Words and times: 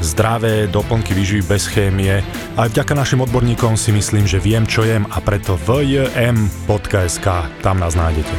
zdravé 0.00 0.66
doplnky 0.70 1.14
výživy 1.14 1.42
bez 1.46 1.66
chémie. 1.66 2.22
Aj 2.58 2.68
vďaka 2.70 2.94
našim 2.94 3.20
odborníkom 3.22 3.74
si 3.74 3.90
myslím, 3.94 4.24
že 4.24 4.42
viem, 4.42 4.66
čo 4.66 4.86
jem 4.86 5.06
a 5.10 5.18
preto 5.22 5.58
vjm.sk, 5.58 7.26
tam 7.62 7.76
nás 7.78 7.94
nájdete. 7.98 8.34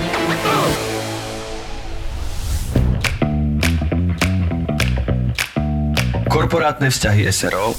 Korporátne 6.29 6.87
vzťahy 6.87 7.27
SRO 7.29 7.75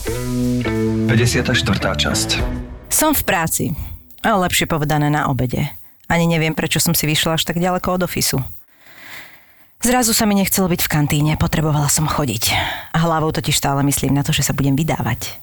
54. 1.08 1.56
časť 1.96 2.28
Som 2.90 3.16
v 3.16 3.22
práci, 3.24 3.64
ale 4.20 4.46
lepšie 4.46 4.68
povedané 4.68 5.08
na 5.08 5.30
obede. 5.30 5.70
Ani 6.10 6.26
neviem, 6.26 6.58
prečo 6.58 6.82
som 6.82 6.90
si 6.90 7.06
vyšla 7.06 7.38
až 7.38 7.46
tak 7.46 7.62
ďaleko 7.62 7.94
od 7.94 8.10
ofisu. 8.10 8.42
Zrazu 9.80 10.12
sa 10.12 10.28
mi 10.28 10.36
nechcelo 10.36 10.68
byť 10.68 10.80
v 10.84 10.92
kantíne, 10.92 11.32
potrebovala 11.40 11.88
som 11.88 12.04
chodiť. 12.04 12.52
A 12.92 13.00
hlavou 13.00 13.32
totiž 13.32 13.56
stále 13.56 13.80
myslím 13.88 14.12
na 14.12 14.20
to, 14.20 14.28
že 14.28 14.44
sa 14.44 14.52
budem 14.52 14.76
vydávať. 14.76 15.40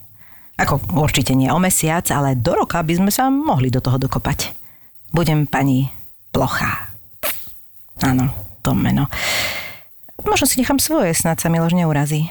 Ako 0.61 0.77
určite 0.93 1.33
nie 1.33 1.49
o 1.49 1.57
mesiac, 1.57 2.05
ale 2.13 2.37
do 2.37 2.53
roka 2.53 2.77
by 2.77 2.93
sme 3.01 3.09
sa 3.09 3.33
mohli 3.33 3.73
do 3.73 3.81
toho 3.81 3.97
dokopať. 3.97 4.53
Budem 5.09 5.49
pani 5.49 5.89
Plochá. 6.29 6.93
Áno, 8.05 8.29
to 8.61 8.77
meno. 8.77 9.09
Možno 10.21 10.45
si 10.45 10.61
nechám 10.61 10.77
svoje, 10.77 11.17
snad 11.17 11.41
sa 11.41 11.49
Miloš 11.49 11.73
neurazí. 11.73 12.29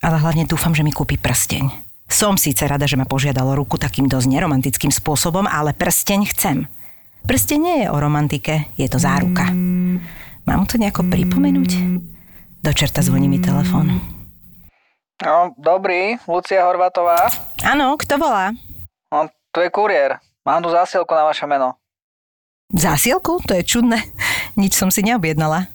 Ale 0.00 0.16
hlavne 0.16 0.48
dúfam, 0.48 0.72
že 0.72 0.80
mi 0.80 0.96
kúpi 0.96 1.20
prsteň. 1.20 1.68
Som 2.08 2.40
síce 2.40 2.64
rada, 2.64 2.88
že 2.88 2.96
ma 2.96 3.04
požiadalo 3.04 3.52
ruku 3.52 3.76
takým 3.76 4.08
dosť 4.08 4.32
neromantickým 4.32 4.92
spôsobom, 4.92 5.44
ale 5.44 5.76
prsteň 5.76 6.20
chcem. 6.32 6.68
Prsteň 7.28 7.58
nie 7.60 7.76
je 7.84 7.88
o 7.92 8.00
romantike, 8.00 8.72
je 8.80 8.88
to 8.88 8.96
záruka. 8.96 9.52
Mám 10.42 10.66
to 10.66 10.74
nejako 10.78 11.06
pripomenúť? 11.06 11.70
Do 12.62 12.70
čerta 12.74 13.02
zvoní 13.02 13.30
mi 13.30 13.38
telefón. 13.38 13.98
No, 15.22 15.54
dobrý, 15.54 16.18
Lucia 16.26 16.66
Horvatová. 16.66 17.30
Áno, 17.62 17.94
kto 17.94 18.18
volá? 18.18 18.50
No, 19.14 19.30
tu 19.54 19.62
je 19.62 19.70
kuriér. 19.70 20.18
Mám 20.42 20.66
tu 20.66 20.70
zásielku 20.74 21.14
na 21.14 21.22
vaše 21.30 21.46
meno. 21.46 21.78
Zásielku? 22.74 23.38
To 23.46 23.54
je 23.54 23.62
čudné. 23.62 24.02
Nič 24.58 24.74
som 24.74 24.90
si 24.90 25.06
neobjednala. 25.06 25.70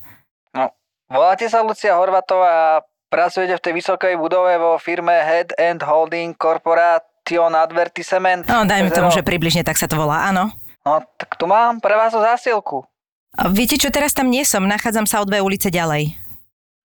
No, 0.51 0.75
voláte 1.07 1.47
sa 1.47 1.63
Lucia 1.63 1.95
Horvatová 1.95 2.51
a 2.51 2.83
pracujete 3.07 3.55
v 3.55 3.63
tej 3.63 3.73
vysokej 3.79 4.13
budove 4.19 4.51
vo 4.59 4.75
firme 4.75 5.15
Head 5.15 5.55
and 5.55 5.79
Holding 5.79 6.35
Corporation 6.35 7.55
Advertisement. 7.55 8.43
No, 8.51 8.67
dajme 8.67 8.91
tomu, 8.91 9.15
že 9.15 9.23
približne 9.23 9.63
tak 9.63 9.79
sa 9.79 9.87
to 9.87 9.95
volá, 9.95 10.27
áno. 10.27 10.51
No, 10.83 10.99
tak 11.15 11.39
tu 11.39 11.47
mám 11.47 11.79
pre 11.79 11.95
vás 11.95 12.11
zásielku. 12.11 12.83
Viete 13.37 13.77
čo, 13.77 13.93
teraz 13.93 14.17
tam 14.17 14.33
nie 14.33 14.41
som, 14.41 14.65
nachádzam 14.65 15.05
sa 15.05 15.21
o 15.21 15.25
dve 15.29 15.45
ulice 15.45 15.69
ďalej. 15.69 16.17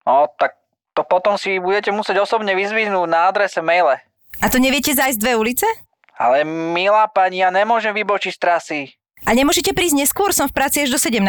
No, 0.04 0.28
tak 0.36 0.60
to 0.92 1.00
potom 1.00 1.40
si 1.40 1.56
budete 1.56 1.88
musieť 1.88 2.20
osobne 2.20 2.52
vyzvihnúť 2.52 3.08
na 3.08 3.32
adrese 3.32 3.64
maile. 3.64 4.04
A 4.44 4.52
to 4.52 4.60
neviete 4.60 4.92
zájsť 4.92 5.16
dve 5.16 5.32
ulice? 5.40 5.64
Ale 6.20 6.44
milá 6.44 7.08
pani, 7.08 7.40
ja 7.40 7.48
nemôžem 7.48 7.96
vybočiť 7.96 8.32
z 8.36 8.40
trasy. 8.40 8.80
A 9.24 9.32
nemôžete 9.32 9.72
prísť 9.72 10.04
neskôr, 10.04 10.34
som 10.36 10.50
v 10.50 10.54
práci 10.54 10.84
až 10.84 10.92
do 10.92 10.98
17. 11.00 11.22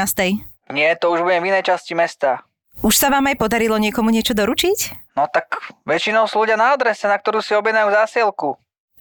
Nie, 0.74 0.98
to 1.00 1.14
už 1.14 1.24
budem 1.24 1.46
v 1.46 1.50
inej 1.56 1.72
časti 1.72 1.96
mesta. 1.96 2.44
Už 2.82 2.98
sa 2.98 3.14
vám 3.14 3.30
aj 3.30 3.38
podarilo 3.38 3.78
niekomu 3.78 4.10
niečo 4.10 4.34
doručiť? 4.34 5.14
No 5.14 5.30
tak 5.30 5.46
väčšinou 5.86 6.26
sú 6.26 6.42
ľudia 6.42 6.58
na 6.58 6.74
adrese, 6.74 7.06
na 7.06 7.16
ktorú 7.16 7.40
si 7.40 7.54
objednajú 7.54 7.94
zásielku. 7.94 8.58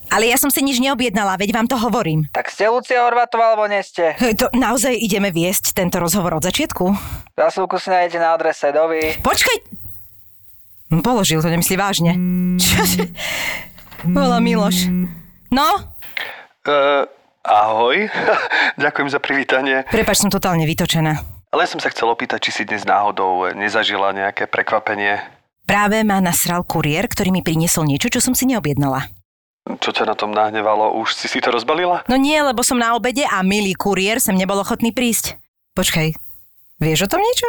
Ale 0.08 0.26
ja 0.26 0.36
som 0.36 0.48
si 0.48 0.60
nič 0.60 0.76
neobjednala, 0.78 1.36
veď 1.36 1.50
vám 1.52 1.66
to 1.66 1.76
hovorím. 1.76 2.26
Tak 2.30 2.48
ste 2.48 2.66
Lucia 2.66 3.00
Horvatová, 3.00 3.52
alebo 3.52 3.64
nie 3.64 3.80
ste? 3.80 4.12
Hej, 4.16 4.40
To 4.40 4.46
naozaj 4.50 4.92
ideme 4.92 5.28
viesť 5.28 5.72
tento 5.72 5.98
rozhovor 5.98 6.34
od 6.34 6.42
začiatku? 6.42 6.84
Zásielku 7.32 7.76
si 7.76 7.88
nájdete 7.88 8.18
na 8.18 8.32
adrese, 8.32 8.68
dovi. 8.70 9.16
Počkaj! 9.18 9.56
Položil 11.00 11.40
to, 11.40 11.48
nemyslí 11.48 11.76
vážne. 11.76 12.12
Čože? 12.56 13.08
Volá 14.04 14.38
Miloš. 14.38 14.88
No, 15.48 15.68
Uh, 16.62 17.02
ahoj, 17.42 18.06
ďakujem 18.86 19.08
za 19.10 19.18
privítanie. 19.18 19.82
prepač, 19.90 20.22
som 20.22 20.30
totálne 20.30 20.62
vytočená. 20.62 21.18
Len 21.50 21.66
som 21.66 21.82
sa 21.82 21.90
chcel 21.90 22.06
opýtať, 22.06 22.38
či 22.38 22.50
si 22.54 22.62
dnes 22.62 22.86
náhodou 22.86 23.50
nezažila 23.50 24.14
nejaké 24.14 24.46
prekvapenie. 24.46 25.18
Práve 25.66 26.06
ma 26.06 26.22
nasral 26.22 26.62
kuriér, 26.62 27.10
ktorý 27.10 27.34
mi 27.34 27.42
priniesol 27.42 27.90
niečo, 27.90 28.06
čo 28.08 28.22
som 28.22 28.30
si 28.30 28.46
neobjednala. 28.46 29.10
Čo 29.62 29.94
ťa 29.94 30.10
na 30.10 30.18
tom 30.18 30.34
nahnevalo? 30.34 30.98
Už 30.98 31.14
si 31.14 31.30
si 31.30 31.38
to 31.38 31.54
rozbalila? 31.54 32.02
No 32.10 32.18
nie, 32.18 32.34
lebo 32.42 32.66
som 32.66 32.78
na 32.78 32.98
obede 32.98 33.22
a 33.22 33.46
milý 33.46 33.78
kuriér 33.78 34.18
sem 34.18 34.34
nebol 34.34 34.58
ochotný 34.58 34.90
prísť. 34.90 35.38
Počkaj, 35.78 36.18
vieš 36.82 37.06
o 37.06 37.10
tom 37.10 37.22
niečo? 37.22 37.46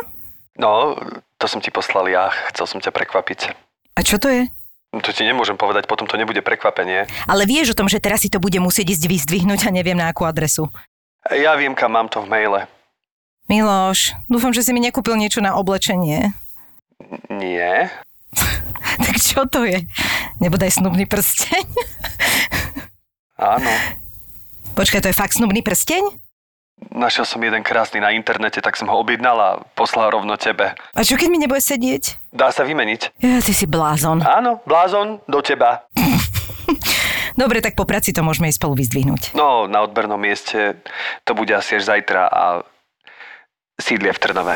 No, 0.61 0.93
to 1.41 1.45
som 1.49 1.57
ti 1.57 1.73
poslal 1.73 2.05
ja, 2.13 2.29
chcel 2.53 2.69
som 2.69 2.79
ťa 2.79 2.93
prekvapiť. 2.93 3.39
A 3.97 3.99
čo 4.05 4.21
to 4.21 4.29
je? 4.29 4.45
To 4.93 5.09
ti 5.09 5.25
nemôžem 5.25 5.57
povedať, 5.57 5.89
potom 5.89 6.05
to 6.05 6.21
nebude 6.21 6.37
prekvapenie. 6.45 7.09
Ale 7.25 7.49
vieš 7.49 7.73
o 7.73 7.77
tom, 7.81 7.89
že 7.89 7.97
teraz 7.97 8.21
si 8.21 8.29
to 8.29 8.37
bude 8.37 8.61
musieť 8.61 8.93
ísť 8.93 9.09
vyzdvihnúť 9.09 9.65
a 9.65 9.73
neviem 9.73 9.97
na 9.97 10.13
akú 10.13 10.21
adresu. 10.29 10.69
Ja 11.33 11.57
viem, 11.57 11.73
kam 11.73 11.97
mám 11.97 12.13
to 12.13 12.21
v 12.21 12.29
maile. 12.29 12.69
Miloš, 13.49 14.13
dúfam, 14.29 14.53
že 14.53 14.61
si 14.61 14.69
mi 14.69 14.85
nekúpil 14.85 15.17
niečo 15.17 15.41
na 15.41 15.57
oblečenie. 15.57 16.37
Nie. 17.33 17.89
Tak 18.93 19.15
čo 19.17 19.49
to 19.49 19.65
je? 19.65 19.89
Nebodaj 20.37 20.77
snubný 20.77 21.09
prsteň? 21.09 21.65
Áno. 23.41 23.71
Počkaj, 24.77 25.01
to 25.01 25.09
je 25.09 25.17
fakt 25.17 25.33
snubný 25.33 25.65
prsteň? 25.65 26.23
Našiel 26.93 27.23
som 27.23 27.39
jeden 27.41 27.63
krásny 27.63 28.03
na 28.03 28.11
internete, 28.11 28.59
tak 28.59 28.75
som 28.75 28.91
ho 28.91 28.97
objednal 28.99 29.37
a 29.39 29.49
poslal 29.73 30.11
rovno 30.11 30.35
tebe. 30.35 30.75
A 30.75 30.99
čo 31.01 31.15
keď 31.15 31.27
mi 31.31 31.39
nebude 31.39 31.63
sedieť? 31.63 32.33
Dá 32.33 32.51
sa 32.51 32.67
vymeniť. 32.67 33.17
Ja, 33.23 33.39
ty 33.39 33.53
si 33.55 33.65
blázon. 33.65 34.21
Áno, 34.25 34.59
blázon, 34.67 35.23
do 35.25 35.39
teba. 35.39 35.87
Dobre, 37.39 37.65
tak 37.65 37.73
po 37.73 37.87
práci 37.89 38.13
to 38.13 38.21
môžeme 38.21 38.49
ísť 38.51 38.61
spolu 38.61 38.77
vyzdvihnúť. 38.77 39.33
No, 39.33 39.65
na 39.65 39.81
odbernom 39.81 40.21
mieste 40.21 40.77
to 41.25 41.33
bude 41.33 41.49
asi 41.49 41.81
až 41.81 41.89
zajtra 41.97 42.29
a 42.29 42.43
sídlie 43.81 44.13
v 44.13 44.21
Trnave. 44.21 44.55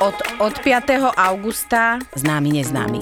od, 0.00 0.14
od 0.38 0.58
5. 0.58 0.84
augusta 1.16 1.98
známy 2.14 2.48
neznámy. 2.52 3.00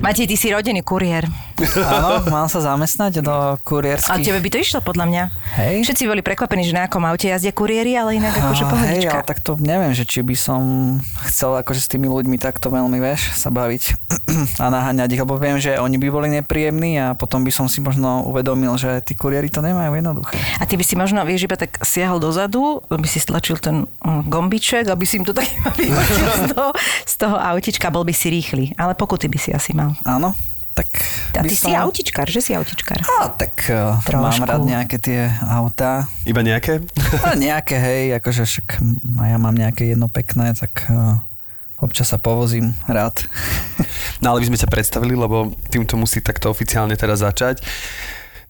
Matej, 0.00 0.30
ty 0.30 0.36
si 0.38 0.54
rodený 0.54 0.86
kuriér. 0.86 1.45
Áno, 1.78 2.20
mám 2.28 2.46
sa 2.46 2.60
zamestnať 2.60 3.20
do 3.20 3.32
A 3.32 3.56
kurierských. 3.58 4.22
tebe 4.22 4.40
by 4.40 4.50
to 4.50 4.58
išlo 4.58 4.80
podľa 4.80 5.04
mňa. 5.06 5.22
Hej. 5.56 5.74
Všetci 5.84 6.04
boli 6.04 6.20
prekvapení, 6.20 6.62
že 6.62 6.72
na 6.72 6.84
akom 6.84 7.00
aute 7.00 7.26
jazdia 7.26 7.50
kuriéri, 7.50 7.96
ale 7.96 8.16
inak 8.16 8.34
akože 8.34 8.62
Á, 8.62 8.66
Hej, 8.66 8.72
pohodička. 8.72 9.14
ale 9.14 9.24
tak 9.24 9.38
to 9.40 9.52
neviem, 9.56 9.92
že 9.92 10.04
či 10.04 10.20
by 10.20 10.36
som 10.36 10.60
chcel 11.24 11.56
akože 11.56 11.80
s 11.80 11.88
tými 11.88 12.06
ľuďmi 12.06 12.36
takto 12.36 12.68
veľmi, 12.68 12.98
vieš, 12.98 13.32
sa 13.32 13.48
baviť 13.48 13.82
a 14.62 14.68
naháňať 14.68 15.08
ich, 15.10 15.22
lebo 15.22 15.36
viem, 15.36 15.56
že 15.56 15.76
oni 15.76 15.96
by 15.96 16.08
boli 16.08 16.28
nepríjemní 16.30 16.98
a 16.98 17.06
potom 17.12 17.40
by 17.40 17.50
som 17.50 17.66
si 17.66 17.80
možno 17.80 18.24
uvedomil, 18.24 18.76
že 18.76 19.00
tí 19.00 19.16
kuriéri 19.16 19.48
to 19.48 19.60
nemajú 19.60 19.92
jednoduché. 19.92 20.36
A 20.56 20.64
ty 20.64 20.76
by 20.76 20.84
si 20.84 20.94
možno, 20.94 21.24
vieš, 21.24 21.46
iba 21.46 21.56
tak 21.56 21.80
siahol 21.82 22.18
dozadu, 22.18 22.84
by 22.86 23.04
si 23.04 23.16
stlačil 23.16 23.56
ten 23.56 23.88
mm, 24.00 24.26
gombiček, 24.26 24.84
aby 24.86 25.04
si 25.04 25.16
im 25.16 25.24
to 25.24 25.32
tak 25.32 25.48
z 26.40 26.52
toho, 26.52 26.70
z 27.04 27.14
toho 27.16 27.36
autička, 27.36 27.88
bol 27.88 28.02
by 28.02 28.12
si 28.12 28.28
rýchly. 28.28 28.72
Ale 28.74 28.92
pokuty 28.92 29.26
by 29.26 29.38
si 29.38 29.50
asi 29.50 29.72
mal. 29.72 29.94
Áno, 30.02 30.36
tak 30.76 30.92
A 31.32 31.42
ty 31.48 31.56
som... 31.56 31.68
si 31.68 31.72
autičkár, 31.72 32.28
že 32.28 32.44
si 32.44 32.52
autičkár? 32.52 33.00
Á, 33.00 33.32
tak 33.32 33.72
mám 34.12 34.28
Trošku. 34.28 34.44
rád 34.44 34.62
nejaké 34.68 35.00
tie 35.00 35.32
autá. 35.40 36.04
Iba 36.28 36.44
nejaké? 36.44 36.84
A 37.24 37.32
nejaké, 37.32 37.80
hej, 37.80 38.20
akože 38.20 38.44
však 38.44 38.84
a 39.16 39.24
ja 39.32 39.40
mám 39.40 39.56
nejaké 39.56 39.96
jedno 39.96 40.12
pekné, 40.12 40.52
tak 40.52 40.84
uh, 40.92 41.16
občas 41.80 42.12
sa 42.12 42.20
povozím 42.20 42.76
rád. 42.84 43.24
No 44.16 44.32
ale 44.32 44.40
by 44.40 44.48
sme 44.48 44.62
ťa 44.64 44.72
predstavili, 44.72 45.12
lebo 45.12 45.52
týmto 45.68 46.00
musí 46.00 46.24
takto 46.24 46.48
oficiálne 46.48 46.96
teraz 46.96 47.20
začať. 47.20 47.60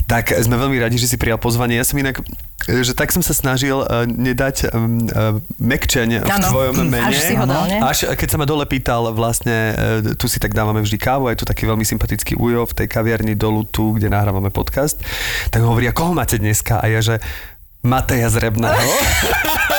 Tak 0.07 0.31
sme 0.39 0.55
veľmi 0.55 0.79
radi, 0.79 0.95
že 0.95 1.11
si 1.11 1.19
prijal 1.19 1.43
pozvanie. 1.43 1.75
Ja 1.75 1.83
som 1.83 1.99
inak, 1.99 2.23
e, 2.23 2.25
že 2.67 2.93
tak 2.99 3.15
som 3.15 3.23
sa 3.23 3.31
snažil 3.31 3.79
uh, 3.79 4.03
nedať 4.07 4.75
um, 4.75 5.07
uh, 5.07 5.39
mekčeň 5.63 6.27
v 6.27 6.31
Áno. 6.31 6.47
tvojom 6.51 6.75
mene. 6.83 7.15
Až 7.15 7.23
si 7.23 7.35
ho 7.39 7.47
dal, 7.47 7.71
ne? 7.71 7.79
Až 7.79 8.11
keď 8.19 8.29
sa 8.35 8.37
ma 8.43 8.47
dole 8.47 8.67
pýtal, 8.67 9.15
vlastne 9.15 9.73
uh, 9.73 10.19
tu 10.19 10.27
si 10.27 10.43
tak 10.43 10.51
dávame 10.51 10.83
vždy 10.83 10.99
kávu, 10.99 11.31
je 11.31 11.39
tu 11.39 11.47
taký 11.47 11.65
veľmi 11.71 11.87
sympatický 11.87 12.35
ujo 12.35 12.67
v 12.67 12.75
tej 12.75 12.87
kaviarni 12.91 13.39
dolu 13.39 13.63
tu, 13.71 13.95
kde 13.95 14.11
nahrávame 14.11 14.51
podcast, 14.51 14.99
tak 15.55 15.63
hovoria, 15.63 15.95
koho 15.95 16.11
máte 16.11 16.43
dneska? 16.43 16.83
A 16.83 16.91
ja, 16.91 16.99
že 16.99 17.23
Mateja 17.87 18.27
Zrebného. 18.27 18.75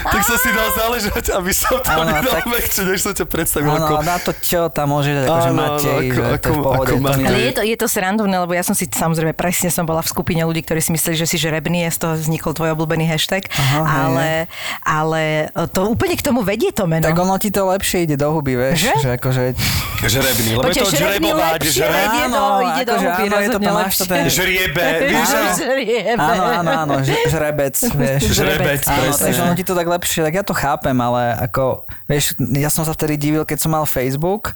tak 0.00 0.20
som 0.22 0.36
si 0.36 0.48
dal 0.48 0.68
záležať, 0.70 1.24
aby 1.32 1.50
som 1.50 1.74
to 1.76 1.88
Áno, 1.88 2.06
nedal 2.06 2.32
tak- 2.34 2.46
mekčeň, 2.46 2.84
než 2.86 3.00
som 3.00 3.12
ťa 3.12 3.26
predstavil 3.26 3.68
Áno, 3.68 3.86
ako... 3.88 3.94
na 4.02 4.16
to 4.16 4.30
čo 4.34 4.60
tam 4.68 4.86
môže 4.90 5.10
dať, 5.12 5.24
akože 5.24 5.48
Áno, 5.48 5.58
Matej, 5.58 5.88
ako- 5.88 6.08
že 6.08 6.18
to 6.18 6.22
je 6.22 6.28
v 6.28 6.34
ako- 6.34 6.54
pohode. 6.58 6.78
ako 6.78 6.84
to 6.88 6.96
Matej. 7.00 7.24
Ale 7.24 7.38
je 7.38 7.52
to, 7.52 7.62
je 7.64 7.76
to 7.76 7.86
srandovné, 7.86 8.36
lebo 8.38 8.52
ja 8.52 8.62
som 8.62 8.72
si 8.72 8.84
samozrejme 8.84 9.32
presne 9.32 9.68
som 9.68 9.82
bola 9.82 10.00
v 10.00 10.08
skupine 10.08 10.42
ľudí, 10.42 10.60
ktorí 10.60 10.78
si 10.78 10.90
mysleli, 10.90 11.16
že 11.16 11.26
si 11.26 11.36
žrebný, 11.36 11.84
a 11.84 11.90
z 11.90 11.98
toho 11.98 12.12
vznikol 12.14 12.52
tvoj 12.52 12.72
obľúbený 12.72 13.04
hashtag, 13.06 13.48
Aha, 13.48 13.80
ale, 14.04 14.28
ale 14.80 15.22
to 15.68 15.86
úplne 15.86 16.12
k 16.12 16.22
tomu 16.22 16.40
vedie 16.40 16.70
to 16.70 16.84
meno. 16.84 17.02
Tak 17.02 17.14
ono 17.14 17.36
ti 17.36 17.48
to 17.48 17.66
lepšie 17.66 18.04
ide 18.04 18.14
do 18.14 18.30
huby, 18.30 18.54
vieš, 18.54 18.78
Že? 18.80 18.92
že 18.98 19.08
akože... 19.14 19.42
Žrebný, 20.00 20.50
lebo 20.54 20.62
je 20.62 20.72
Počkej, 20.72 20.78
to 20.78 20.90
žrebný 20.92 21.28
žrebovať, 21.28 21.60
žreb... 21.66 21.90
ide 22.08 22.26
do, 22.28 22.42
ide 22.62 22.82
do 22.84 22.92
akože 22.92 23.06
huby, 23.08 23.26
áno, 23.26 23.36
je 23.36 23.48
to 23.48 23.58
máš 23.60 23.94
to 23.94 24.04
ten- 24.04 24.26
Žriebe, 24.28 24.84
vieš? 25.02 25.28
Áno. 25.28 25.50
Áno, 26.18 26.44
áno, 26.54 26.70
áno, 26.78 26.94
žrebec, 27.02 27.74
vieš. 27.74 28.20
Žrebec, 28.30 28.82
Áno, 28.84 29.00
presne. 29.00 29.24
takže 29.24 29.40
ono 29.40 29.54
ti 29.54 29.64
to 29.64 29.74
tak 29.74 29.86
lepšie, 29.88 30.20
tak 30.22 30.34
ja 30.34 30.44
to 30.44 30.52
chápem, 30.52 30.94
ale 30.94 31.32
ako, 31.40 31.88
vieš, 32.04 32.36
ja 32.54 32.68
som 32.68 32.84
sa 32.84 32.92
vtedy 32.92 33.16
divil, 33.16 33.42
keď 33.42 33.58
som 33.58 33.72
mal 33.72 33.82
Facebook 33.82 34.52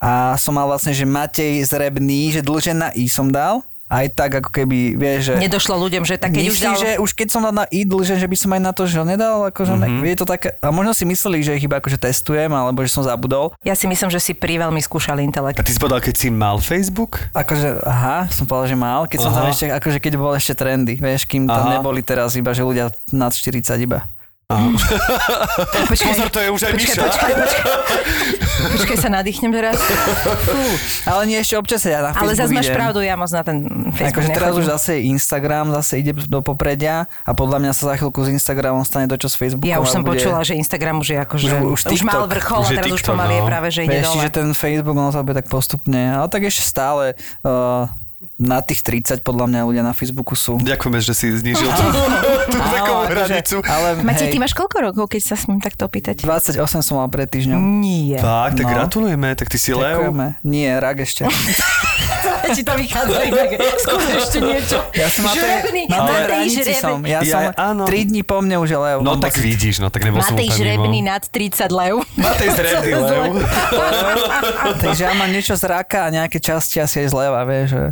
a 0.00 0.34
som 0.34 0.56
mal 0.56 0.64
vlastne, 0.64 0.90
že 0.90 1.04
Matej 1.04 1.62
Zrebný, 1.62 2.32
že 2.32 2.40
dlžen 2.40 2.80
na 2.80 2.88
I 2.92 3.06
som 3.06 3.28
dal, 3.28 3.60
aj 3.92 4.08
tak 4.16 4.40
ako 4.40 4.48
keby, 4.48 4.96
vieš, 4.96 5.20
že... 5.28 5.32
Nedošlo 5.36 5.76
ľuďom, 5.76 6.08
že 6.08 6.16
tak 6.16 6.32
keď 6.32 6.48
už 6.48 6.58
dal... 6.64 6.80
že 6.80 6.90
už 6.96 7.12
keď 7.12 7.28
som 7.28 7.44
dal 7.44 7.52
na 7.52 7.68
i 7.68 7.84
dlžen, 7.84 8.16
že 8.16 8.24
by 8.24 8.36
som 8.40 8.48
aj 8.56 8.62
na 8.64 8.72
to, 8.72 8.88
že 8.88 8.96
ho 8.96 9.04
nedal, 9.04 9.44
akože 9.52 9.76
Mhm. 9.76 9.84
mm-hmm. 9.84 10.08
je 10.08 10.16
to 10.16 10.24
také, 10.24 10.48
a 10.64 10.72
možno 10.72 10.96
si 10.96 11.04
mysleli, 11.04 11.44
že 11.44 11.60
ich 11.60 11.68
iba 11.68 11.76
akože 11.76 12.00
testujem, 12.00 12.48
alebo 12.48 12.80
že 12.80 12.88
som 12.88 13.04
zabudol. 13.04 13.52
Ja 13.60 13.76
si 13.76 13.84
myslím, 13.84 14.08
že 14.08 14.16
si 14.16 14.32
pri 14.32 14.56
veľmi 14.64 14.80
skúšal 14.80 15.20
A 15.20 15.22
intelekt. 15.28 15.60
ty 15.60 15.68
si 15.68 15.76
povedal, 15.76 16.00
keď 16.00 16.14
si 16.16 16.32
mal 16.32 16.56
Facebook? 16.56 17.20
Akože, 17.36 17.84
aha, 17.84 18.32
som 18.32 18.48
povedal, 18.48 18.72
že 18.72 18.78
mal, 18.80 19.04
keď 19.04 19.28
som 19.28 19.32
tam 19.36 19.44
Aha. 19.44 19.52
ešte, 19.52 19.68
akože 19.68 19.98
keď 20.00 20.12
bol 20.16 20.32
ešte 20.32 20.56
trendy, 20.56 20.96
vieš, 20.96 21.28
kým 21.28 21.44
tam 21.44 21.68
Aha. 21.68 21.76
neboli 21.76 22.00
teraz 22.00 22.32
iba, 22.32 22.56
že 22.56 22.64
ľudia 22.64 22.88
nad 23.12 23.28
40 23.28 23.60
iba. 23.76 24.08
Počkaj, 25.90 26.12
Pozor, 26.12 26.28
to 26.28 26.38
je 26.38 26.48
už 26.50 26.60
aj 26.62 26.72
počkaj, 26.72 26.92
Miša. 26.92 27.02
počkaj, 27.02 27.32
počkaj. 27.34 27.64
Počkaj, 28.72 28.96
sa 28.96 29.10
nadýchnem 29.10 29.50
teraz. 29.50 29.74
Fú. 30.44 30.60
Ale 31.04 31.26
nie, 31.26 31.34
ešte 31.36 31.56
občas 31.56 31.82
ja 31.82 31.98
na 31.98 32.10
Ale 32.12 32.30
zase 32.32 32.52
máš 32.52 32.68
idem. 32.68 32.78
pravdu, 32.78 33.00
ja 33.00 33.16
moc 33.16 33.26
na 33.26 33.42
ten 33.42 33.58
Facebook 33.90 34.22
Akože 34.22 34.28
teraz 34.30 34.52
už 34.54 34.66
zase 34.68 34.92
Instagram 35.02 35.72
zase 35.72 35.98
ide 35.98 36.12
do 36.14 36.40
popredia 36.40 36.94
a 37.20 37.30
podľa 37.32 37.58
mňa 37.58 37.72
sa 37.72 37.82
za 37.90 37.94
chvíľku 37.96 38.22
s 38.22 38.30
Instagramom 38.30 38.84
stane 38.84 39.08
to, 39.08 39.16
čo 39.16 39.26
s 39.26 39.34
Facebookom. 39.34 39.66
Ja 39.66 39.80
už 39.80 39.88
som 39.88 40.02
bude- 40.02 40.14
počula, 40.14 40.40
že 40.42 40.54
Instagram 40.54 41.00
už 41.00 41.08
je 41.08 41.18
akože, 41.18 41.46
Už- 41.48 41.64
už, 41.64 41.80
už 41.82 41.92
už 41.92 42.02
mal 42.02 42.22
TikTok. 42.22 42.30
vrchol 42.30 42.60
Už 42.60 42.62
a 42.62 42.70
je 42.70 42.76
teraz 42.76 42.86
už 42.86 43.00
TikTok, 43.00 43.10
pomaly 43.10 43.32
je 43.32 43.42
no. 43.42 43.48
práve, 43.48 43.68
že 43.68 43.80
ide 43.82 43.90
Vieš, 43.90 44.06
dole. 44.06 44.20
že 44.20 44.28
ten 44.30 44.48
Facebook, 44.52 44.96
ono 44.96 45.10
sa 45.10 45.20
bude 45.20 45.34
tak 45.34 45.48
postupne, 45.48 46.02
ale 46.12 46.26
tak 46.28 46.42
ešte 46.44 46.62
stále 46.62 47.04
uh, 47.42 47.88
na 48.36 48.58
tých 48.58 48.80
30 48.80 49.20
podľa 49.20 49.46
mňa 49.46 49.60
ľudia 49.62 49.82
na 49.82 49.90
Facebooku 49.90 50.32
sú. 50.32 50.56
Ďakujeme, 50.56 50.98
že 50.98 51.12
si 51.12 51.26
znižil 51.28 51.66
tú, 51.66 51.84
tú 52.52 52.58
Áno, 52.58 53.02
hranicu. 53.04 53.56
ale 53.60 53.98
Mati, 53.98 54.24
hej, 54.24 54.30
ty 54.30 54.38
máš 54.38 54.52
koľko 54.52 54.76
rokov, 54.84 55.04
keď 55.08 55.22
sa 55.24 55.34
smiem 55.34 55.58
takto 55.58 55.84
opýtať? 55.84 56.22
28 56.22 56.54
som 56.80 56.94
mal 56.96 57.06
pred 57.06 57.26
týždňom. 57.26 57.58
Nie. 57.78 58.18
Tak, 58.18 58.54
tak 58.54 58.62
No. 58.62 58.70
gratulujeme, 58.70 59.28
tak 59.32 59.46
ty 59.46 59.56
si 59.56 59.70
Leo. 59.70 60.14
Nie, 60.40 60.76
rak 60.76 61.02
ešte. 61.02 61.26
Ti 62.44 62.60
to 62.60 62.74
vychádza 62.74 63.22
inak. 63.24 63.48
Skús 63.78 64.04
ešte 64.12 64.38
niečo. 64.38 64.78
Ja 64.92 65.08
som 65.08 65.24
na 65.24 65.32
tej, 65.32 65.40
Žrebný, 65.40 65.82
na 65.86 65.98
tej 66.00 66.16
hranici 66.20 66.60
Žrebný. 66.60 66.74
som. 66.76 66.98
Ja, 67.02 67.18
Ja- 67.18 67.24
som 67.24 67.42
áno. 67.56 67.82
3 67.84 68.04
dní 68.04 68.22
po 68.22 68.38
mne 68.38 68.56
už 68.58 68.68
je 68.68 68.78
Leo. 68.78 68.98
No 69.00 69.16
tak 69.16 69.34
vidíš, 69.34 69.78
no 69.78 69.88
tak 69.88 70.04
nebol 70.04 70.20
som 70.20 70.36
Matej 70.36 70.46
úplne 70.46 70.58
Žrebný 70.60 70.98
mimo. 71.00 71.08
nad 71.08 71.22
30 71.24 71.70
lev. 71.72 71.94
Matej 72.14 72.48
Zrebný, 72.58 72.92
Leo. 72.94 73.24
Takže 74.76 75.02
ja 75.02 75.12
mám 75.14 75.28
niečo 75.28 75.54
z 75.54 75.64
raka 75.64 76.04
a 76.04 76.12
nejaké 76.12 76.38
časti 76.38 76.78
asi 76.78 77.00
aj 77.00 77.08
zleva, 77.08 77.40
vieš, 77.42 77.66
že 77.70 77.82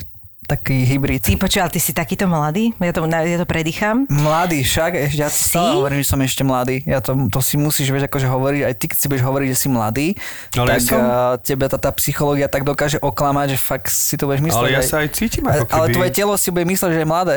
taký 0.51 0.83
hybrid. 0.85 1.23
Ty 1.23 1.35
počúval, 1.37 1.69
ty 1.69 1.79
si 1.79 1.91
takýto 1.91 2.27
mladý? 2.27 2.75
Ja 2.77 2.91
to, 2.91 3.07
ja 3.07 3.39
to 3.39 3.47
predýcham. 3.47 4.05
Mladý, 4.07 4.61
však, 4.61 4.91
ešte, 5.07 5.17
ja 5.17 5.29
si 5.29 5.47
Si? 5.47 5.55
stále 5.55 5.79
hovorím, 5.79 6.03
že 6.03 6.09
som 6.09 6.19
ešte 6.19 6.43
mladý. 6.43 6.83
Ja 6.85 6.99
to, 6.99 7.15
to 7.27 7.39
si 7.39 7.55
musíš, 7.55 7.89
vieš, 7.89 8.07
akože 8.07 8.27
hovoriť, 8.27 8.61
aj 8.65 8.75
ty, 8.75 8.85
keď 8.87 8.97
si 8.97 9.07
budeš 9.07 9.23
hovoriť, 9.23 9.49
že 9.49 9.57
si 9.57 9.69
mladý, 9.69 10.07
Ale 10.53 10.67
tak 10.67 10.75
ja 10.75 10.81
som. 10.83 11.01
teba 11.39 11.67
tá, 11.67 11.79
tá 11.79 11.91
psychológia 11.93 12.47
tak 12.47 12.63
dokáže 12.63 12.99
oklamať, 12.99 13.55
že 13.55 13.59
fakt 13.59 13.87
si 13.87 14.15
to 14.15 14.27
budeš 14.27 14.43
myslieť. 14.43 14.59
Ale 14.61 14.75
ja 14.75 14.83
aj- 14.83 14.89
sa 14.89 14.97
aj 15.01 15.09
cítim 15.13 15.45
ale, 15.45 15.55
ako 15.57 15.67
keby... 15.67 15.77
ale 15.77 15.87
tvoje 15.93 16.11
telo 16.11 16.35
si 16.35 16.49
bude 16.49 16.67
mysleť, 16.67 16.91
že 16.91 17.01
je 17.01 17.09
mladé. 17.09 17.37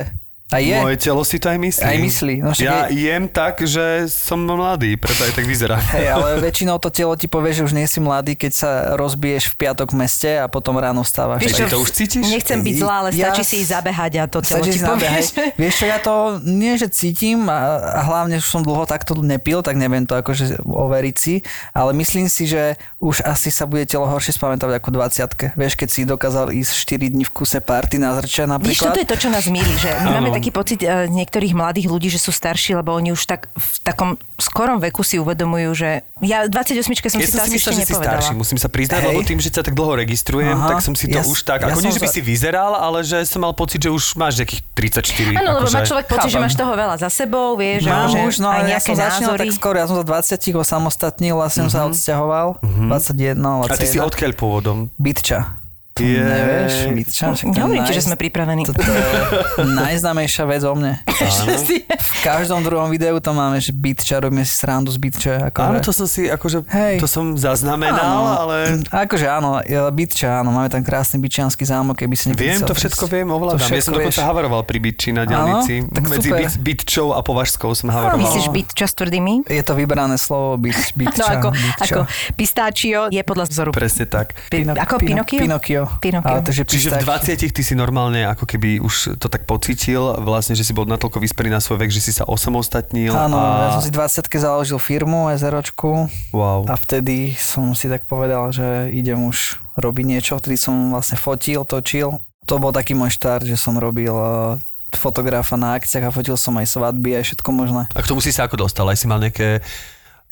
A 0.52 0.60
je. 0.60 0.76
Moje 0.76 0.98
telo 1.00 1.24
si 1.24 1.40
to 1.40 1.50
aj 1.50 1.58
myslí. 1.58 1.82
Aj 1.82 1.98
myslí, 1.98 2.36
no 2.44 2.52
ja 2.60 2.86
je- 2.92 3.10
jem 3.10 3.26
tak, 3.26 3.64
že 3.64 4.06
som 4.06 4.38
mladý, 4.38 5.00
preto 5.00 5.24
aj 5.24 5.34
tak 5.34 5.48
vyzerá. 5.48 5.80
Hej, 5.98 6.08
ale 6.12 6.38
väčšinou 6.44 6.78
to 6.78 6.94
telo 6.94 7.16
ti 7.16 7.26
povie, 7.26 7.56
že 7.56 7.66
už 7.66 7.74
nie 7.74 7.88
si 7.90 7.98
mladý, 7.98 8.36
keď 8.36 8.52
sa 8.54 8.70
rozbiješ 8.94 9.50
v 9.50 9.66
piatok 9.66 9.96
v 9.96 10.06
meste 10.06 10.30
a 10.30 10.46
potom 10.46 10.78
ráno 10.78 11.02
vstávaš. 11.02 11.42
Vieš 11.42 11.54
Tak- 11.58 11.62
čo, 11.64 11.74
to 11.74 11.80
už 11.82 11.90
cítiš? 11.90 12.26
Nechcem 12.30 12.60
byť 12.60 12.76
zlá, 12.76 12.96
ale 13.02 13.10
Ja- 13.16 13.32
stačí 13.34 13.44
si 13.48 13.56
ísť 13.66 13.72
zabehať 13.72 14.12
a 14.20 14.24
to 14.30 14.38
telo 14.44 14.62
Stačí 14.62 14.78
ti 14.78 14.86
povie. 14.86 15.10
Vieš 15.58 15.74
čo, 15.74 15.86
ja 15.88 15.98
to 15.98 16.14
nie, 16.44 16.74
že 16.78 16.88
cítim 16.92 17.48
a, 17.48 17.60
a 17.80 18.02
hlavne 18.04 18.38
už 18.38 18.46
som 18.46 18.62
dlho 18.62 18.86
takto 18.86 19.16
nepil, 19.18 19.64
tak 19.66 19.80
neviem 19.80 20.06
to 20.06 20.14
akože 20.14 20.62
overiť 20.62 21.16
si, 21.18 21.42
ale 21.74 21.96
myslím 21.98 22.30
si, 22.30 22.46
že 22.46 22.78
už 23.02 23.26
asi 23.26 23.50
sa 23.50 23.66
bude 23.66 23.88
telo 23.88 24.06
horšie 24.06 24.36
spamätať 24.36 24.70
ako 24.78 24.90
20 24.92 25.56
Vieš, 25.56 25.74
keď 25.80 25.88
si 25.90 26.02
dokázal 26.04 26.52
ísť 26.52 26.72
4 27.00 27.10
dní 27.10 27.24
v 27.24 27.32
kuse 27.32 27.64
party 27.64 27.98
na 27.98 28.14
zrča 28.20 28.44
Víš, 28.44 28.52
napríklad. 28.52 28.92
toto 28.92 29.00
je 29.02 29.08
to, 29.08 29.18
čo 29.18 29.30
nás 29.32 29.46
milí, 29.48 29.74
že 29.80 29.90
máme 30.04 30.33
Taký 30.34 30.50
pocit 30.50 30.80
e, 30.80 31.08
niektorých 31.08 31.54
mladých 31.54 31.88
ľudí, 31.88 32.08
že 32.08 32.18
sú 32.18 32.30
starší, 32.30 32.76
lebo 32.76 32.92
oni 32.92 33.10
už 33.10 33.24
tak 33.24 33.48
v 33.50 33.68
takom 33.82 34.10
skorom 34.36 34.78
veku 34.78 35.02
si 35.02 35.16
uvedomujú, 35.16 35.70
že 35.74 35.90
ja 36.20 36.44
28 36.44 36.84
som 36.84 37.20
Ja 37.20 37.24
si 37.24 37.32
to 37.32 37.40
som 37.40 37.48
si 37.48 37.54
asi 37.54 37.56
myslel, 37.56 37.74
ešte 37.74 37.74
že 37.76 37.86
si 37.86 37.96
starší, 37.96 38.34
musím 38.34 38.58
sa 38.58 38.68
priznať, 38.68 39.00
Hej. 39.00 39.08
lebo 39.10 39.20
tým, 39.22 39.40
že 39.40 39.50
ťa 39.50 39.62
tak 39.62 39.74
dlho 39.74 39.94
registrujem, 39.96 40.56
Aha, 40.56 40.70
tak 40.70 40.78
som 40.82 40.94
si 40.94 41.06
to 41.06 41.16
ja 41.16 41.24
už 41.24 41.40
tak, 41.42 41.62
ja 41.62 41.72
ako 41.72 41.80
nie, 41.80 41.92
že 41.92 42.02
by 42.02 42.10
sa- 42.10 42.16
si 42.16 42.22
vyzeral, 42.22 42.72
ale 42.74 43.00
že 43.02 43.24
som 43.24 43.40
mal 43.40 43.54
pocit, 43.54 43.80
že 43.80 43.90
už 43.90 44.16
máš 44.16 44.38
nejakých 44.38 44.62
34. 44.74 45.34
Áno, 45.34 45.50
lebo 45.56 45.64
akože. 45.64 45.74
má 45.74 45.82
človek 45.84 46.06
pocit, 46.08 46.30
že 46.30 46.40
máš 46.40 46.56
toho 46.56 46.74
veľa 46.74 46.96
za 46.98 47.10
sebou, 47.10 47.56
vieš, 47.56 47.86
že 47.86 47.90
Mám 47.90 48.10
že 48.10 48.20
už, 48.20 48.34
no 48.40 48.48
aj 48.50 48.62
ja 48.66 48.80
som 48.80 48.94
začínal 48.94 49.36
tak 49.38 49.50
skoro, 49.50 49.76
ja 49.78 49.86
som 49.86 49.96
za 49.96 50.06
20 50.06 50.56
osamostatnil, 50.56 51.34
vlastne 51.34 51.62
som 51.66 51.72
sa 51.72 51.82
odsťahoval, 51.88 52.48
21, 52.60 53.38
Mhm. 53.38 53.64
A 53.64 53.76
ty 53.76 53.86
si 53.86 53.96
21. 53.96 54.10
odkiaľ 54.10 54.32
pôvodom? 54.34 54.78
Bytča. 54.98 55.63
Je... 55.96 56.18
Nevieš, 56.18 56.74
Bytča, 56.92 57.26
však 57.30 57.46
to 57.46 57.48
je 57.48 57.54
Nehovorím 57.56 57.84
ti, 57.84 57.92
že 57.92 57.96
naj- 57.96 58.08
sme 58.08 58.18
pripravení. 58.18 58.62
To, 58.64 58.74
to 58.74 58.82
je 58.82 59.04
najznámejšia 59.84 60.44
vec 60.44 60.62
o 60.64 60.74
mne. 60.74 60.98
V 61.06 62.20
každom 62.22 62.60
druhom 62.60 62.90
videu 62.90 63.14
to 63.16 63.30
máme, 63.30 63.58
že 63.58 63.70
Bytča, 63.70 64.18
robíme 64.18 64.42
si 64.42 64.54
srandu 64.54 64.90
z 64.90 64.98
Bytča. 64.98 65.34
Akože. 65.46 65.64
Áno, 65.64 65.78
to 65.80 65.92
som 65.92 66.06
si, 66.06 66.26
akože, 66.26 66.66
Hej. 66.68 66.98
to 66.98 67.06
som 67.06 67.36
zaznamenal, 67.36 68.02
Áno. 68.02 68.34
ale 68.42 68.56
Akože 68.88 69.28
áno, 69.28 69.62
je 69.62 69.78
Bytča, 69.78 70.30
áno, 70.36 70.50
máme 70.50 70.66
tam 70.68 70.82
krásny 70.82 71.20
bytčianský 71.20 71.62
zámok, 71.62 71.94
keby 71.96 72.16
si 72.16 72.26
viem, 72.32 72.58
to 72.60 72.72
všetko 72.72 73.06
prísť. 73.06 73.14
viem, 73.14 73.28
ovládam. 73.30 73.62
To 73.62 73.70
Ja 73.70 73.84
som 73.84 73.94
dokonca 73.94 74.18
vieš. 74.18 74.26
havaroval 74.26 74.62
pri 74.64 74.78
Bytči 74.80 75.10
na 75.12 75.24
diálnici. 75.24 75.74
Áno, 75.80 75.92
tak 75.92 76.04
Medzi 76.08 76.26
super. 76.26 76.40
byt, 76.40 76.54
Bytčou 76.58 77.08
a 77.12 77.22
Považskou 77.22 77.70
som 77.72 77.88
No, 77.88 77.94
havaroval. 77.94 78.18
myslíš 78.20 78.48
byť 78.50 78.68
čas 78.74 78.92
tvrdými? 78.92 79.46
Je 79.46 79.62
to 79.62 79.74
vybrané 79.74 80.18
slovo 80.18 80.58
byt, 80.58 80.74
bytča. 80.92 81.22
No 81.22 81.38
ako, 81.38 81.48
bytča. 81.52 81.84
ako 81.86 82.00
pistáčio 82.34 83.00
je 83.08 83.22
podľa 83.22 83.46
vzoru. 83.46 83.70
Presne 83.72 84.06
tak. 84.06 84.34
Pi- 84.48 84.64
Pino- 84.64 84.74
ako 84.74 84.96
Pino- 84.98 85.22
Pinokio? 85.24 85.83
Pinokio. 85.84 86.00
Pinokio. 86.00 86.30
Ale 86.30 86.40
takže 86.42 86.64
Čiže 86.64 86.90
v 86.90 87.04
pistáči. 87.04 87.48
20 87.48 87.56
ty 87.56 87.62
si 87.62 87.74
normálne 87.76 88.24
ako 88.24 88.46
keby 88.48 88.80
už 88.80 89.20
to 89.20 89.28
tak 89.28 89.44
pocítil, 89.44 90.16
vlastne, 90.24 90.56
že 90.56 90.64
si 90.64 90.72
bol 90.72 90.88
natoľko 90.88 91.20
vyspelý 91.20 91.52
na 91.52 91.60
svoj 91.60 91.84
vek, 91.84 91.92
že 91.92 92.02
si 92.02 92.12
sa 92.16 92.24
osamostatnil. 92.28 93.12
Áno, 93.12 93.38
a... 93.38 93.70
ja 93.70 93.70
som 93.80 93.84
si 93.84 93.92
20 93.92 94.30
založil 94.40 94.80
firmu, 94.80 95.30
SROčku 95.36 96.08
Wow. 96.34 96.66
a 96.66 96.76
vtedy 96.80 97.36
som 97.38 97.76
si 97.78 97.92
tak 97.92 98.08
povedal, 98.10 98.50
že 98.50 98.90
idem 98.92 99.20
už 99.28 99.62
robiť 99.78 100.06
niečo. 100.06 100.38
Vtedy 100.40 100.58
som 100.58 100.94
vlastne 100.94 101.18
fotil, 101.20 101.66
točil. 101.66 102.22
To 102.50 102.60
bol 102.60 102.76
taký 102.76 102.94
môj 102.94 103.14
štart, 103.14 103.48
že 103.48 103.56
som 103.56 103.80
robil 103.80 104.14
eh, 104.14 104.60
fotografa 104.98 105.58
na 105.58 105.78
akciách 105.78 106.10
a 106.10 106.14
fotil 106.14 106.38
som 106.38 106.54
aj 106.60 106.68
svadby, 106.70 107.18
aj 107.18 107.34
všetko 107.34 107.50
možné. 107.50 107.84
A 107.94 108.02
k 108.02 108.10
tomu 108.10 108.22
si 108.22 108.30
sa 108.30 108.46
ako 108.46 108.68
dostal? 108.68 108.86
Aj 108.90 108.98
si 108.98 109.10
mal 109.10 109.22
nejaké... 109.22 109.64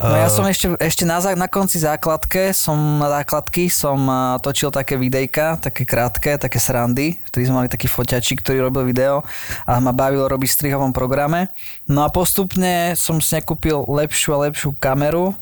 No 0.02 0.18
ja 0.18 0.26
eh, 0.26 0.34
som 0.34 0.42
ešte, 0.50 0.74
ešte 0.82 1.04
na, 1.06 1.22
na 1.38 1.46
konci 1.46 1.78
základke, 1.78 2.58
som 2.58 2.98
na 2.98 3.22
základky 3.22 3.70
som 3.70 4.02
a, 4.10 4.42
točil 4.42 4.74
také 4.74 4.98
videjka, 4.98 5.62
také 5.62 5.86
krátke, 5.86 6.42
také 6.42 6.58
srandy, 6.58 7.22
vtedy 7.30 7.46
sme 7.46 7.62
mali 7.62 7.70
taký 7.70 7.86
foťačik, 7.86 8.42
ktorý 8.42 8.66
robil 8.66 8.90
video 8.90 9.22
a 9.70 9.78
ma 9.78 9.94
bavilo 9.94 10.26
robiť 10.26 10.50
v 10.50 10.58
strihovom 10.58 10.90
programe. 10.90 11.54
No 11.86 12.02
a 12.02 12.10
postupne 12.10 12.98
som 12.98 13.22
si 13.22 13.38
nekúpil 13.38 13.86
lepšiu 13.86 14.34
a 14.34 14.50
lepšiu 14.50 14.74
kameru. 14.82 15.38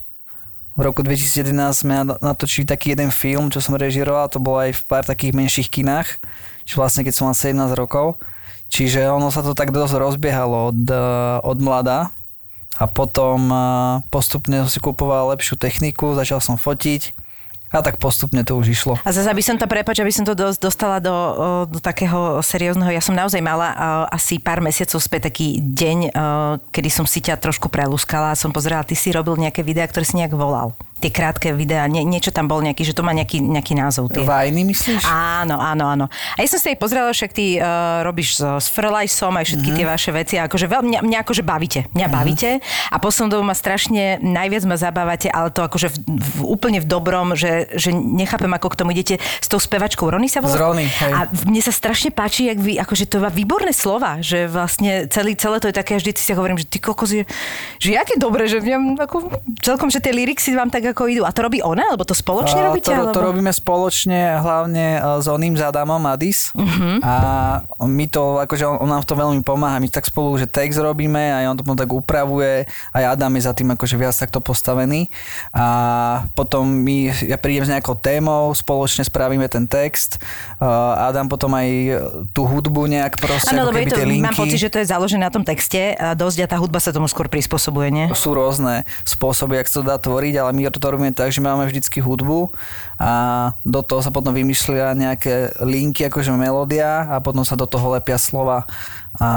V 0.76 0.82
roku 0.84 1.08
2011 1.08 1.56
sme 1.72 2.04
na- 2.04 2.20
natočili 2.20 2.68
taký 2.68 2.92
jeden 2.96 3.16
film, 3.16 3.48
čo 3.48 3.64
som 3.64 3.80
režiroval, 3.80 4.28
to 4.28 4.44
bolo 4.44 4.60
aj 4.60 4.76
v 4.76 4.82
pár 4.92 5.08
takých 5.08 5.36
menších 5.40 5.72
kinách, 5.72 6.20
čo 6.68 6.84
vlastne 6.84 7.08
keď 7.08 7.14
som 7.16 7.32
mal 7.32 7.36
17 7.36 7.80
rokov. 7.80 8.20
Čiže 8.70 9.08
ono 9.08 9.32
sa 9.34 9.42
to 9.42 9.58
tak 9.58 9.72
dosť 9.72 9.98
rozbiehalo 9.98 10.70
od, 10.70 10.82
eh, 10.92 11.00
od 11.42 11.58
mlada, 11.64 12.12
a 12.80 12.86
potom 12.88 13.52
a, 13.52 13.64
postupne 14.08 14.64
som 14.64 14.72
si 14.72 14.80
kupoval 14.80 15.36
lepšiu 15.36 15.60
techniku, 15.60 16.16
začal 16.16 16.40
som 16.40 16.56
fotiť 16.56 17.28
a 17.70 17.86
tak 17.86 18.02
postupne 18.02 18.42
to 18.42 18.58
už 18.58 18.74
išlo. 18.74 18.98
A 19.06 19.14
zase, 19.14 19.30
aby 19.30 19.46
som 19.46 19.54
to 19.54 19.70
prepač, 19.70 20.02
aby 20.02 20.10
som 20.10 20.26
to 20.26 20.34
dos- 20.34 20.58
dostala 20.58 20.98
do, 20.98 21.14
do 21.70 21.78
takého 21.78 22.42
seriózneho, 22.42 22.90
ja 22.90 22.98
som 22.98 23.14
naozaj 23.14 23.38
mala 23.46 23.70
o, 23.70 23.78
asi 24.10 24.42
pár 24.42 24.58
mesiacov 24.58 24.98
späť 24.98 25.30
taký 25.30 25.62
deň, 25.62 25.98
o, 26.10 26.10
kedy 26.74 26.90
som 26.90 27.06
si 27.06 27.22
ťa 27.22 27.38
trošku 27.38 27.70
prelúskala 27.70 28.34
a 28.34 28.40
som 28.40 28.50
pozerala, 28.50 28.82
ty 28.82 28.98
si 28.98 29.14
robil 29.14 29.38
nejaké 29.38 29.62
videá, 29.62 29.86
ktoré 29.86 30.02
si 30.02 30.18
nejak 30.18 30.34
volal. 30.34 30.74
Tie 31.00 31.12
krátke 31.16 31.56
videá, 31.56 31.88
nie, 31.88 32.04
niečo 32.04 32.36
tam 32.36 32.52
bol 32.52 32.60
nejaký, 32.60 32.84
že 32.84 32.92
to 32.92 33.08
má 33.08 33.16
nejaký, 33.16 33.40
nejaký 33.40 33.72
názov. 33.72 34.12
Tie. 34.12 34.28
Vajny 34.28 34.68
myslíš? 34.68 35.08
Áno, 35.08 35.56
áno, 35.56 35.88
áno. 35.88 36.06
A 36.36 36.44
ja 36.44 36.48
som 36.52 36.60
si 36.60 36.68
aj 36.72 36.78
pozrela, 36.78 37.08
však 37.16 37.32
ty 37.32 37.56
uh, 37.56 38.04
robíš 38.04 38.44
so, 38.44 38.60
s 38.60 38.68
Frlajsom 38.68 39.32
aj 39.40 39.46
všetky 39.48 39.70
mm-hmm. 39.72 39.80
tie 39.80 39.86
vaše 39.88 40.12
veci. 40.12 40.36
A 40.36 40.52
akože 40.52 40.68
veľmi, 40.68 40.88
mňa, 40.92 41.00
mňa 41.08 41.18
akože 41.24 41.44
bavíte. 41.48 41.88
Mňa 41.96 42.08
mm-hmm. 42.08 42.20
bavíte. 42.20 42.50
A 42.92 42.96
poslednú 43.00 43.40
dobu 43.40 43.48
ma 43.48 43.56
strašne, 43.56 44.20
najviac 44.20 44.64
ma 44.68 44.76
zabávate, 44.76 45.32
ale 45.32 45.56
to 45.56 45.64
akože 45.64 45.88
v, 45.88 45.98
v, 46.20 46.38
úplne 46.44 46.84
v 46.84 46.88
dobrom, 46.92 47.32
že, 47.40 47.72
že 47.80 47.96
nechápem, 47.96 48.52
ako 48.52 48.68
k 48.68 48.76
tomu 48.84 48.92
idete 48.92 49.16
s 49.40 49.48
tou 49.48 49.58
spevačkou. 49.62 50.04
Rony 50.04 50.28
sa 50.28 50.44
volá? 50.44 50.60
Rony, 50.60 50.84
hej. 50.84 51.14
A 51.16 51.32
mne 51.48 51.62
sa 51.64 51.72
strašne 51.72 52.12
páči, 52.12 52.52
jak 52.52 52.60
vy, 52.60 52.76
akože 52.76 53.08
to 53.08 53.24
má 53.24 53.32
výborné 53.32 53.72
slova, 53.72 54.20
že 54.20 54.52
vlastne 54.52 55.08
celý, 55.08 55.40
celé 55.40 55.64
to 55.64 55.72
je 55.72 55.76
také, 55.80 55.96
vždy 55.96 56.12
si 56.20 56.36
hovorím, 56.36 56.60
že 56.60 56.68
ty 56.68 56.84
kokos, 56.84 57.16
že, 57.16 57.24
že 57.80 57.96
jaké 57.96 58.20
dobre, 58.20 58.52
že 58.52 58.60
viem, 58.60 59.00
ako, 59.00 59.32
celkom, 59.64 59.88
že 59.88 60.04
tie 60.04 60.12
lyricsy 60.12 60.52
vám 60.58 60.68
tak 60.68 60.89
ako 60.90 61.04
idú. 61.06 61.22
A 61.22 61.32
to 61.32 61.42
robí 61.42 61.60
ona, 61.60 61.88
alebo 61.88 62.02
to 62.02 62.12
spoločne 62.12 62.58
A 62.58 62.66
robíte? 62.68 62.88
to, 62.88 62.96
alebo... 62.96 63.12
to 63.12 63.22
robíme 63.24 63.50
spoločne 63.50 64.20
hlavne 64.38 64.86
e, 64.96 65.20
s 65.20 65.28
oným, 65.28 65.54
s 65.54 65.62
Adamom 65.62 66.02
Adis 66.04 66.52
Mhm. 66.52 67.00
a 67.02 67.14
my 67.82 68.06
to, 68.08 68.24
akože 68.40 68.64
on, 68.64 68.78
on 68.78 68.90
nám 68.90 69.02
v 69.02 69.08
tom 69.08 69.18
veľmi 69.18 69.42
pomáha, 69.42 69.78
my 69.78 69.88
tak 69.88 70.04
spolu, 70.04 70.36
že 70.36 70.46
text 70.46 70.78
robíme 70.78 71.20
a 71.32 71.46
on 71.46 71.56
to 71.56 71.62
potom 71.62 71.78
tak 71.78 71.90
upravuje 71.90 72.64
aj 72.92 73.04
Adam 73.08 73.32
je 73.32 73.42
za 73.42 73.54
tým 73.54 73.70
akože 73.70 73.96
viac 73.96 74.14
takto 74.14 74.40
postavený 74.40 75.08
a 75.52 75.66
potom 76.32 76.66
my, 76.66 76.98
ja 77.24 77.36
prídem 77.36 77.64
s 77.64 77.72
nejakou 77.72 77.94
témou, 77.94 78.52
spoločne 78.52 79.02
spravíme 79.02 79.46
ten 79.48 79.66
text, 79.66 80.18
a 80.58 81.08
Adam 81.08 81.26
potom 81.26 81.52
aj 81.52 81.68
tú 82.30 82.44
hudbu 82.44 82.88
nejak 82.88 83.18
proste, 83.18 83.52
Áno, 83.52 83.68
ako 83.68 83.74
keby 83.74 83.88
to, 83.88 83.98
linky. 84.02 84.24
mám 84.24 84.36
pocit, 84.36 84.60
že 84.60 84.70
to 84.70 84.80
je 84.80 84.88
založené 84.88 85.22
na 85.22 85.32
tom 85.32 85.42
texte 85.42 85.94
a 85.94 86.14
dosť 86.14 86.38
a 86.42 86.48
tá 86.48 86.58
hudba 86.58 86.78
sa 86.78 86.90
tomu 86.90 87.06
skôr 87.06 87.28
prispôsobuje, 87.28 87.90
nie? 87.90 88.06
sú 88.12 88.32
rôzne 88.32 88.84
spôsoby, 89.04 89.56
jak 89.56 89.68
sa 89.68 89.80
to 89.80 89.86
dá 89.86 89.96
tvoriť, 89.96 90.34
ale 90.38 90.52
my 90.52 90.62
to 90.80 90.90
robíme 90.90 91.12
tak, 91.12 91.36
že 91.36 91.44
máme 91.44 91.68
vždycky 91.68 92.00
hudbu 92.00 92.56
a 92.98 93.12
do 93.68 93.84
toho 93.84 94.00
sa 94.00 94.10
potom 94.10 94.32
vymýšľia 94.32 94.96
nejaké 94.96 95.60
linky, 95.62 96.08
akože 96.08 96.34
melódia 96.34 97.06
a 97.12 97.20
potom 97.20 97.44
sa 97.44 97.60
do 97.60 97.68
toho 97.68 97.94
lepia 97.94 98.18
slova 98.18 98.64
a 99.20 99.30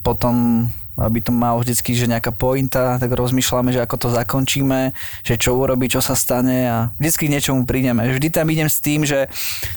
potom 0.00 0.66
aby 0.98 1.22
to 1.22 1.30
malo 1.30 1.62
vždycky, 1.62 1.94
že 1.94 2.10
nejaká 2.10 2.34
pointa, 2.34 2.98
tak 2.98 3.14
rozmýšľame, 3.14 3.70
že 3.70 3.82
ako 3.82 3.96
to 3.96 4.08
zakončíme, 4.10 4.92
že 5.22 5.34
čo 5.38 5.54
urobí, 5.54 5.86
čo 5.86 6.02
sa 6.02 6.18
stane 6.18 6.66
a 6.66 6.78
vždycky 6.98 7.30
k 7.30 7.34
niečomu 7.38 7.62
prídeme. 7.62 8.02
Vždy 8.10 8.28
tam 8.34 8.50
idem 8.50 8.66
s 8.66 8.82
tým, 8.82 9.06
že 9.06 9.30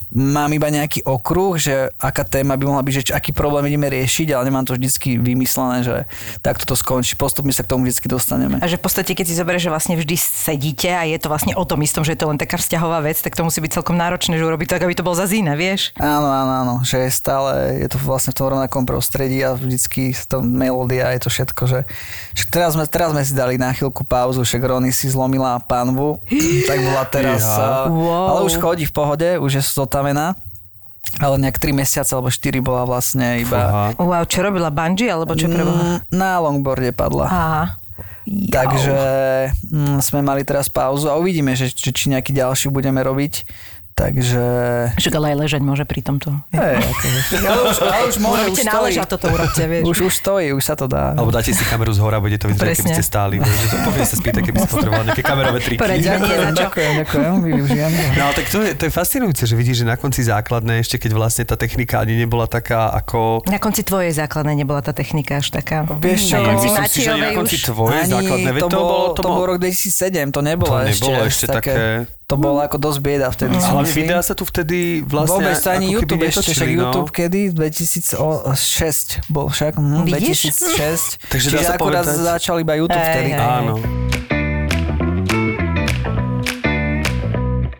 mám 0.09 0.49
iba 0.51 0.67
nejaký 0.67 1.05
okruh, 1.05 1.55
že 1.61 1.93
aká 2.01 2.25
téma 2.25 2.57
by 2.57 2.63
mohla 2.65 2.83
byť, 2.83 2.93
že 2.93 3.13
aký 3.13 3.31
problém 3.31 3.69
ideme 3.69 3.87
riešiť, 3.93 4.33
ale 4.33 4.49
nemám 4.49 4.65
to 4.65 4.73
vždycky 4.73 5.21
vymyslené, 5.21 5.85
že 5.85 5.95
takto 6.41 6.65
to 6.65 6.73
skončí. 6.73 7.13
Postupne 7.13 7.53
sa 7.53 7.61
k 7.61 7.71
tomu 7.71 7.85
vždycky 7.85 8.09
dostaneme. 8.09 8.57
A 8.59 8.67
že 8.67 8.81
v 8.81 8.83
podstate, 8.83 9.13
keď 9.13 9.25
si 9.29 9.37
zoberieš, 9.37 9.69
že 9.69 9.71
vlastne 9.71 9.95
vždy 9.95 10.15
sedíte 10.17 10.89
a 10.89 11.05
je 11.05 11.17
to 11.21 11.29
vlastne 11.29 11.53
o 11.53 11.63
tom 11.63 11.79
istom, 11.85 12.01
že 12.01 12.17
je 12.17 12.19
to 12.19 12.27
len 12.27 12.41
taká 12.41 12.57
vzťahová 12.57 13.05
vec, 13.05 13.21
tak 13.21 13.37
to 13.37 13.45
musí 13.45 13.61
byť 13.61 13.77
celkom 13.77 13.95
náročné, 13.95 14.35
že 14.35 14.43
urobiť 14.43 14.67
tak, 14.73 14.81
aby 14.83 14.97
to 14.97 15.05
bol 15.05 15.13
za 15.13 15.29
zína, 15.29 15.53
vieš? 15.53 15.93
Áno, 16.01 16.27
áno, 16.27 16.53
áno, 16.65 16.75
že 16.81 16.97
je 17.05 17.11
stále, 17.13 17.77
je 17.83 17.87
to 17.91 18.01
vlastne 18.01 18.33
v 18.33 18.39
tom 18.41 18.47
rovnakom 18.51 18.83
prostredí 18.87 19.43
a 19.45 19.53
vždycky 19.53 20.15
tam 20.25 20.47
melódia, 20.47 21.10
je 21.13 21.21
to 21.21 21.29
všetko, 21.29 21.61
že, 21.65 21.79
že 22.31 22.43
teraz, 22.47 22.73
sme, 22.73 22.83
teraz 22.85 23.11
sme 23.11 23.21
si 23.21 23.31
dali 23.31 23.55
na 23.55 23.71
chvíľku 23.71 24.03
pauzu, 24.03 24.41
však 24.41 24.61
Rony 24.61 24.89
si 24.89 25.07
zlomila 25.07 25.59
panvu, 25.59 26.19
tak 26.65 26.77
bola 26.79 27.03
teraz, 27.05 27.43
uh, 27.43 27.87
Wow. 27.87 28.25
ale 28.31 28.39
už 28.45 28.55
chodí 28.57 28.83
v 28.83 28.93
pohode, 28.93 29.29
už 29.37 29.51
je 29.59 29.63
zotavená, 29.63 30.33
ale 31.19 31.35
nejak 31.37 31.59
3 31.59 31.75
mesiace 31.75 32.11
alebo 32.11 32.31
4 32.31 32.39
bola 32.59 32.87
vlastne 32.87 33.43
iba 33.43 33.91
Fúha. 33.93 33.99
Wow, 33.99 34.23
čo 34.25 34.39
robila 34.41 34.71
bungee, 34.71 35.11
alebo 35.11 35.35
čo 35.35 35.51
preboha? 35.51 35.99
mm, 35.99 36.13
na 36.13 36.39
longboarde 36.39 36.95
padla. 36.95 37.27
Aha. 37.27 37.63
Takže 38.31 38.97
mm, 39.67 39.97
sme 39.99 40.21
mali 40.21 40.45
teraz 40.45 40.69
pauzu 40.69 41.09
a 41.09 41.17
uvidíme, 41.17 41.57
že, 41.57 41.67
že 41.67 41.89
či 41.91 42.07
nejaký 42.07 42.31
ďalší 42.31 42.69
budeme 42.69 43.01
robiť. 43.01 43.43
Takže... 43.91 44.43
Však 44.97 45.13
ale 45.13 45.25
aj 45.31 45.37
ležať 45.37 45.61
môže 45.61 45.83
pri 45.83 46.01
tomto. 46.01 46.31
Akože, 46.51 47.37
ale 47.37 47.61
už, 47.61 47.77
ale 47.81 48.03
už 48.07 48.17
môže, 48.17 48.41
už 48.41 48.47
Urobíte 48.47 48.63
stojí. 48.63 48.71
nálež 48.71 48.95
a 48.97 49.05
toto 49.05 49.25
urobte, 49.27 49.63
vieš. 49.63 49.83
Už, 49.85 49.97
už 50.07 50.13
stojí, 50.15 50.47
už 50.51 50.63
sa 50.63 50.73
to 50.73 50.85
dá. 50.87 51.13
Alebo 51.13 51.29
dáte 51.29 51.51
si 51.51 51.61
kameru 51.61 51.91
z 51.91 51.99
hora, 51.99 52.17
bude 52.17 52.35
to 52.35 52.47
vyzerať, 52.47 52.75
keby 52.77 52.89
ste 52.91 53.03
stáli. 53.03 53.35
povie 53.83 54.03
sa 54.03 54.15
spýta, 54.15 54.39
keby 54.39 54.57
si 54.57 54.67
potreboval 54.67 55.03
nejaké 55.03 55.21
kamerové 55.21 55.59
triky. 55.59 55.77
Poradí. 55.77 56.01
nie, 56.01 56.09
Ďakujem, 56.09 56.39
na 56.39 56.51
čo. 56.51 56.61
ďakujem, 56.65 56.91
ďakujem, 57.03 57.33
využijem. 57.43 57.91
No 58.15 58.21
ale 58.23 58.33
tak 58.33 58.45
to 58.47 58.57
je, 58.59 58.71
to 58.73 58.83
je 58.87 58.91
fascinujúce, 58.91 59.43
že 59.43 59.55
vidíš, 59.55 59.77
že 59.77 59.85
na 59.85 59.95
konci 59.95 60.21
základnej, 60.23 60.77
ešte 60.79 60.95
keď 60.97 61.11
vlastne 61.13 61.43
tá 61.45 61.55
technika 61.55 61.99
ani 61.99 62.15
nebola 62.15 62.47
taká 62.47 62.89
ako... 62.91 63.43
Na 63.45 63.59
konci 63.59 63.83
tvojej 63.83 64.11
základnej 64.11 64.55
nebola 64.55 64.79
tá 64.79 64.91
technika 64.91 65.37
až 65.37 65.51
taká. 65.51 65.83
Vieš 65.85 66.31
čo, 66.31 66.37
na 66.37 66.55
konci 66.55 66.65
myslím 66.65 66.85
si, 66.87 66.99
že 67.01 67.11
na 67.11 67.29
konci 67.31 67.57
tvojej 67.59 68.03
základnej, 68.07 68.51
to, 68.55 68.67
to, 68.67 68.77
bol, 68.77 68.87
bolo... 68.87 69.05
to 69.13 69.21
bol 69.21 69.43
rok 69.45 69.57
2007, 69.59 70.31
to 70.31 70.39
nebolo, 70.39 70.71
To 70.71 70.87
nebolo 70.87 71.19
ešte 71.27 71.45
také- 71.45 72.07
To 72.31 72.39
bolo 72.39 72.63
ako 72.63 72.79
dosť 72.79 72.99
bieda 73.03 73.27
vtedy. 73.27 73.59
si 73.59 73.67
Ale 73.67 73.83
videá 73.85 74.23
sa 74.23 74.31
tu 74.31 74.47
vtedy 74.47 75.03
vlastne 75.03 75.43
Vôbec 75.43 75.59
to 75.59 75.67
ani 75.67 75.91
YouTube 75.91 76.23
ešte, 76.23 76.47
však 76.47 76.63
netočili, 76.63 76.73
no. 76.73 76.83
YouTube 76.87 77.11
kedy? 77.11 77.41
2006 77.51 78.15
bol 79.27 79.51
však, 79.51 79.73
Vidíš? 80.07 80.39
2006. 80.55 81.19
Takže 81.31 81.47
dá 81.47 81.53
Čiže 81.53 81.67
sa 81.67 81.75
akurát 81.75 82.07
povedať- 82.07 82.23
začal 82.23 82.55
iba 82.57 82.73
YouTube 82.73 82.95
Hej, 82.97 83.11
vtedy. 83.11 83.31
hej. 83.35 83.43
Áno. 83.43 83.73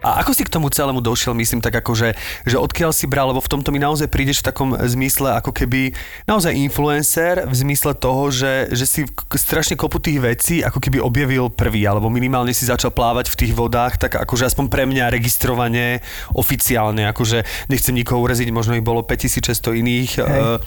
A 0.02 0.26
ako 0.26 0.34
si 0.34 0.42
k 0.42 0.50
tomu 0.50 0.74
celému 0.74 0.98
došiel, 0.98 1.38
myslím 1.38 1.62
tak 1.62 1.78
ako, 1.78 1.94
že, 1.94 2.10
že 2.50 2.58
odkiaľ 2.58 2.90
si 2.90 3.06
bral, 3.06 3.30
lebo 3.30 3.38
v 3.38 3.52
tomto 3.54 3.70
mi 3.70 3.78
naozaj 3.78 4.10
prídeš 4.10 4.42
v 4.42 4.50
takom 4.50 4.70
zmysle 4.74 5.38
ako 5.38 5.54
keby 5.54 5.94
naozaj 6.26 6.58
influencer 6.58 7.46
v 7.46 7.54
zmysle 7.54 7.94
toho, 7.94 8.34
že, 8.34 8.74
že 8.74 8.86
si 8.90 9.02
strašne 9.38 9.78
kopu 9.78 10.02
tých 10.02 10.18
vecí 10.18 10.56
ako 10.66 10.82
keby 10.82 10.98
objavil 10.98 11.54
prvý, 11.54 11.86
alebo 11.86 12.10
minimálne 12.10 12.50
si 12.50 12.66
začal 12.66 12.90
plávať 12.90 13.30
v 13.30 13.40
tých 13.46 13.54
vodách, 13.54 14.02
tak 14.02 14.18
akože 14.18 14.50
aspoň 14.50 14.66
pre 14.74 14.90
mňa 14.90 15.14
registrovanie 15.14 16.02
oficiálne, 16.34 17.06
akože 17.14 17.70
nechcem 17.70 17.94
nikoho 17.94 18.26
uraziť, 18.26 18.50
možno 18.50 18.74
ich 18.74 18.86
bolo 18.86 19.06
5600 19.06 19.82
iných 19.86 20.12
uh, 20.18 20.58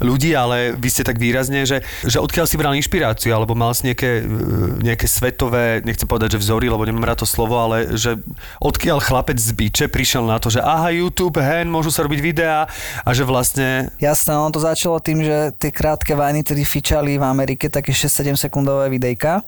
ľudí, 0.00 0.32
ale 0.32 0.72
vy 0.72 0.88
ste 0.88 1.04
tak 1.04 1.20
výrazne, 1.20 1.68
že, 1.68 1.84
že 2.06 2.16
odkiaľ 2.16 2.46
si 2.48 2.56
bral 2.56 2.72
inšpiráciu, 2.72 3.36
alebo 3.36 3.52
mal 3.52 3.76
si 3.76 3.92
nejaké, 3.92 4.24
e, 4.24 4.82
nejaké 4.82 5.04
svetové, 5.04 5.84
nechcem 5.84 6.08
povedať, 6.08 6.38
že 6.38 6.48
vzory, 6.48 6.72
lebo 6.72 6.86
nemám 6.86 7.12
rád 7.12 7.24
to 7.24 7.28
slovo, 7.28 7.60
ale 7.60 7.92
že 7.98 8.16
odkiaľ 8.62 9.04
chlapec 9.04 9.36
z 9.36 9.52
biče 9.52 9.84
prišiel 9.92 10.24
na 10.24 10.40
to, 10.40 10.48
že 10.48 10.64
aha, 10.64 10.88
YouTube, 10.94 11.36
hen, 11.36 11.68
môžu 11.68 11.92
sa 11.92 12.06
robiť 12.06 12.20
videá 12.24 12.64
a 13.04 13.10
že 13.12 13.28
vlastne 13.28 13.92
Jasné, 14.00 14.32
ono 14.32 14.50
to 14.54 14.62
začalo 14.62 14.98
tým, 14.98 15.20
že 15.20 15.52
tie 15.60 15.70
krátke 15.74 16.16
vajny 16.16 16.42
tedy 16.42 16.64
fičali 16.64 17.20
v 17.20 17.24
Amerike 17.24 17.68
také 17.68 17.92
6-7 17.92 18.34
sekundové 18.34 18.88
videjka. 18.88 19.44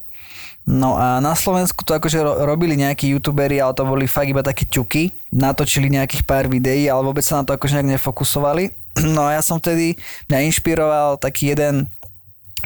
No 0.64 0.96
a 0.96 1.20
na 1.20 1.36
Slovensku 1.36 1.84
to 1.84 1.92
akože 1.92 2.24
ro- 2.24 2.40
robili 2.48 2.72
nejakí 2.80 3.12
youtuberi, 3.12 3.60
ale 3.60 3.76
to 3.76 3.84
boli 3.84 4.08
fakt 4.08 4.32
iba 4.32 4.40
také 4.40 4.64
ťuky. 4.64 5.12
Natočili 5.28 5.92
nejakých 5.92 6.24
pár 6.24 6.48
videí, 6.48 6.88
ale 6.88 7.04
vôbec 7.04 7.20
sa 7.20 7.40
na 7.40 7.44
to 7.44 7.52
akože 7.52 7.80
nejak 7.80 8.00
nefokusovali. 8.00 8.72
No 9.14 9.26
a 9.26 9.34
ja 9.34 9.42
som 9.42 9.58
vtedy, 9.58 9.98
mňa 10.30 10.38
inšpiroval 10.54 11.18
taký 11.18 11.50
jeden 11.50 11.90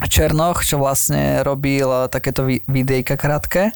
Černoch, 0.06 0.62
čo 0.62 0.78
vlastne 0.78 1.42
robil 1.42 1.86
eh, 1.86 2.06
takéto 2.06 2.46
vi- 2.46 2.62
videjka 2.70 3.18
krátke. 3.18 3.74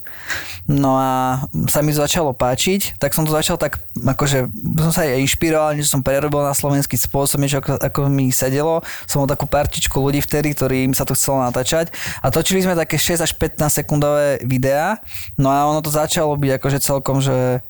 No 0.70 0.94
a 0.94 1.42
sa 1.66 1.82
mi 1.82 1.90
začalo 1.90 2.30
páčiť, 2.30 3.02
tak 3.02 3.10
som 3.16 3.26
to 3.26 3.34
začal 3.34 3.58
tak, 3.58 3.82
akože 3.98 4.46
som 4.78 4.92
sa 4.94 5.02
aj 5.02 5.18
inšpiroval, 5.26 5.74
niečo 5.74 5.98
som 5.98 6.06
prerobil 6.06 6.46
na 6.46 6.54
slovenský 6.54 6.94
spôsob, 6.94 7.42
niečo 7.42 7.58
ako, 7.58 7.82
ako 7.82 8.00
mi 8.06 8.30
sedelo. 8.30 8.86
Som 9.10 9.26
mal 9.26 9.30
takú 9.30 9.50
partičku 9.50 9.98
ľudí 9.98 10.22
vtedy, 10.22 10.54
ktorým 10.54 10.94
sa 10.94 11.02
to 11.02 11.18
chcelo 11.18 11.42
natáčať. 11.42 11.90
A 12.22 12.30
točili 12.30 12.62
sme 12.62 12.78
také 12.78 12.94
6 12.94 13.26
až 13.26 13.34
15 13.34 13.82
sekundové 13.82 14.38
videá. 14.46 15.02
No 15.34 15.50
a 15.50 15.66
ono 15.66 15.82
to 15.82 15.90
začalo 15.90 16.38
byť 16.38 16.50
akože 16.62 16.78
celkom, 16.78 17.18
že 17.18 17.66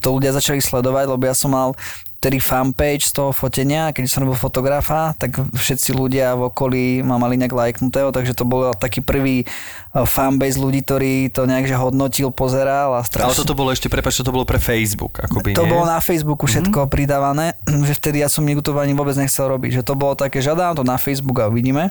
to 0.00 0.08
ľudia 0.12 0.34
začali 0.34 0.60
sledovať, 0.60 1.04
lebo 1.08 1.24
ja 1.24 1.36
som 1.36 1.52
mal 1.52 1.76
vtedy 2.20 2.36
fanpage 2.36 3.08
z 3.08 3.16
toho 3.16 3.32
fotenia, 3.32 3.96
keď 3.96 4.04
som 4.04 4.28
robil 4.28 4.36
fotografa, 4.36 5.16
tak 5.16 5.40
všetci 5.40 5.96
ľudia 5.96 6.36
v 6.36 6.52
okolí 6.52 7.00
ma 7.00 7.16
mali 7.16 7.40
nejak 7.40 7.56
lajknutého, 7.56 8.12
takže 8.12 8.36
to 8.36 8.44
bol 8.44 8.76
taký 8.76 9.00
prvý 9.00 9.48
eh, 9.48 10.04
fanbase 10.04 10.60
ľudí, 10.60 10.84
ktorý 10.84 11.32
to 11.32 11.48
nejak 11.48 11.64
že 11.64 11.80
hodnotil, 11.80 12.28
pozeral 12.28 12.92
a 12.92 13.00
Ale 13.00 13.08
strašne... 13.08 13.40
toto 13.40 13.56
bolo 13.56 13.72
ešte, 13.72 13.88
prepáč, 13.88 14.20
to 14.20 14.28
bolo 14.28 14.44
pre 14.44 14.60
Facebook, 14.60 15.16
akoby, 15.16 15.56
To 15.56 15.64
nie? 15.64 15.72
bolo 15.72 15.88
na 15.88 15.96
Facebooku 16.04 16.44
všetko 16.44 16.84
mm-hmm. 16.84 16.92
pridávané, 16.92 17.56
že 17.88 17.96
vtedy 17.96 18.20
ja 18.20 18.28
som 18.28 18.44
YouTube 18.44 18.76
ani 18.76 18.92
vôbec 18.92 19.16
nechcel 19.16 19.48
robiť, 19.48 19.80
že 19.80 19.82
to 19.82 19.96
bolo 19.96 20.12
také, 20.12 20.44
že 20.44 20.52
dám 20.52 20.76
to 20.76 20.84
na 20.84 21.00
Facebook 21.00 21.40
a 21.40 21.48
uvidíme. 21.48 21.88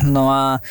No 0.00 0.32
a 0.32 0.64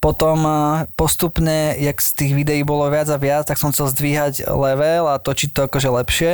potom 0.00 0.48
a, 0.48 0.88
postupne, 0.96 1.76
jak 1.76 2.00
z 2.00 2.10
tých 2.16 2.32
videí 2.32 2.64
bolo 2.64 2.88
viac 2.88 3.12
a 3.12 3.20
viac, 3.20 3.44
tak 3.44 3.60
som 3.60 3.68
chcel 3.68 3.92
zdvíhať 3.92 4.48
level 4.48 5.12
a 5.12 5.20
točiť 5.20 5.52
to 5.52 5.68
akože 5.68 5.88
lepšie. 5.92 6.32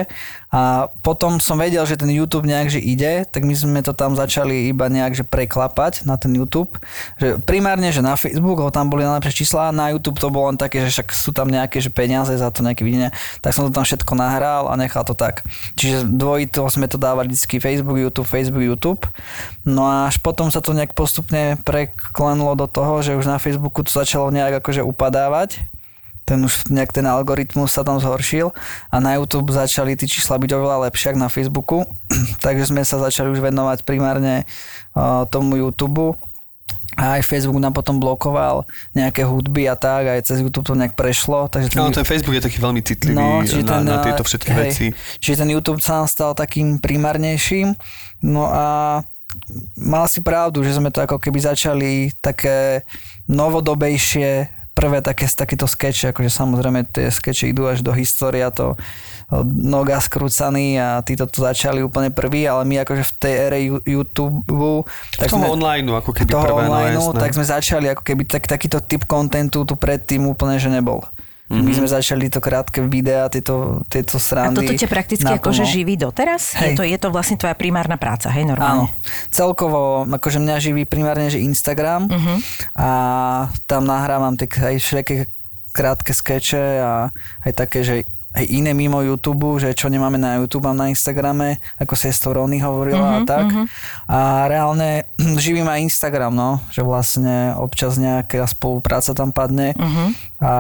A 0.54 0.86
potom 1.02 1.42
som 1.42 1.58
vedel, 1.58 1.82
že 1.82 1.98
ten 1.98 2.08
YouTube 2.08 2.46
nejak 2.46 2.70
že 2.70 2.78
ide, 2.78 3.26
tak 3.26 3.42
my 3.42 3.52
sme 3.52 3.82
to 3.82 3.90
tam 3.90 4.14
začali 4.14 4.70
iba 4.70 4.86
nejak 4.86 5.18
že 5.18 5.24
preklapať 5.26 6.06
na 6.06 6.14
ten 6.14 6.30
YouTube. 6.32 6.78
Že 7.18 7.42
primárne, 7.42 7.90
že 7.90 8.00
na 8.00 8.14
Facebook, 8.14 8.62
lebo 8.62 8.70
tam 8.70 8.86
boli 8.86 9.02
najlepšie 9.02 9.42
čísla, 9.42 9.74
na 9.74 9.90
YouTube 9.90 10.22
to 10.22 10.30
bolo 10.30 10.54
len 10.54 10.56
také, 10.56 10.86
že 10.86 10.94
však 10.94 11.10
sú 11.10 11.34
tam 11.34 11.50
nejaké 11.50 11.82
že 11.82 11.90
peniaze 11.90 12.30
za 12.38 12.48
to 12.54 12.62
nejaké 12.62 12.86
videnie, 12.86 13.10
tak 13.42 13.52
som 13.52 13.66
to 13.66 13.74
tam 13.74 13.82
všetko 13.82 14.14
nahral 14.14 14.70
a 14.70 14.78
nechal 14.78 15.02
to 15.02 15.18
tak. 15.18 15.42
Čiže 15.74 16.06
dvojito 16.06 16.62
sme 16.70 16.86
to 16.86 16.96
dávali 16.96 17.34
vždy 17.34 17.58
Facebook, 17.58 17.98
YouTube, 17.98 18.30
Facebook, 18.30 18.62
YouTube. 18.62 19.02
No 19.66 19.82
a 19.84 20.06
až 20.06 20.22
potom 20.22 20.48
sa 20.54 20.62
to 20.62 20.70
nejak 20.70 20.94
postupne 20.94 21.58
preklenulo 21.66 22.54
do 22.54 22.70
toho, 22.70 23.02
že 23.02 23.18
už 23.18 23.26
na 23.26 23.42
Facebooku 23.56 23.80
to 23.80 23.88
začalo 23.88 24.28
nejak 24.28 24.60
akože 24.60 24.84
upadávať 24.84 25.64
ten 26.26 26.42
už 26.42 26.66
nejak 26.66 26.90
ten 26.90 27.06
algoritmus 27.06 27.70
sa 27.70 27.86
tam 27.86 28.02
zhoršil 28.02 28.50
a 28.90 28.96
na 28.98 29.14
YouTube 29.14 29.54
začali 29.54 29.94
tie 29.94 30.10
čísla 30.10 30.42
byť 30.42 30.58
oveľa 30.58 30.90
lepšie 30.90 31.14
ako 31.14 31.20
na 31.22 31.30
Facebooku, 31.30 31.78
takže 32.44 32.74
sme 32.74 32.82
sa 32.82 32.98
začali 32.98 33.30
už 33.30 33.38
venovať 33.38 33.86
primárne 33.86 34.42
uh, 34.98 35.22
tomu 35.30 35.54
YouTube 35.54 36.18
a 36.98 37.20
aj 37.20 37.28
Facebook 37.28 37.60
nám 37.62 37.76
potom 37.76 38.02
blokoval 38.02 38.66
nejaké 38.96 39.22
hudby 39.22 39.70
a 39.70 39.78
tak, 39.78 40.18
aj 40.18 40.26
cez 40.26 40.42
YouTube 40.42 40.66
to 40.66 40.74
nejak 40.74 40.98
prešlo. 40.98 41.46
Takže 41.46 41.76
ten, 41.76 41.78
No, 41.78 41.92
ten 41.92 42.08
Facebook 42.08 42.34
je 42.40 42.42
taký 42.42 42.58
veľmi 42.58 42.80
citlivý 42.80 43.14
No, 43.14 43.44
čiže 43.44 43.62
na, 43.62 43.70
ten, 43.70 43.80
na 43.84 43.96
tieto 44.00 44.24
všetky 44.24 44.50
hej, 44.50 44.60
veci. 44.64 44.86
Čiže 45.20 45.44
ten 45.44 45.50
YouTube 45.52 45.84
sa 45.84 46.08
stal 46.08 46.32
takým 46.32 46.80
primárnejším. 46.80 47.76
No 48.24 48.48
a 48.48 48.66
mal 49.76 50.06
si 50.08 50.20
pravdu, 50.20 50.64
že 50.64 50.76
sme 50.76 50.90
to 50.90 51.04
ako 51.04 51.20
keby 51.20 51.38
začali 51.40 52.12
také 52.20 52.86
novodobejšie 53.26 54.56
prvé 54.76 55.00
také, 55.00 55.24
takéto 55.24 55.64
skeče, 55.64 56.12
akože 56.12 56.28
samozrejme 56.28 56.84
tie 56.92 57.08
skeče 57.08 57.48
idú 57.48 57.64
až 57.64 57.80
do 57.80 57.96
histórie 57.96 58.44
a 58.44 58.52
to 58.52 58.76
od 59.32 59.48
noga 59.48 59.96
skrúcaný 59.98 60.76
a 60.76 61.00
títo 61.00 61.24
to 61.24 61.40
začali 61.40 61.80
úplne 61.80 62.12
prvý, 62.12 62.44
ale 62.44 62.68
my 62.68 62.84
akože 62.84 63.02
v 63.08 63.12
tej 63.16 63.34
ére 63.48 63.58
YouTube 63.88 64.44
Tak 65.16 65.32
toho 65.32 65.56
online, 65.56 65.88
ako 65.88 66.12
keby 66.12 66.28
toho 66.28 66.44
prvé, 66.44 66.62
online, 66.68 66.94
no 66.94 67.10
jasné. 67.10 67.20
tak 67.24 67.30
sme 67.32 67.44
začali 67.48 67.86
ako 67.90 68.02
keby 68.04 68.22
tak, 68.28 68.44
takýto 68.44 68.78
typ 68.84 69.08
kontentu 69.08 69.64
tu 69.64 69.74
predtým 69.80 70.28
úplne, 70.28 70.60
že 70.60 70.68
nebol. 70.68 71.00
Mm-hmm. 71.46 71.62
My 71.62 71.72
sme 71.72 71.86
začali 71.88 72.26
to 72.26 72.38
krátke 72.38 72.82
videá, 72.82 73.26
tieto, 73.26 73.86
tieto 73.86 74.14
A 74.14 74.20
srandy. 74.20 74.60
toto 74.60 74.74
ťa 74.74 74.88
prakticky 74.88 75.22
naplno. 75.22 75.38
akože 75.40 75.62
živí 75.64 75.94
doteraz? 75.94 76.42
Je 76.52 76.58
Hej. 76.60 76.74
to, 76.74 76.82
je 76.82 76.98
to 76.98 77.08
vlastne 77.08 77.36
tvoja 77.36 77.54
primárna 77.54 77.94
práca, 77.94 78.26
hej, 78.28 78.42
Áno, 78.42 78.50
normálne? 78.50 78.90
celkovo, 79.28 79.80
akože 80.04 80.38
mňa 80.38 80.56
živí 80.58 80.82
primárne, 80.84 81.28
že 81.28 81.38
Instagram 81.38 82.06
Mhm. 82.06 82.12
uh-huh. 82.12 82.38
a 82.74 82.88
tam 83.64 83.84
nahrávam 83.84 84.34
tak 84.34 84.56
aj 84.56 84.74
všetky 84.76 85.14
krátke 85.70 86.10
skeče 86.10 86.66
a 86.80 86.92
aj 87.40 87.52
také, 87.52 87.80
že 87.80 87.94
aj 88.36 88.44
iné 88.52 88.76
mimo 88.76 89.00
YouTube, 89.00 89.56
že 89.56 89.72
čo 89.72 89.88
nemáme 89.88 90.20
na 90.20 90.36
YouTube, 90.36 90.68
mám 90.68 90.76
na 90.76 90.92
Instagrame, 90.92 91.56
ako 91.80 91.96
sa 91.96 92.12
to 92.12 92.36
Rony 92.36 92.60
hovorila 92.60 93.16
uh-huh, 93.16 93.20
a 93.24 93.28
tak. 93.28 93.46
Uh-huh. 93.48 93.66
A 94.12 94.18
reálne 94.52 95.08
živím 95.44 95.64
aj 95.64 95.88
Instagram, 95.88 96.36
no, 96.36 96.60
že 96.68 96.84
vlastne 96.84 97.56
občas 97.56 97.96
nejaká 97.96 98.44
spolupráca 98.44 99.16
tam 99.16 99.32
padne. 99.32 99.72
Uh-huh. 99.72 100.08
A 100.44 100.52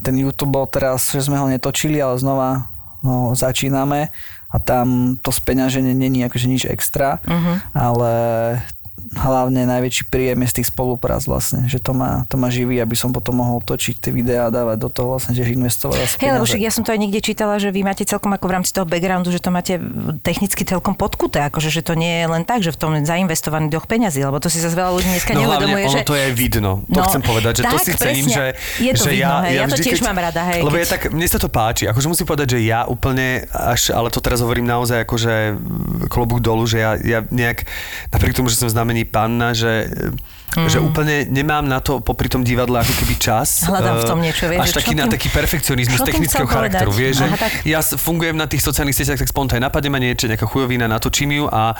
ten 0.00 0.16
YouTube 0.16 0.56
bol 0.56 0.64
teraz, 0.64 1.12
že 1.12 1.20
sme 1.20 1.36
ho 1.36 1.44
netočili, 1.52 2.00
ale 2.00 2.16
znova 2.16 2.72
no, 3.04 3.36
začíname 3.36 4.08
a 4.48 4.56
tam 4.56 5.20
to 5.20 5.28
speňaženie 5.28 5.92
není 5.92 6.24
akože 6.24 6.48
nič 6.48 6.64
extra, 6.64 7.20
uh-huh. 7.20 7.56
ale 7.76 8.12
hlavne 9.14 9.64
najväčší 9.64 10.12
príjem 10.12 10.44
je 10.44 10.48
z 10.48 10.54
tých 10.60 10.68
spoluprác 10.68 11.24
vlastne, 11.24 11.64
že 11.70 11.80
to 11.80 11.96
ma, 11.96 12.28
to 12.28 12.36
ma 12.36 12.52
živí, 12.52 12.76
aby 12.76 12.92
som 12.92 13.08
potom 13.08 13.40
mohol 13.40 13.64
točiť 13.64 13.96
tie 14.04 14.12
videá 14.12 14.48
a 14.48 14.52
dávať 14.52 14.76
do 14.84 14.88
toho 14.92 15.16
vlastne, 15.16 15.32
že 15.32 15.48
investovať 15.48 16.20
Hej, 16.20 16.36
lebo 16.36 16.44
však 16.44 16.60
ja 16.60 16.72
som 16.72 16.82
to 16.84 16.92
aj 16.92 17.00
niekde 17.00 17.20
čítala, 17.24 17.56
že 17.56 17.72
vy 17.72 17.80
máte 17.86 18.04
celkom 18.04 18.34
ako 18.34 18.44
v 18.48 18.52
rámci 18.58 18.70
toho 18.74 18.84
backgroundu, 18.84 19.32
že 19.32 19.40
to 19.40 19.48
máte 19.48 19.80
technicky 20.20 20.66
celkom 20.66 20.92
podkuté, 20.92 21.40
akože 21.48 21.72
že 21.72 21.80
to 21.80 21.96
nie 21.96 22.24
je 22.24 22.26
len 22.28 22.42
tak, 22.44 22.60
že 22.60 22.74
v 22.74 22.78
tom 22.78 22.90
je 22.98 23.06
zainvestovaný 23.06 23.72
doch 23.72 23.88
peňazí, 23.88 24.20
lebo 24.20 24.36
to 24.42 24.52
si 24.52 24.60
zase 24.60 24.76
veľa 24.76 24.92
ľudí 24.92 25.08
dneska 25.08 25.32
No 25.32 25.46
neuvedomuje, 25.46 25.84
hlavne 25.84 25.90
ono 25.94 26.00
že... 26.02 26.08
to 26.08 26.14
je 26.18 26.22
aj 26.28 26.34
vidno. 26.34 26.72
To 26.84 26.98
No, 26.98 27.06
chcem 27.06 27.22
povedať, 27.22 27.52
že 27.58 27.62
to 27.64 27.76
tak, 27.78 27.84
si 27.86 27.92
cením, 27.94 28.26
že, 28.26 28.44
Je 28.82 28.92
to 28.92 29.04
že 29.06 29.10
vidno, 29.14 29.34
ja, 29.38 29.44
hej, 29.46 29.54
ja 29.54 29.64
to 29.64 29.76
vždy, 29.78 29.84
tiež 29.86 30.00
keď, 30.02 30.08
mám 30.10 30.18
rada, 30.18 30.42
hej, 30.50 30.60
Lebo 30.66 30.76
keď- 30.76 30.82
je 30.82 30.88
tak, 30.90 31.02
mne 31.14 31.26
sa 31.30 31.38
to 31.38 31.48
páči. 31.48 31.84
Akože 31.86 32.06
musím 32.10 32.26
povedať, 32.26 32.48
že 32.54 32.58
ja 32.66 32.84
úplne 32.84 33.46
až, 33.50 33.94
ale 33.94 34.08
to 34.10 34.18
teraz 34.18 34.42
hovorím 34.42 34.66
naozaj 34.66 35.06
akože 35.06 35.34
klobúk 36.10 36.42
dolu, 36.42 36.66
že 36.66 36.82
ja, 36.82 36.98
ja 36.98 37.20
nejak, 37.28 37.64
napriek 38.10 38.34
tomu, 38.34 38.50
že 38.50 38.58
som 38.58 38.68
znamení 38.98 39.04
panna, 39.06 39.54
že 39.54 39.86
Mm. 40.48 40.64
že 40.64 40.80
úplne 40.80 41.28
nemám 41.28 41.60
na 41.60 41.76
to 41.76 42.00
popri 42.00 42.24
tom 42.26 42.40
divadle 42.40 42.80
ako 42.80 42.90
keby 42.96 43.20
čas. 43.20 43.68
Hľadám 43.68 44.00
v 44.00 44.04
tom 44.08 44.18
eh, 44.18 44.24
niečo, 44.26 44.48
vieš, 44.48 44.64
Až 44.64 44.70
taký 44.72 44.90
čo 44.90 44.96
na 44.96 45.04
tým- 45.04 45.12
taký 45.12 45.28
perfekcionizmus 45.28 45.98
tým 46.00 46.08
technického 46.08 46.48
charakteru. 46.48 46.88
Vieš, 46.90 47.14
že 47.14 47.26
Aha, 47.28 47.36
tak. 47.36 47.52
ja 47.62 47.78
fungujem 47.84 48.32
na 48.32 48.48
tých 48.48 48.64
sociálnych 48.64 48.96
sieťach 48.96 49.20
tak 49.20 49.28
spontánne. 49.28 49.60
Napadne 49.60 49.92
ma 49.92 50.00
niečo, 50.00 50.24
nejaká 50.24 50.48
chujovina, 50.48 50.88
natočím 50.88 51.36
ju 51.36 51.44
a 51.46 51.76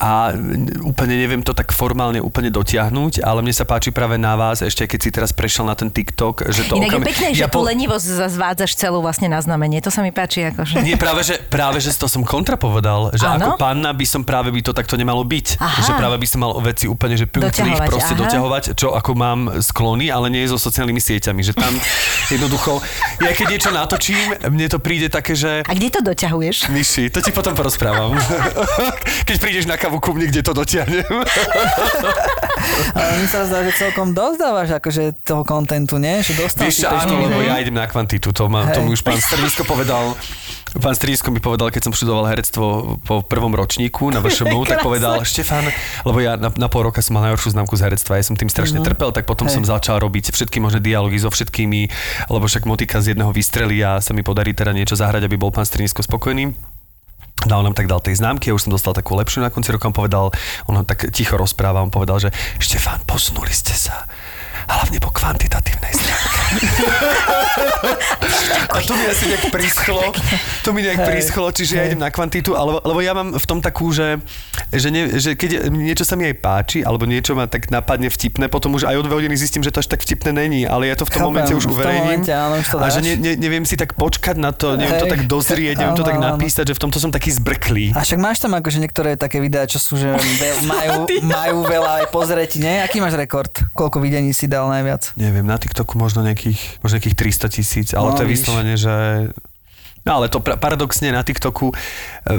a 0.00 0.32
úplne 0.80 1.14
neviem 1.14 1.44
to 1.44 1.52
tak 1.52 1.70
formálne 1.70 2.18
úplne 2.18 2.48
dotiahnuť, 2.48 3.20
ale 3.20 3.44
mne 3.44 3.52
sa 3.52 3.68
páči 3.68 3.92
práve 3.92 4.16
na 4.16 4.32
vás, 4.32 4.64
ešte 4.64 4.88
keď 4.88 4.98
si 4.98 5.10
teraz 5.12 5.30
prešiel 5.30 5.68
na 5.68 5.76
ten 5.76 5.92
TikTok, 5.92 6.48
že 6.48 6.64
to 6.64 6.80
Inak 6.80 6.88
je 6.88 6.96
okam- 6.96 7.04
pekné, 7.04 7.28
že 7.36 7.44
ja 7.44 7.52
tú 7.52 7.60
lenivosť 7.60 8.06
zvádzaš 8.26 8.80
celú 8.80 9.04
vlastne 9.04 9.28
na 9.28 9.44
znamenie. 9.44 9.84
To 9.84 9.92
sa 9.92 10.00
mi 10.00 10.08
páči. 10.08 10.48
Akože. 10.48 10.80
Nie, 10.80 10.96
práve 10.96 11.20
že, 11.20 11.36
práve, 11.36 11.78
že 11.78 11.92
to 11.92 12.08
som 12.08 12.24
kontra 12.24 12.56
povedal, 12.56 13.12
že 13.12 13.28
Áno? 13.28 13.52
ako 13.52 13.60
panna 13.60 13.92
by 13.92 14.06
som 14.08 14.24
práve 14.24 14.48
by 14.48 14.64
to 14.64 14.72
takto 14.72 14.96
nemalo 14.96 15.20
byť. 15.20 15.60
Aha. 15.60 15.84
Že 15.84 15.92
práve 16.00 16.16
by 16.16 16.26
som 16.26 16.38
mal 16.40 16.56
veci 16.58 16.88
úplne, 16.88 17.20
že 17.20 17.28
Doťahovať, 17.28 17.84
proste 17.84 18.14
aha. 18.16 18.20
doťahovať, 18.24 18.64
čo 18.72 18.96
ako 18.96 19.10
mám 19.12 19.40
sklony, 19.60 20.08
ale 20.08 20.32
nie 20.32 20.48
so 20.48 20.56
sociálnymi 20.56 20.96
sieťami. 20.96 21.44
Že 21.44 21.52
tam 21.54 21.72
jednoducho, 22.34 22.80
ja 23.20 23.36
keď 23.36 23.46
niečo 23.50 23.70
natočím, 23.70 24.16
mne 24.48 24.66
to 24.66 24.80
príde 24.80 25.12
také, 25.12 25.36
že 25.36 25.60
A 25.60 25.72
kde 25.76 25.92
to 25.92 26.00
doťahuješ? 26.00 26.72
Myši, 26.72 27.12
to 27.12 27.20
ti 27.20 27.30
potom 27.30 27.52
porozprávam. 27.52 28.16
Keď 29.28 29.36
prídeš 29.36 29.66
na 29.66 29.76
kavu 29.90 29.98
ku 29.98 30.14
mne, 30.14 30.30
kde 30.30 30.46
to 30.46 30.54
dotiahnem. 30.54 31.02
Ale 32.94 33.12
mi 33.18 33.26
sa 33.26 33.42
zdá, 33.42 33.66
že 33.66 33.74
celkom 33.74 34.14
dosť 34.14 34.38
dávaš 34.38 34.70
akože 34.78 35.26
toho 35.26 35.42
kontentu, 35.42 35.98
nie? 35.98 36.22
Že 36.22 36.46
dostal 36.46 36.70
Vieš, 36.70 36.86
áno, 36.86 37.26
lebo 37.26 37.42
ja 37.42 37.58
idem 37.58 37.74
na 37.74 37.90
kvantitu. 37.90 38.30
To, 38.30 38.46
ma, 38.46 38.70
to 38.70 38.86
mi 38.86 38.94
už 38.94 39.02
pán 39.02 39.18
Stredisko 39.18 39.66
povedal. 39.66 40.14
Pán 40.78 40.94
Stredisko 40.94 41.34
mi 41.34 41.42
povedal, 41.42 41.74
keď 41.74 41.90
som 41.90 41.92
študoval 41.92 42.30
herectvo 42.30 42.94
po 43.02 43.26
prvom 43.26 43.50
ročníku 43.50 44.14
na 44.14 44.22
VŠMU, 44.24 44.62
tak 44.70 44.86
povedal, 44.86 45.18
Štefan, 45.26 45.66
lebo 46.06 46.22
ja 46.22 46.38
na, 46.38 46.54
na 46.54 46.70
pol 46.70 46.86
roka 46.86 47.02
som 47.02 47.18
mal 47.18 47.26
najhoršiu 47.26 47.58
známku 47.58 47.74
z 47.74 47.90
herectva, 47.90 48.22
ja 48.22 48.30
som 48.30 48.38
tým 48.38 48.46
strašne 48.46 48.78
trpel, 48.78 49.10
tak 49.10 49.26
potom. 49.26 49.50
Hej. 49.50 49.58
som 49.58 49.66
začal 49.66 49.98
robiť 49.98 50.30
všetky 50.30 50.62
možné 50.62 50.78
dialógy 50.78 51.18
so 51.18 51.26
všetkými, 51.26 51.90
lebo 52.30 52.46
však 52.46 52.70
motika 52.70 53.02
z 53.02 53.18
jedného 53.18 53.34
vystrelí 53.34 53.82
a 53.82 53.98
sa 53.98 54.14
mi 54.14 54.22
podarí 54.22 54.54
teda 54.54 54.70
niečo 54.70 54.94
zahrať, 54.94 55.26
aby 55.26 55.34
bol 55.34 55.50
pán 55.50 55.66
Stredisko 55.66 56.06
spokojný. 56.06 56.54
Dal 57.48 57.64
nám 57.64 57.72
tak 57.72 57.88
dal 57.88 58.04
tej 58.04 58.20
známky, 58.20 58.52
ja 58.52 58.56
už 58.56 58.68
som 58.68 58.74
dostal 58.74 58.92
takú 58.92 59.16
lepšiu 59.16 59.40
na 59.40 59.48
konci 59.48 59.72
roka, 59.72 59.88
on 59.88 59.96
povedal, 59.96 60.28
on 60.68 60.84
tak 60.84 61.08
ticho 61.08 61.40
rozpráva, 61.40 61.80
on 61.80 61.88
povedal, 61.88 62.20
že 62.20 62.30
Štefan, 62.60 63.00
posunuli 63.08 63.52
ste 63.52 63.72
sa. 63.72 64.04
Hlavne 64.68 64.98
po 64.98 65.10
kvantitatívnej 65.10 65.92
stránke. 65.94 66.38
A 68.70 68.78
to 68.82 68.94
mi 68.94 69.04
asi 69.06 69.26
nejak 69.26 69.50
prischlo, 69.50 70.14
to 70.62 70.70
mi 70.70 70.82
nejak 70.82 71.02
prischlo, 71.02 71.50
čiže 71.50 71.74
ja 71.74 71.82
idem 71.90 71.98
na 71.98 72.10
kvantitu, 72.10 72.54
ale, 72.54 72.78
lebo 72.82 73.02
ja 73.02 73.14
mám 73.14 73.34
v 73.34 73.46
tom 73.46 73.58
takú, 73.58 73.90
že, 73.90 74.22
že, 74.70 74.88
ne, 74.94 75.18
že 75.18 75.34
keď 75.34 75.70
niečo 75.70 76.06
sa 76.06 76.14
mi 76.14 76.26
aj 76.30 76.36
páči, 76.38 76.78
alebo 76.86 77.06
niečo 77.06 77.34
ma 77.34 77.50
tak 77.50 77.70
napadne 77.70 78.06
vtipné, 78.06 78.46
potom 78.46 78.74
už 78.78 78.86
aj 78.86 78.94
o 78.98 79.02
dve 79.02 79.14
hodiny 79.18 79.34
zistím, 79.34 79.66
že 79.66 79.74
to 79.74 79.82
až 79.82 79.90
tak 79.90 80.02
vtipné 80.02 80.30
není, 80.30 80.66
ale 80.66 80.86
ja 80.86 80.94
to 80.94 81.06
v 81.06 81.10
tom 81.10 81.22
Chápem, 81.22 81.30
momente 81.34 81.52
už 81.54 81.64
uverejním. 81.66 82.22
momente, 82.22 82.32
áno, 82.34 82.54
už 82.58 82.66
to 82.66 82.76
a 82.78 82.86
že 82.90 83.00
dáš. 83.00 83.06
ne, 83.06 83.12
ne, 83.18 83.32
neviem 83.38 83.64
si 83.66 83.74
tak 83.74 83.94
počkať 83.98 84.36
na 84.38 84.50
to, 84.54 84.78
neviem 84.78 84.98
to 84.98 85.06
Hej. 85.06 85.12
tak 85.18 85.22
dozrieť, 85.26 85.74
neviem 85.82 85.96
to 85.98 86.06
tak 86.06 86.18
áno. 86.18 86.34
napísať, 86.34 86.64
že 86.70 86.74
v 86.76 86.80
tomto 86.82 86.98
som 87.02 87.10
taký 87.10 87.30
zbrklý. 87.34 87.94
A 87.94 88.02
však 88.02 88.18
máš 88.22 88.38
tam 88.42 88.54
akože 88.54 88.78
niektoré 88.78 89.18
také 89.18 89.42
videá, 89.42 89.66
čo 89.66 89.78
sú, 89.82 89.98
že 89.98 90.14
majú, 90.70 91.06
majú 91.22 91.58
veľa 91.66 92.04
aj 92.04 92.06
pozretí, 92.10 92.58
nie? 92.62 92.82
Aký 92.82 92.98
máš 92.98 93.14
rekord? 93.18 93.50
Koľko 93.74 94.02
videní 94.02 94.34
si 94.34 94.49
dal 94.50 94.66
najviac? 94.66 95.14
Neviem, 95.14 95.46
na 95.46 95.54
TikToku 95.54 95.94
možno 95.94 96.20
nejakých, 96.20 96.82
možno 96.82 96.98
nejakých 96.98 97.16
300 97.46 97.54
tisíc, 97.54 97.88
ale 97.94 98.10
No, 98.10 98.18
to 98.18 98.26
je 98.26 98.28
vyslovene, 98.28 98.74
že... 98.74 98.90
No 100.00 100.16
ale 100.16 100.32
to 100.32 100.40
pra- 100.40 100.56
paradoxne 100.56 101.12
na 101.12 101.20
TikToku 101.20 101.68
e, 101.68 101.74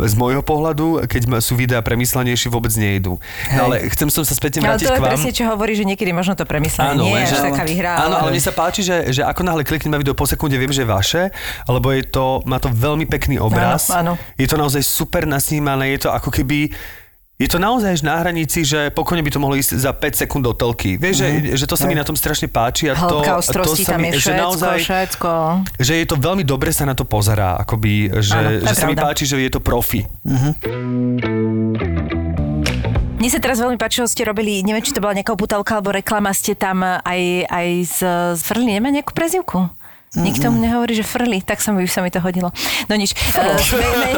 z 0.09 0.17
môjho 0.17 0.41
pohľadu, 0.41 1.05
keď 1.05 1.37
sú 1.37 1.53
videá 1.53 1.85
premyslenejšie, 1.85 2.49
vôbec 2.49 2.73
nejdu. 2.73 3.21
No 3.53 3.69
ale 3.69 3.85
chcem 3.93 4.09
som 4.09 4.25
sa 4.25 4.33
späť 4.33 4.57
Ale 4.57 4.73
vrátiť 4.81 4.89
to 4.89 4.89
je 4.89 4.97
k 4.97 5.03
vám. 5.05 5.09
presne, 5.13 5.29
čo 5.29 5.43
hovorí, 5.45 5.77
že 5.77 5.85
niekedy 5.85 6.09
možno 6.09 6.33
to 6.33 6.41
premyslené 6.41 6.97
Áno, 6.97 7.05
nie 7.05 7.21
je 7.21 7.29
až 7.29 7.53
taká 7.53 7.61
vyhrá. 7.61 8.01
Áno, 8.01 8.17
ale 8.17 8.33
mne 8.33 8.41
sa 8.41 8.49
páči, 8.49 8.81
že, 8.81 9.13
že 9.13 9.21
ako 9.21 9.45
náhle 9.45 9.61
kliknem 9.61 9.93
na 9.93 10.01
video 10.01 10.17
po 10.17 10.25
sekunde, 10.25 10.57
viem, 10.57 10.73
že 10.73 10.81
je 10.81 10.89
vaše, 10.89 11.29
lebo 11.69 11.93
je 11.93 12.01
to, 12.01 12.41
má 12.49 12.57
to 12.57 12.73
veľmi 12.73 13.05
pekný 13.05 13.37
obraz. 13.37 13.93
Áno, 13.93 14.17
áno. 14.17 14.41
Je 14.41 14.49
to 14.49 14.57
naozaj 14.57 14.81
super 14.81 15.29
nasnímané, 15.29 15.93
je 15.93 16.09
to 16.09 16.09
ako 16.09 16.33
keby 16.33 16.73
je 17.41 17.49
to 17.49 17.57
naozaj 17.57 17.97
až 17.97 18.01
na 18.05 18.21
hranici, 18.21 18.61
že 18.61 18.93
pokojne 18.93 19.25
by 19.25 19.31
to 19.33 19.41
mohlo 19.41 19.57
ísť 19.57 19.73
za 19.73 19.89
5 19.89 20.21
sekúnd 20.21 20.45
do 20.45 20.53
telky. 20.53 21.01
Vieš, 21.01 21.25
mm-hmm. 21.25 21.57
že, 21.57 21.65
že 21.65 21.65
to 21.65 21.73
sa 21.73 21.89
mi 21.89 21.97
na 21.97 22.05
tom 22.05 22.13
strašne 22.13 22.45
páči 22.45 22.93
a 22.93 22.93
to, 22.93 23.25
Hĺbka 23.25 23.41
to 23.65 23.73
sa 23.81 23.97
tam 23.97 24.05
mi, 24.05 24.13
je 24.13 24.21
že 24.21 24.29
Švédsko, 24.29 24.45
naozaj, 24.45 24.77
Švédsko. 24.85 25.29
že 25.81 25.93
je 25.97 26.05
to 26.05 26.15
veľmi 26.21 26.45
dobre 26.45 26.69
sa 26.69 26.85
na 26.85 26.93
to 26.93 27.01
pozerá, 27.01 27.57
akoby, 27.57 28.21
že, 28.21 28.37
Áno, 28.37 28.69
že 28.69 28.75
sa 28.77 28.85
mi 28.85 28.93
páči, 28.93 29.25
že 29.25 29.41
je 29.41 29.49
to 29.49 29.57
profi. 29.57 30.05
Mne 33.21 33.29
sa 33.29 33.37
teraz 33.37 33.57
veľmi 33.61 33.77
páčilo, 33.77 34.05
ste 34.05 34.21
robili, 34.25 34.61
neviem, 34.61 34.81
či 34.81 34.93
to 34.93 35.01
bola 35.01 35.17
nejaká 35.17 35.33
putalka 35.33 35.77
alebo 35.77 35.93
reklama, 35.93 36.33
ste 36.33 36.53
tam 36.53 36.85
aj, 36.85 37.21
aj 37.49 37.67
z, 37.85 37.97
z 38.37 38.41
Frly, 38.45 38.77
nemá 38.77 38.89
nejakú 38.93 39.13
prezivku? 39.13 39.80
Nikto 40.11 40.51
mu 40.51 40.59
nehovorí, 40.59 40.91
že 40.91 41.07
frli, 41.07 41.39
tak 41.39 41.63
sa 41.63 41.71
mi, 41.71 41.87
sa 41.87 42.03
mi 42.03 42.11
to 42.11 42.19
hodilo. 42.19 42.51
No 42.91 42.99
nič. 42.99 43.15
Uh, 43.31 43.55
me, 43.79 43.87
me, 43.95 44.09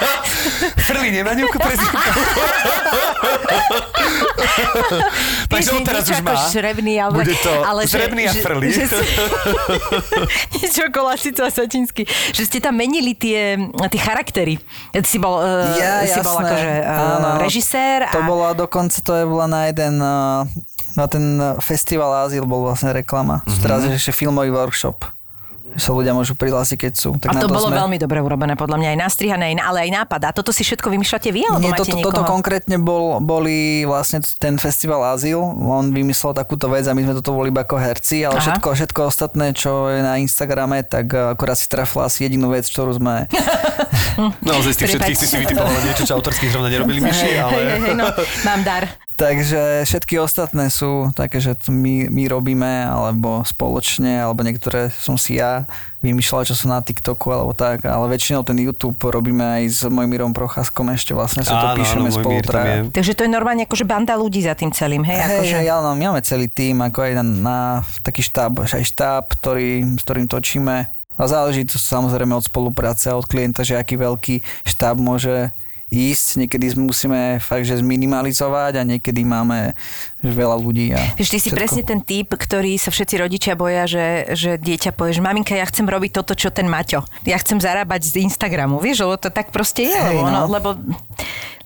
Frli 0.88 1.12
nemá 1.12 1.36
nejakú 1.36 1.60
prezivku? 1.60 1.96
Takže 5.44 5.68
on 5.76 5.82
teraz 5.84 6.08
už 6.08 6.24
má. 6.24 6.48
Žrebný, 6.48 6.96
alebo, 6.96 7.20
Bude 7.20 7.36
to 7.36 7.52
ale 7.52 7.84
že- 7.84 8.00
žrebný 8.00 8.22
a 8.26 8.32
že- 8.32 8.40
frli. 8.40 8.66
Že, 8.72 8.84
že, 8.88 8.96
niečo 10.56 10.80
okolo 10.88 11.12
a 11.12 11.16
Satinsky. 11.52 12.08
Že 12.32 12.42
ste 12.48 12.58
tam 12.64 12.80
menili 12.80 13.12
tie, 13.12 13.60
tie 13.92 14.00
charaktery. 14.00 14.56
Ty 14.88 15.04
si 15.04 15.20
bol, 15.20 15.36
uh, 15.36 15.76
Ja, 15.76 16.00
si 16.08 16.16
bol 16.24 16.40
jasné. 16.40 16.48
akože 16.48 16.72
uh, 16.80 16.96
Áno. 16.96 17.28
režisér. 17.44 17.98
To 18.08 18.20
a... 18.20 18.26
bola 18.26 18.48
dokonca, 18.56 18.96
to 19.04 19.12
je 19.12 19.24
bola 19.28 19.44
na 19.44 19.60
jeden, 19.68 20.00
uh, 20.00 20.48
na 20.96 21.06
ten 21.06 21.38
festival 21.60 22.26
Ázil 22.26 22.46
bol 22.46 22.66
vlastne 22.66 22.90
reklama. 22.90 23.42
Mm-hmm. 23.44 23.62
Teraz 23.62 23.80
je 23.86 23.92
ešte 23.94 24.12
filmový 24.14 24.50
workshop. 24.50 25.06
Sa 25.78 25.94
ľudia 25.94 26.10
môžu 26.10 26.34
prihlásiť, 26.34 26.74
keď 26.74 26.92
sú. 26.98 27.14
Tak 27.14 27.30
A 27.30 27.34
na 27.38 27.46
to 27.46 27.52
bolo 27.52 27.70
sme... 27.70 27.78
veľmi 27.78 27.94
dobre 28.02 28.18
urobené, 28.18 28.58
podľa 28.58 28.82
mňa 28.82 28.88
aj 28.90 28.98
nastrihané, 29.06 29.54
ale 29.62 29.86
aj 29.86 30.02
nápad. 30.02 30.20
A 30.26 30.30
toto 30.34 30.50
si 30.50 30.66
všetko 30.66 30.90
vymýšľate 30.90 31.30
vy, 31.30 31.46
alebo 31.46 31.62
Nie, 31.62 31.70
máte 31.70 31.86
toto, 31.86 31.94
niekoho? 31.94 32.10
toto 32.10 32.22
konkrétne 32.26 32.76
bol, 32.82 33.22
boli 33.22 33.86
vlastne 33.86 34.18
ten 34.42 34.58
festival 34.58 35.14
Azyl, 35.14 35.38
on 35.62 35.94
vymyslel 35.94 36.34
takúto 36.34 36.66
vec 36.66 36.90
a 36.90 36.92
my 36.96 37.06
sme 37.06 37.14
toto 37.22 37.38
boli 37.38 37.54
iba 37.54 37.62
ako 37.62 37.78
herci, 37.78 38.26
ale 38.26 38.42
Aha. 38.42 38.44
všetko, 38.50 38.68
všetko 38.82 39.00
ostatné, 39.06 39.54
čo 39.54 39.86
je 39.94 40.02
na 40.02 40.18
Instagrame, 40.18 40.82
tak 40.82 41.14
uh, 41.14 41.38
akorát 41.38 41.54
si 41.54 41.70
trafila 41.70 42.10
asi 42.10 42.26
jedinú 42.26 42.50
vec, 42.50 42.66
ktorú 42.66 42.98
sme... 42.98 43.30
Naozaj 44.44 44.72
z 44.74 44.78
tých 44.78 44.90
všetkých 44.96 45.18
si 45.18 45.26
si 45.26 45.36
vytipovala 45.38 45.80
niečo, 45.84 46.02
čo 46.06 46.14
autorských 46.18 46.50
zrovna 46.52 46.68
nerobili 46.68 47.00
myši, 47.00 47.30
ale... 47.40 47.52
Hej, 47.52 47.64
hej, 47.66 47.80
hej, 47.80 47.94
no, 47.96 48.06
mám 48.46 48.60
dar. 48.62 48.84
Takže 49.20 49.84
všetky 49.84 50.16
ostatné 50.16 50.72
sú 50.72 51.12
také, 51.12 51.44
že 51.44 51.52
to 51.52 51.68
my, 51.68 52.08
my 52.08 52.24
robíme, 52.24 52.88
alebo 52.88 53.44
spoločne, 53.44 54.16
alebo 54.16 54.40
niektoré 54.40 54.88
som 54.88 55.20
si 55.20 55.36
ja 55.36 55.68
vymýšľal, 56.00 56.48
čo 56.48 56.56
sú 56.56 56.72
na 56.72 56.80
TikToku, 56.80 57.28
alebo 57.28 57.52
tak, 57.52 57.84
ale 57.84 58.08
väčšinou 58.08 58.40
ten 58.48 58.56
YouTube 58.56 58.96
robíme 58.96 59.60
aj 59.60 59.62
s 59.68 59.80
Mojmírom 59.84 60.32
Procházkom, 60.32 60.88
ešte 60.96 61.12
vlastne 61.12 61.44
sa 61.44 61.60
to 61.60 61.66
Áno, 61.68 61.78
píšeme 61.84 62.08
áno, 62.08 62.16
spolu 62.16 62.40
traja. 62.40 62.88
Takže 62.88 63.12
to 63.12 63.28
je 63.28 63.30
normálne 63.30 63.68
akože 63.68 63.84
banda 63.84 64.16
ľudí 64.16 64.40
za 64.40 64.56
tým 64.56 64.72
celým, 64.72 65.04
hej? 65.04 65.20
Hej, 65.20 65.52
akože... 65.52 65.68
áno, 65.68 65.92
my 65.92 66.02
máme 66.16 66.24
celý 66.24 66.48
tým, 66.48 66.80
ako 66.80 66.98
aj 67.04 67.12
na, 67.20 67.24
na 67.24 67.58
taký 68.00 68.24
štáb, 68.24 68.64
aj 68.64 68.84
štáb, 68.88 69.28
ktorý, 69.36 70.00
s 70.00 70.02
ktorým 70.08 70.32
točíme. 70.32 70.88
A 71.20 71.28
záleží 71.28 71.68
to 71.68 71.76
samozrejme 71.76 72.32
od 72.32 72.48
spolupráce 72.48 73.12
a 73.12 73.18
od 73.20 73.28
klienta, 73.28 73.60
že 73.60 73.76
aký 73.76 74.00
veľký 74.00 74.40
štáb 74.64 74.96
môže 74.96 75.52
ísť. 75.90 76.46
Niekedy 76.46 76.78
musíme 76.78 77.42
fakt, 77.42 77.66
že 77.66 77.82
zminimalizovať 77.82 78.78
a 78.78 78.82
niekedy 78.86 79.26
máme 79.26 79.74
veľa 80.22 80.54
ľudí. 80.54 80.94
A 80.94 81.02
Vieš, 81.18 81.34
ty 81.34 81.38
si 81.42 81.50
všetko. 81.50 81.58
presne 81.58 81.82
ten 81.82 82.00
typ, 82.00 82.30
ktorý 82.30 82.78
sa 82.78 82.94
všetci 82.94 83.14
rodičia 83.18 83.58
boja, 83.58 83.90
že, 83.90 84.30
že 84.38 84.54
dieťa 84.54 84.94
povie, 84.94 85.18
že 85.18 85.22
maminka, 85.22 85.50
ja 85.58 85.66
chcem 85.66 85.84
robiť 85.84 86.14
toto, 86.14 86.38
čo 86.38 86.54
ten 86.54 86.70
Maťo. 86.70 87.02
Ja 87.26 87.36
chcem 87.42 87.58
zarábať 87.58 88.06
z 88.06 88.22
Instagramu, 88.22 88.78
vieš, 88.78 89.02
lebo 89.02 89.18
to 89.18 89.34
tak 89.34 89.50
proste 89.50 89.90
je, 89.90 89.98
Hej, 89.98 90.14
lebo, 90.14 90.30
ono, 90.30 90.40
no. 90.46 90.46
lebo, 90.46 90.68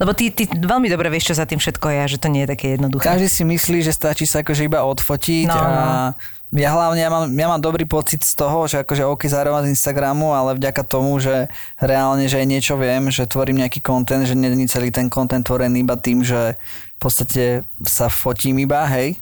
lebo 0.01 0.11
ty, 0.17 0.33
ty 0.33 0.49
veľmi 0.49 0.89
dobre 0.89 1.13
vieš, 1.13 1.31
čo 1.31 1.35
za 1.37 1.45
tým 1.45 1.61
všetko 1.61 1.87
je 1.93 1.99
a 2.01 2.09
že 2.09 2.17
to 2.17 2.33
nie 2.33 2.49
je 2.49 2.57
také 2.57 2.67
jednoduché. 2.81 3.05
Každý 3.05 3.29
si 3.29 3.45
myslí, 3.45 3.85
že 3.85 3.93
stačí 3.93 4.25
sa 4.25 4.41
akože 4.41 4.65
iba 4.65 4.81
odfotiť 4.89 5.53
No, 5.53 5.61
a 5.61 5.69
no. 5.69 6.34
Ja 6.55 6.71
hlavne 6.71 7.03
ja 7.03 7.11
mám, 7.11 7.27
ja 7.27 7.47
mám 7.51 7.59
dobrý 7.59 7.83
pocit 7.83 8.23
z 8.23 8.39
toho, 8.39 8.71
že 8.71 8.87
akože 8.87 9.03
OK 9.03 9.27
zároveň 9.27 9.67
z 9.67 9.75
Instagramu, 9.75 10.31
ale 10.31 10.55
vďaka 10.55 10.87
tomu, 10.87 11.19
že 11.19 11.51
reálne, 11.83 12.31
že 12.31 12.39
aj 12.39 12.47
niečo 12.47 12.75
viem, 12.79 13.11
že 13.11 13.27
tvorím 13.27 13.67
nejaký 13.67 13.83
content, 13.83 14.23
že 14.23 14.39
nie 14.39 14.71
celý 14.71 14.95
ten 14.95 15.11
content 15.11 15.43
tvorený 15.43 15.83
iba 15.83 15.99
tým, 15.99 16.23
že 16.23 16.55
v 16.95 16.99
podstate 17.03 17.67
sa 17.83 18.07
fotím 18.07 18.63
iba, 18.63 18.87
hej. 18.87 19.19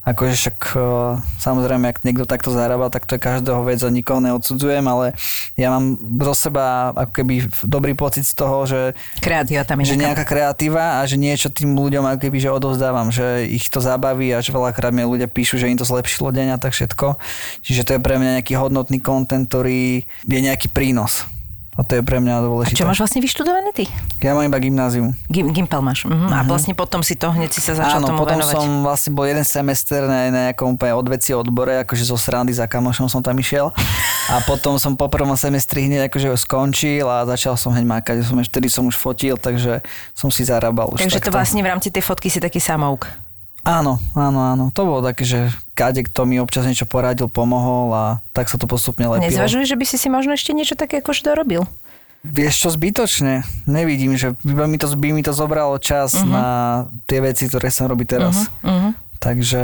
Akože 0.00 0.32
však 0.32 0.58
uh, 0.80 1.20
samozrejme, 1.36 1.92
ak 1.92 2.08
niekto 2.08 2.24
takto 2.24 2.48
zarába, 2.48 2.88
tak 2.88 3.04
to 3.04 3.16
je 3.16 3.20
každého 3.20 3.60
vec 3.68 3.84
a 3.84 3.92
nikoho 3.92 4.16
neodsudzujem, 4.24 4.80
ale 4.88 5.12
ja 5.60 5.68
mám 5.68 6.00
zo 6.24 6.48
seba 6.48 6.96
ako 6.96 7.12
keby 7.20 7.34
dobrý 7.68 7.92
pocit 7.92 8.24
z 8.24 8.32
toho, 8.32 8.64
že 8.64 8.80
Kreatíva 9.20 9.60
tam 9.68 9.84
je 9.84 9.92
že 9.92 10.00
nejaká. 10.00 10.24
kreatíva 10.24 10.98
a 10.98 11.04
že 11.04 11.20
niečo 11.20 11.52
tým 11.52 11.76
ľuďom 11.76 12.16
ako 12.16 12.18
keby, 12.26 12.38
že 12.40 12.48
odovzdávam, 12.48 13.12
že 13.12 13.44
ich 13.44 13.68
to 13.68 13.84
zabaví 13.84 14.32
a 14.32 14.40
že 14.40 14.56
veľakrát 14.56 14.88
mi 14.88 15.04
ľudia 15.04 15.28
píšu, 15.28 15.60
že 15.60 15.68
im 15.68 15.76
to 15.76 15.84
zlepšilo 15.84 16.32
deň 16.32 16.56
a 16.56 16.58
tak 16.58 16.72
všetko. 16.72 17.20
Čiže 17.60 17.84
to 17.84 17.90
je 17.96 18.00
pre 18.00 18.16
mňa 18.16 18.40
nejaký 18.40 18.56
hodnotný 18.56 19.04
content, 19.04 19.44
ktorý 19.44 20.08
je 20.24 20.38
nejaký 20.40 20.72
prínos. 20.72 21.28
A 21.80 21.82
to 21.82 21.96
je 21.96 22.04
pre 22.04 22.20
mňa 22.20 22.34
A 22.34 22.42
dôležité. 22.44 22.76
čo 22.76 22.84
máš 22.84 23.00
vlastne 23.00 23.24
vyštudované 23.24 23.72
ty? 23.72 23.88
Ja 24.20 24.36
mám 24.36 24.44
iba 24.44 24.60
gymnázium. 24.60 25.16
Gim, 25.26 25.48
Gimpel 25.48 25.80
máš. 25.80 26.04
Mhm. 26.04 26.28
A 26.28 26.44
vlastne 26.44 26.76
potom 26.76 27.00
si 27.00 27.16
to 27.16 27.32
hneď 27.32 27.48
si 27.48 27.64
sa 27.64 27.72
začal 27.72 28.04
Áno, 28.04 28.12
tomu 28.12 28.20
potom 28.20 28.36
venovať. 28.36 28.52
som 28.52 28.84
vlastne 28.84 29.10
bol 29.10 29.24
jeden 29.24 29.40
semester 29.42 30.04
na, 30.04 30.28
nejakom 30.28 30.76
úplne 30.76 30.92
odveci 30.92 31.32
odbore, 31.32 31.80
akože 31.80 32.04
zo 32.04 32.20
srandy 32.20 32.52
za 32.52 32.68
kamošom 32.68 33.08
som 33.08 33.24
tam 33.24 33.32
išiel. 33.34 33.72
A 34.28 34.44
potom 34.44 34.76
som 34.76 34.92
po 34.92 35.08
prvom 35.08 35.32
semestri 35.34 35.88
hneď 35.88 36.12
akože 36.12 36.36
skončil 36.36 37.08
a 37.08 37.24
začal 37.24 37.56
som 37.56 37.72
hneď 37.72 37.88
mákať. 37.88 38.16
Som, 38.22 38.36
vtedy 38.38 38.68
som 38.68 38.84
už 38.84 39.00
fotil, 39.00 39.40
takže 39.40 39.80
som 40.12 40.28
si 40.28 40.44
zarábal 40.44 40.92
už 40.92 41.00
Takže 41.00 41.16
to 41.18 41.24
takto. 41.24 41.32
vlastne 41.32 41.64
v 41.64 41.68
rámci 41.72 41.88
tej 41.88 42.04
fotky 42.04 42.28
si 42.28 42.38
taký 42.38 42.60
samouk. 42.60 43.08
Áno, 43.60 44.00
áno, 44.16 44.40
áno. 44.40 44.64
To 44.72 44.82
bolo 44.88 45.00
také, 45.04 45.28
že 45.28 45.52
kade 45.76 46.00
kto 46.08 46.24
mi 46.24 46.40
občas 46.40 46.64
niečo 46.64 46.88
poradil, 46.88 47.28
pomohol 47.28 47.92
a 47.92 48.04
tak 48.32 48.48
sa 48.48 48.56
to 48.56 48.64
postupne 48.64 49.04
lepilo. 49.04 49.28
Nezvažuješ, 49.28 49.68
že 49.68 49.76
by 49.76 49.84
si 49.84 49.96
si 50.00 50.08
možno 50.08 50.32
ešte 50.32 50.56
niečo 50.56 50.76
také 50.80 51.04
akože 51.04 51.24
dorobil? 51.24 51.68
Vieš 52.20 52.54
čo, 52.56 52.68
zbytočne. 52.68 53.48
Nevidím, 53.64 54.12
že 54.16 54.36
by 54.44 54.68
mi 54.68 54.76
to, 54.76 54.92
by 54.92 55.08
mi 55.12 55.24
to 55.24 55.32
zobralo 55.32 55.80
čas 55.80 56.12
uh-huh. 56.12 56.28
na 56.28 56.46
tie 57.08 57.24
veci, 57.24 57.48
ktoré 57.48 57.72
som 57.72 57.88
robí 57.88 58.04
teraz. 58.04 58.52
Uh-huh. 58.60 58.92
Takže 59.20 59.60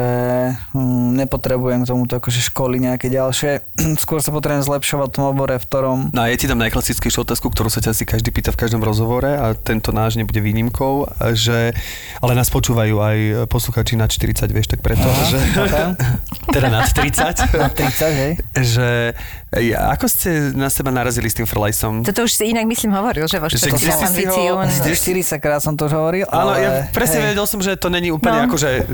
hm, 0.70 1.16
nepotrebujem 1.16 1.80
k 1.80 1.88
tomuto 1.88 2.12
akože 2.14 2.44
školy 2.44 2.76
nejaké 2.78 3.08
ďalšie. 3.08 3.64
Skôr 4.04 4.20
sa 4.20 4.28
potrebujem 4.28 4.60
zlepšovať 4.62 5.08
v 5.08 5.14
tom 5.14 5.24
obore, 5.26 5.56
v 5.56 5.64
ktorom... 5.64 5.98
No 6.12 6.20
a 6.20 6.28
ja 6.28 6.36
ti 6.36 6.44
dám 6.44 6.60
najklasickejšiu 6.60 7.24
otázku, 7.24 7.48
ktorú 7.48 7.66
sa 7.66 7.80
ťa 7.80 7.90
asi 7.90 8.04
každý 8.04 8.28
pýta 8.28 8.52
v 8.52 8.60
každom 8.60 8.84
rozhovore 8.84 9.24
a 9.26 9.56
tento 9.56 9.90
náš 9.90 10.14
nebude 10.14 10.38
výnimkou, 10.38 11.08
že, 11.32 11.72
ale 12.20 12.32
nás 12.32 12.52
počúvajú 12.52 13.00
aj 13.00 13.16
posluchači 13.48 13.96
nad 13.96 14.12
40, 14.12 14.44
vieš, 14.46 14.68
tak 14.68 14.84
preto, 14.84 15.00
Aha, 15.02 15.24
že, 15.24 15.40
chápem. 15.48 15.88
teda 16.54 16.68
nad 16.68 16.84
30, 16.84 17.56
Na 17.56 17.68
30, 17.72 18.12
hej? 18.14 18.32
že 18.60 19.16
ja, 19.56 19.88
ako 19.88 20.04
ste 20.04 20.52
na 20.52 20.68
seba 20.68 20.92
narazili 20.92 21.32
s 21.32 21.34
tým 21.34 21.48
frlajsom? 21.48 22.04
Toto 22.04 22.28
už 22.28 22.36
si 22.36 22.52
inak 22.52 22.68
myslím 22.68 22.92
hovoril, 22.92 23.24
že 23.24 23.40
vo 23.40 23.48
si 23.48 23.72
ambíciu. 23.72 24.52
ho- 24.52 24.60
Asi 24.60 24.84
40 24.84 25.40
krát 25.40 25.64
som 25.64 25.72
to 25.72 25.88
už 25.88 25.96
hovoril, 25.96 26.28
Áno, 26.28 26.52
ale... 26.52 26.60
ja 26.60 26.70
presne 26.92 27.24
hej. 27.24 27.26
vedel 27.32 27.48
som, 27.48 27.56
že 27.58 27.72
to 27.72 27.88
není 27.88 28.12
úplne 28.12 28.36
No. 28.36 28.44
ako, 28.44 28.56
že 28.60 28.84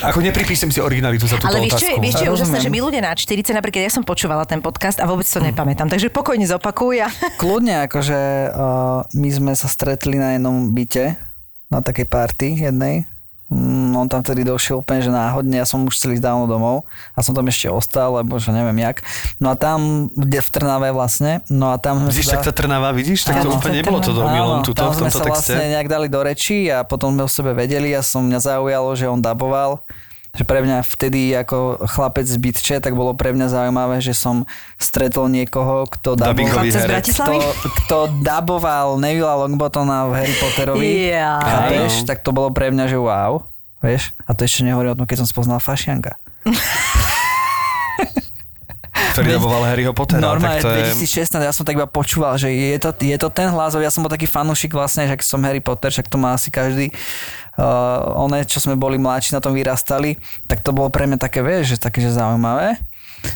ako 0.00 0.18
nepripíšem 0.24 0.72
si 0.72 0.80
originalitu 0.80 1.28
za 1.28 1.36
túto 1.36 1.52
Ale 1.52 1.64
vieš 1.64 1.80
otázku. 1.80 2.00
vieš 2.00 2.14
čo 2.16 2.24
je 2.26 2.32
úžasné, 2.32 2.58
že 2.64 2.70
my 2.72 2.78
ľudia 2.80 3.00
na 3.04 3.12
40, 3.12 3.52
napríklad 3.52 3.84
ja 3.84 3.92
som 3.92 4.02
počúvala 4.02 4.48
ten 4.48 4.64
podcast 4.64 4.98
a 4.98 5.04
vôbec 5.04 5.28
to 5.28 5.38
nepamätám, 5.38 5.92
takže 5.92 6.08
pokojne 6.08 6.48
zopakuj 6.48 7.04
a... 7.04 7.08
Kľudne, 7.42 7.86
akože 7.88 8.18
uh, 8.50 9.04
my 9.12 9.28
sme 9.28 9.52
sa 9.52 9.68
stretli 9.68 10.16
na 10.16 10.36
jednom 10.36 10.72
byte, 10.72 11.20
na 11.68 11.80
takej 11.84 12.06
party 12.08 12.48
jednej, 12.66 13.06
Mm, 13.50 13.98
on 13.98 14.06
tam 14.06 14.22
vtedy 14.22 14.46
došiel 14.46 14.78
úplne, 14.78 15.02
že 15.02 15.10
náhodne, 15.10 15.58
ja 15.58 15.66
som 15.66 15.82
už 15.82 15.98
ísť 15.98 16.22
dávno 16.22 16.46
domov 16.46 16.86
a 17.12 17.18
som 17.18 17.34
tam 17.34 17.42
ešte 17.50 17.66
ostal, 17.66 18.22
lebo 18.22 18.38
že 18.38 18.54
neviem 18.54 18.78
jak. 18.78 19.02
No 19.42 19.50
a 19.50 19.58
tam, 19.58 20.06
kde 20.14 20.38
v 20.38 20.48
Trnave 20.54 20.94
vlastne, 20.94 21.42
no 21.50 21.74
a 21.74 21.76
tam... 21.82 22.06
sme 22.06 22.14
Vidíš, 22.14 22.30
tak 22.30 22.46
tá 22.46 22.54
Trnava, 22.54 22.94
vidíš? 22.94 23.26
Tak 23.26 23.42
to 23.42 23.50
Áno. 23.50 23.58
úplne 23.58 23.82
nebolo 23.82 23.98
to 23.98 24.14
do 24.14 24.22
Áno, 24.22 24.30
omylom 24.30 24.58
tuto 24.62 24.86
v 24.86 24.94
sme 24.94 25.10
tomto 25.10 25.18
sa 25.18 25.26
texte. 25.26 25.52
vlastne 25.58 25.66
nejak 25.74 25.88
dali 25.90 26.06
do 26.06 26.20
reči 26.22 26.70
a 26.70 26.86
potom 26.86 27.10
sme 27.10 27.26
o 27.26 27.30
sebe 27.30 27.50
vedeli 27.50 27.90
a 27.90 28.06
som 28.06 28.22
mňa 28.22 28.38
zaujalo, 28.38 28.94
že 28.94 29.10
on 29.10 29.18
daboval 29.18 29.82
že 30.40 30.48
pre 30.48 30.64
mňa 30.64 30.80
vtedy 30.80 31.36
ako 31.36 31.84
chlapec 31.84 32.24
z 32.24 32.40
Bytče, 32.40 32.76
tak 32.80 32.96
bolo 32.96 33.12
pre 33.12 33.36
mňa 33.36 33.52
zaujímavé, 33.52 34.00
že 34.00 34.16
som 34.16 34.48
stretol 34.80 35.28
niekoho, 35.28 35.84
kto 35.84 36.16
daboval, 36.16 36.64
kto, 37.04 37.34
kto 37.84 37.96
daboval 38.24 38.96
Neville'a 38.96 39.36
Longbottona 39.44 40.08
v 40.08 40.12
Harry 40.16 40.32
Potterovi. 40.40 41.12
Ja. 41.12 41.36
Chápeš? 41.44 42.08
Tak 42.08 42.24
to 42.24 42.32
bolo 42.32 42.48
pre 42.56 42.72
mňa, 42.72 42.88
že 42.88 42.96
wow. 42.96 43.44
Vieš? 43.84 44.16
A 44.24 44.32
to 44.32 44.48
ešte 44.48 44.64
nehovorí 44.64 44.88
o 44.88 44.96
tom, 44.96 45.04
keď 45.04 45.20
som 45.20 45.28
spoznal 45.28 45.60
Fašianka. 45.60 46.16
Ktorý 49.12 49.36
daboval 49.36 49.68
Harryho 49.68 49.92
Pottera. 49.92 50.24
Normálne, 50.24 50.64
tak 50.64 50.72
to 50.72 50.96
je... 50.96 51.04
2016, 51.04 51.36
ja 51.36 51.52
som 51.52 51.68
tak 51.68 51.76
iba 51.76 51.84
počúval, 51.84 52.40
že 52.40 52.48
je 52.48 52.80
to, 52.80 52.96
je 52.96 53.18
to 53.20 53.28
ten 53.28 53.52
hlas, 53.52 53.76
ja 53.76 53.92
som 53.92 54.00
bol 54.00 54.12
taký 54.12 54.24
fanúšik 54.24 54.72
vlastne, 54.72 55.04
že 55.04 55.16
ak 55.16 55.20
som 55.20 55.44
Harry 55.44 55.60
Potter, 55.60 55.92
však 55.92 56.08
to 56.08 56.16
má 56.16 56.32
asi 56.32 56.48
každý, 56.48 56.92
uh, 57.60 58.16
one, 58.16 58.40
čo 58.42 58.56
sme 58.58 58.74
boli 58.74 58.96
mladší, 58.96 59.36
na 59.36 59.44
tom 59.44 59.52
vyrastali, 59.52 60.16
tak 60.48 60.64
to 60.64 60.72
bolo 60.72 60.88
pre 60.88 61.04
mňa 61.04 61.20
také, 61.20 61.44
vieš, 61.44 61.76
že 61.76 61.84
také, 61.84 62.00
že 62.00 62.10
zaujímavé. 62.10 62.80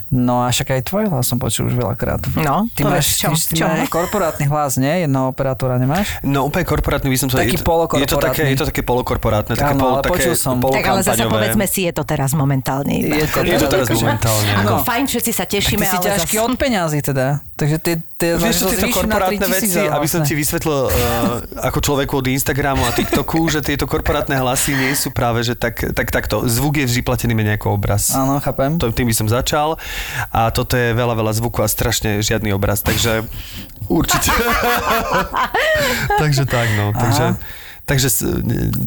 No 0.08 0.40
a 0.40 0.48
však 0.48 0.80
aj 0.80 0.82
tvoj 0.88 1.04
hlas 1.12 1.28
som 1.28 1.37
počul 1.37 1.68
už 1.68 1.76
veľakrát. 1.76 2.24
No, 2.40 2.64
ty 2.72 2.88
máš, 2.88 3.20
čo? 3.20 3.28
ty, 3.37 3.52
ty 3.52 3.60
Čo? 3.60 3.68
máš 3.68 3.92
korporátny 3.92 4.48
hlas, 4.48 4.80
nie? 4.80 5.04
Jednoho 5.04 5.28
operátora 5.28 5.76
nemáš? 5.76 6.08
No 6.24 6.48
úplne 6.48 6.64
korporátny 6.64 7.12
by 7.12 7.18
som 7.20 7.28
sa... 7.28 7.44
Taký 7.44 7.60
je 7.60 7.60
to, 7.60 7.60
je 7.60 7.60
to 7.60 7.68
polokorporátny. 7.68 8.24
také, 8.24 8.42
je 8.48 8.56
to 8.56 8.66
také 8.72 8.80
polokorporátne, 8.80 9.52
také, 9.60 9.76
Áno, 9.76 9.84
polo, 9.84 9.92
ale 10.00 10.02
také 10.08 10.12
počul 10.24 10.34
som. 10.40 10.56
Tak 10.56 10.84
ale 10.88 11.00
zase 11.04 11.28
povedzme 11.28 11.66
si, 11.68 11.84
je 11.84 11.92
to 11.92 12.00
teraz 12.08 12.32
momentálne. 12.32 12.96
iba. 12.96 13.12
Je 13.12 13.28
to- 13.28 13.44
Je 13.44 13.58
to 13.60 13.68
teraz 13.68 13.87
Akože- 13.92 14.04
momentálne. 14.08 14.50
Ako 14.56 14.72
no. 14.72 14.84
fajn, 14.88 15.04
všetci 15.04 15.32
sa 15.37 15.44
Ty 15.44 15.52
tešíme, 15.60 15.84
si 15.84 15.96
ale 16.00 16.04
ťažký 16.16 16.37
zase... 16.40 16.46
od 16.48 16.52
peňazí 16.56 16.98
teda. 17.04 17.26
Takže 17.52 17.76
ty, 17.76 17.92
ty 18.32 18.40
Vieš, 18.40 18.54
čo 18.56 18.64
to 18.64 18.72
tieto 18.72 18.88
korporátne 18.88 19.44
3000 19.44 19.56
veci, 19.60 19.80
aby 19.84 20.06
som 20.08 20.24
vlastne. 20.24 20.28
ti 20.28 20.34
vysvetlil 20.34 20.78
uh, 20.88 20.90
ako 21.68 21.78
človeku 21.84 22.12
od 22.18 22.26
Instagramu 22.32 22.82
a 22.87 22.90
TikToku, 22.96 23.40
že 23.52 23.60
tieto 23.60 23.84
korporátne 23.84 24.38
hlasy 24.40 24.72
nie 24.72 24.92
sú 24.96 25.12
práve, 25.12 25.44
že 25.44 25.52
tak, 25.58 25.92
tak 25.92 26.08
takto. 26.08 26.48
Zvuk 26.48 26.80
je 26.80 26.87
vždy 26.88 27.00
platený 27.04 27.32
menej 27.37 27.60
ako 27.60 27.76
obraz. 27.76 28.14
Áno, 28.16 28.40
chápem. 28.40 28.80
To, 28.80 28.88
tým 28.88 29.10
by 29.10 29.14
som 29.16 29.26
začal. 29.28 29.76
A 30.32 30.48
toto 30.54 30.78
je 30.78 30.96
veľa, 30.96 31.14
veľa 31.18 31.32
zvuku 31.37 31.60
a 31.60 31.68
strašne 31.68 32.24
žiadny 32.24 32.54
obraz, 32.54 32.80
takže 32.80 33.26
určite. 33.90 34.32
takže 36.22 36.48
tak, 36.48 36.68
no. 36.78 36.94
Takže, 36.94 37.24
takže 37.84 38.08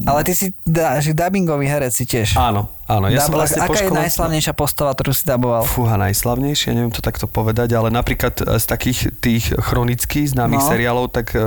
Ale 0.07 0.21
ty 0.25 0.33
si 0.33 0.45
da, 0.65 0.97
že 1.03 1.13
dubbingový 1.13 1.67
herec 1.69 1.93
si 1.93 2.07
tiež. 2.07 2.37
áno, 2.37 2.71
áno. 2.87 3.05
Ja 3.07 3.21
som 3.21 3.31
Dub- 3.31 3.39
vlastne 3.39 3.61
Aká 3.61 3.79
je 3.79 3.91
najslavnejšia 3.91 4.53
postava, 4.53 4.91
ktorú 4.91 5.11
si 5.11 5.23
daboval? 5.23 5.63
Fúha, 5.63 5.95
najslavnejšie, 5.97 6.71
neviem 6.71 6.89
to 6.89 6.99
takto 6.99 7.25
povedať, 7.25 7.71
ale 7.71 7.87
napríklad 7.87 8.39
e, 8.39 8.55
z 8.55 8.65
takých 8.65 8.99
tých 9.17 9.43
chronických 9.53 10.31
známych 10.31 10.55
No. 10.57 10.67
seriálov, 10.67 11.05
tak 11.09 11.31
uh, 11.31 11.43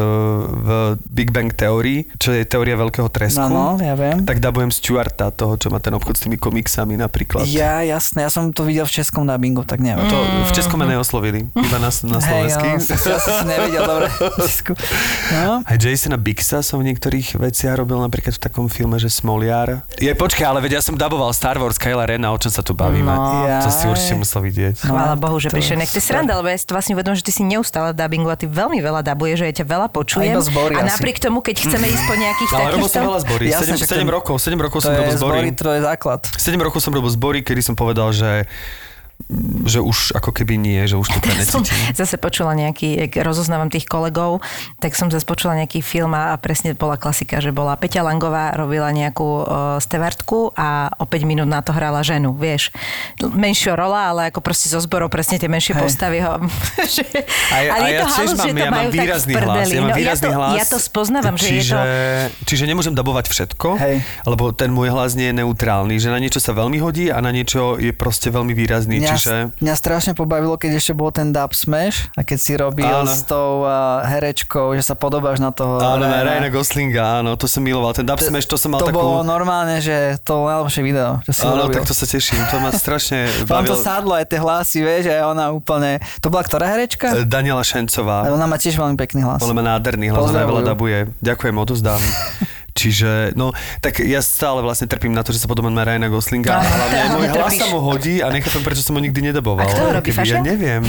v 0.47 0.69
Big 1.07 1.31
Bang 1.31 1.51
Theory, 1.51 2.07
čo 2.15 2.31
je 2.31 2.45
teória 2.45 2.75
veľkého 2.75 3.09
tresku, 3.09 3.41
No, 3.41 3.75
no, 3.75 3.81
ja 3.81 3.93
viem. 3.93 4.23
tak 4.23 4.39
dabujem 4.39 4.69
Stuarta, 4.71 5.31
toho, 5.31 5.57
čo 5.57 5.69
má 5.69 5.79
ten 5.79 5.91
obchod 5.91 6.15
s 6.15 6.23
tými 6.23 6.37
komiksami 6.37 6.95
napríklad. 6.95 7.45
Ja, 7.47 7.81
jasné, 7.81 8.23
ja 8.23 8.31
som 8.31 8.51
to 8.51 8.63
videl 8.63 8.85
v 8.85 8.93
českom 8.93 9.25
dubbingu, 9.25 9.65
tak 9.65 9.81
neviem. 9.81 10.05
To 10.05 10.19
v 10.45 10.53
Českom 10.53 10.77
ma 10.77 10.87
neoslovili, 10.87 11.49
iba 11.49 11.79
na, 11.79 11.89
na 11.89 12.19
slovenský. 12.19 12.69
no, 12.71 12.79
si, 12.79 12.93
ja 13.01 13.19
som 13.19 13.33
si 13.35 13.47
nevedel, 13.47 13.83
dobre. 13.83 14.07
No. 15.33 15.63
Aj 15.63 15.77
Jasona 15.77 16.17
Bixa 16.17 16.61
som 16.61 16.79
v 16.79 16.91
niektorých 16.91 17.37
veciach 17.37 17.75
robil, 17.77 17.99
napríklad 17.99 18.35
v 18.35 18.43
takom 18.43 18.67
filme, 18.67 18.97
že 18.97 19.09
Smoliar. 19.09 19.87
Je, 19.97 20.11
počkaj, 20.11 20.43
ale 20.45 20.61
veď 20.61 20.79
ja 20.79 20.83
som 20.83 20.95
daboval 20.95 21.30
Star 21.31 21.57
Wars 21.57 21.79
Kyla 21.79 22.07
Rena, 22.07 22.31
o 22.31 22.39
čom 22.39 22.51
sa 22.51 22.61
tu 22.61 22.73
bavíme. 22.73 23.09
No. 23.09 23.63
To 23.63 23.69
si 23.71 23.85
určite 23.87 24.15
musel 24.17 24.41
vidieť. 24.45 24.85
Chvála 24.85 25.15
Bohu, 25.17 25.37
že 25.39 25.49
prišiel. 25.49 25.81
Nech 25.81 25.91
ty 25.91 25.99
sranda, 25.99 26.37
lebo 26.37 26.51
ja 26.51 26.57
si 26.57 26.67
to 26.67 26.75
vlastne 26.75 26.95
uvedomím, 26.95 27.19
že 27.19 27.27
ty 27.27 27.33
si 27.33 27.43
neustále 27.43 27.95
dubbingu 27.95 28.29
a 28.29 28.37
ty 28.37 28.47
veľmi 28.47 28.79
veľa 28.79 29.01
dabuješ, 29.03 29.37
že 29.43 29.47
ja 29.47 29.55
ťa 29.63 29.67
veľa 29.67 29.89
počujem. 29.91 30.35
A 30.35 30.43
zbory 30.43 30.75
a 30.77 30.85
asi. 30.85 30.91
napriek 30.97 31.19
tomu, 31.21 31.39
keď 31.41 31.57
chceme 31.69 31.87
ísť 31.87 32.05
po 32.05 32.15
nejakých 32.17 32.51
Ale 32.57 32.71
robil 32.75 32.89
som 32.89 32.91
takýchto... 32.91 33.09
veľa 33.09 33.21
zbory. 33.23 33.45
Jasné, 33.49 33.75
7, 33.75 33.79
však 33.79 33.89
7 33.89 33.99
ten- 34.01 34.11
rokov, 34.11 34.35
7 34.39 34.57
rokov 34.59 34.79
som 34.83 34.91
robil 34.93 35.15
zbory. 35.17 35.39
zbory, 35.41 35.49
to 35.57 35.69
je 35.73 35.81
základ. 35.85 36.21
7 36.37 36.57
rokov 36.61 36.81
som 36.83 36.93
robil 36.93 37.11
zbory, 37.11 37.39
kedy 37.41 37.61
som 37.63 37.75
povedal, 37.75 38.11
že 38.11 38.45
že 39.67 39.79
už 39.85 40.17
ako 40.17 40.33
keby 40.33 40.57
nie, 40.57 40.81
že 40.89 40.97
už 40.97 41.07
to 41.13 41.19
úplne 41.21 41.45
som 41.45 41.63
zase 41.93 42.17
počula 42.17 42.57
nejaký, 42.57 43.07
jak 43.07 43.13
rozoznávam 43.23 43.69
tých 43.69 43.87
kolegov, 43.87 44.41
tak 44.81 44.97
som 44.97 45.13
zase 45.13 45.23
počula 45.29 45.55
nejaký 45.61 45.85
film 45.85 46.17
a, 46.17 46.35
presne 46.41 46.73
bola 46.75 46.97
klasika, 46.97 47.39
že 47.39 47.53
bola 47.53 47.77
Peťa 47.77 48.03
Langová, 48.03 48.57
robila 48.57 48.89
nejakú 48.91 49.29
uh, 49.45 49.45
stevartku 49.79 50.57
a 50.57 50.91
o 50.99 51.05
5 51.05 51.29
minút 51.29 51.47
na 51.47 51.61
to 51.61 51.71
hrala 51.77 52.01
ženu, 52.01 52.33
vieš. 52.35 52.73
Menšia 53.21 53.77
rola, 53.77 54.11
ale 54.11 54.21
ako 54.33 54.41
proste 54.41 54.73
zo 54.73 54.81
zborov 54.81 55.13
presne 55.13 55.37
tie 55.39 55.51
menšie 55.51 55.77
Hej. 55.77 55.83
postavy 55.83 56.19
ho... 56.25 56.41
že, 56.95 57.05
A 57.53 57.57
ja, 57.61 57.71
ale 57.77 57.87
je 57.87 57.95
ja 57.95 58.01
to 58.01 58.07
tiež 58.07 58.17
halus, 58.17 58.39
mám, 58.39 58.47
že 58.47 58.51
to 58.51 58.59
ja 58.59 58.71
mám 58.71 58.81
tak 58.81 58.91
v 58.91 58.95
výrazný 58.97 59.35
hlas. 59.37 59.67
Ja 59.69 59.81
mám 59.81 59.91
No, 59.91 59.99
výrazný 59.99 60.29
ja 60.29 60.31
to, 60.31 60.39
hlas. 60.39 60.55
Ja 60.57 60.65
to 60.67 60.79
spoznávam, 60.79 61.35
že 61.35 61.47
je 61.47 61.53
čiže, 61.61 61.75
to... 61.75 61.83
Čiže 62.47 62.65
nemôžem 62.71 62.95
dabovať 62.95 63.27
všetko, 63.31 63.69
Hej. 63.77 63.97
lebo 64.27 64.45
ten 64.55 64.71
môj 64.71 64.89
hlas 64.95 65.19
nie 65.19 65.31
je 65.31 65.35
neutrálny, 65.43 65.99
že 65.99 66.09
na 66.11 66.19
niečo 66.23 66.39
sa 66.39 66.55
veľmi 66.55 66.79
hodí 66.79 67.11
a 67.11 67.19
na 67.19 67.31
niečo 67.35 67.77
je 67.77 67.91
proste 67.91 68.31
veľmi 68.31 68.55
výrazný. 68.55 69.03
Mňa, 69.03 69.10
Čiže... 69.19 69.37
mňa 69.59 69.75
strašne 69.75 70.13
pobavilo, 70.15 70.55
keď 70.61 70.79
ešte 70.79 70.93
bol 70.95 71.11
ten 71.11 71.35
dub 71.35 71.53
smash 71.55 72.11
a 72.15 72.23
keď 72.23 72.39
si 72.39 72.53
robil 72.55 72.87
Áno. 72.87 73.09
s 73.09 73.27
tou 73.27 73.65
uh, 73.67 74.05
herečkou, 74.07 74.75
že 74.77 74.83
sa 74.87 74.95
podobáš 74.95 75.43
na 75.43 75.51
toho 75.51 75.81
Áno, 75.81 76.07
na 76.07 76.23
Ryana. 76.23 76.51
Goslinga, 76.51 77.23
áno, 77.23 77.35
to 77.35 77.47
som 77.47 77.63
miloval. 77.63 77.95
Ten 77.95 78.07
dub 78.07 78.19
smash, 78.19 78.47
to 78.47 78.57
som 78.59 78.75
mal 78.75 78.81
to 78.83 78.91
takú... 78.91 78.99
bolo 78.99 79.23
normálne, 79.27 79.79
že 79.83 80.19
to 80.23 80.47
najlepšie 80.47 80.83
video, 80.83 81.11
čo 81.27 81.33
si 81.35 81.43
Áno, 81.47 81.67
urobil. 81.67 81.75
tak 81.81 81.89
to 81.89 81.95
sa 81.95 82.07
teším, 82.07 82.41
to 82.51 82.57
ma 82.63 82.71
strašne 82.83 83.27
Vám 83.47 83.67
to 83.67 83.75
bavilo. 83.75 83.85
sadlo 83.85 84.13
aj 84.17 84.25
tie 84.29 84.39
hlasy, 84.39 84.79
vieš, 84.83 85.05
a 85.11 85.27
ona 85.27 85.51
úplne... 85.51 85.99
To 86.21 86.29
bola 86.29 86.43
ktorá 86.47 86.67
herečka? 86.71 87.23
E, 87.23 87.27
Daniela 87.27 87.63
Šencová. 87.63 88.31
Ona 88.31 88.47
má 88.47 88.57
tiež 88.57 88.77
veľmi 88.79 88.97
pekný 88.99 89.27
hlas. 89.27 89.41
Ona 89.43 89.55
má 89.55 89.63
nádherný 89.63 90.11
hlas, 90.13 90.31
ona 90.31 90.47
veľa 90.47 90.63
dabuje. 90.75 90.99
Ďakujem, 91.21 91.55
odozdám. 91.59 92.01
Čiže, 92.81 93.37
no, 93.37 93.53
tak 93.85 94.01
ja 94.01 94.25
stále 94.25 94.65
vlastne 94.65 94.89
trpím 94.89 95.13
na 95.13 95.21
to, 95.21 95.37
že 95.37 95.45
sa 95.45 95.49
podobám 95.53 95.69
na 95.69 95.85
Ryana 95.85 96.09
Goslinga. 96.09 96.57
A 96.57 96.65
hlavne 96.65 97.13
môj 97.13 97.29
hlas 97.37 97.53
sa 97.61 97.69
mu 97.69 97.85
hodí 97.85 98.25
a 98.25 98.33
nechápem, 98.33 98.65
prečo 98.65 98.81
som 98.81 98.97
ho 98.97 99.01
nikdy 99.05 99.21
nedaboval. 99.21 99.69
A 99.69 99.69
kto 99.69 99.83
ho 99.85 99.93
robí, 100.01 100.11
Ja 100.25 100.41
neviem. 100.41 100.81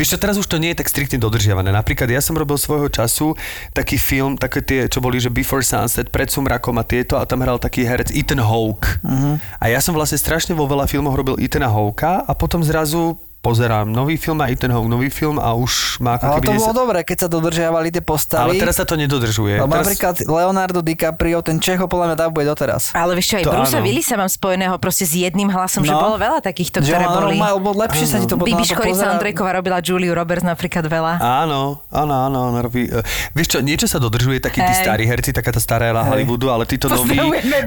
Vieš 0.00 0.16
čo, 0.16 0.18
teraz 0.18 0.40
už 0.40 0.48
to 0.48 0.56
nie 0.56 0.72
je 0.72 0.80
tak 0.80 0.88
striktne 0.88 1.20
dodržiavané. 1.20 1.68
Napríklad 1.68 2.08
ja 2.08 2.24
som 2.24 2.32
robil 2.32 2.56
svojho 2.56 2.88
času 2.88 3.36
taký 3.76 4.00
film, 4.00 4.40
také 4.40 4.64
tie, 4.64 4.88
čo 4.88 5.04
boli, 5.04 5.20
že 5.20 5.28
Before 5.28 5.60
Sunset, 5.60 6.08
Pred 6.08 6.32
sumrakom 6.32 6.80
a 6.80 6.84
tieto 6.88 7.20
a 7.20 7.28
tam 7.28 7.44
hral 7.44 7.60
taký 7.60 7.84
herec 7.84 8.08
Ethan 8.16 8.40
Hawke. 8.40 8.96
Mhm. 9.04 9.60
A 9.60 9.64
ja 9.68 9.84
som 9.84 9.92
vlastne 9.92 10.16
strašne 10.16 10.56
vo 10.56 10.64
veľa 10.64 10.88
filmoch 10.88 11.12
robil 11.12 11.36
Ethana 11.36 11.68
Hawka 11.68 12.24
a 12.24 12.32
potom 12.32 12.64
zrazu 12.64 13.20
pozerám 13.46 13.86
nový 13.86 14.16
film 14.16 14.38
a 14.38 14.46
Ethan 14.46 14.68
Hawke 14.68 14.86
nový 14.86 15.08
film 15.08 15.38
a 15.38 15.54
už 15.54 15.72
má 15.98 16.16
ako 16.16 16.24
Ale 16.26 16.40
to 16.40 16.50
bolo 16.50 16.58
desa- 16.58 16.74
dobré, 16.74 16.98
keď 17.00 17.16
sa 17.16 17.28
dodržiavali 17.28 17.88
tie 17.88 17.98
ale 17.98 18.08
postavy. 18.08 18.56
teraz 18.56 18.74
sa 18.74 18.84
to 18.84 18.94
nedodržuje. 18.94 19.54
Lebo 19.56 19.70
Teraz... 19.70 19.86
napríklad 19.86 20.14
Leonardo 20.26 20.80
DiCaprio, 20.80 21.38
ten 21.40 21.56
Čecho 21.56 21.86
podľa 21.86 22.06
mňa 22.08 22.16
dabuje 22.18 22.44
doteraz. 22.44 22.90
Ale 22.92 23.14
vieš 23.14 23.26
čo, 23.28 23.36
aj 23.36 23.44
To 23.44 23.52
Brusa 23.52 23.78
áno. 23.78 23.84
Willisa 23.84 24.14
mám 24.14 24.26
spojeného 24.26 24.74
proste 24.76 25.04
s 25.04 25.14
jedným 25.14 25.46
hlasom, 25.46 25.80
že 25.80 25.92
No. 25.92 26.02
bolo 26.02 26.18
veľa 26.18 26.42
takýchto, 26.42 26.80
Že 26.80 26.90
ktoré 26.90 27.04
on 27.06 27.14
boli... 27.22 27.36
mal, 27.36 27.54
lebo 27.56 27.70
lepšie 27.72 28.04
sa 28.04 28.18
ti 28.18 28.26
to 28.26 28.36
Bibi 28.36 28.64
Škorica. 28.64 29.14
Ondrejková 29.14 29.50
robila 29.54 29.78
Juliu 29.78 30.10
Roberts 30.10 30.42
napríklad 30.42 30.82
veľa. 30.82 31.20
Áno, 31.20 31.86
áno, 31.88 32.14
áno, 32.18 32.38
áno, 32.48 32.58
robí... 32.58 32.86
Uh, 32.86 33.00
vieš 33.32 33.54
čo, 33.54 33.58
niečo 33.60 33.86
sa 33.86 33.96
dodržuje, 33.96 34.40
takí 34.40 34.58
tí 34.58 34.74
starí 34.74 35.04
herci, 35.04 35.30
taká 35.30 35.48
tá 35.48 35.60
stará 35.60 35.94
Hej. 35.94 36.02
Hollywoodu, 36.04 36.46
ale 36.48 36.64
títo 36.64 36.88
noví, 36.88 37.14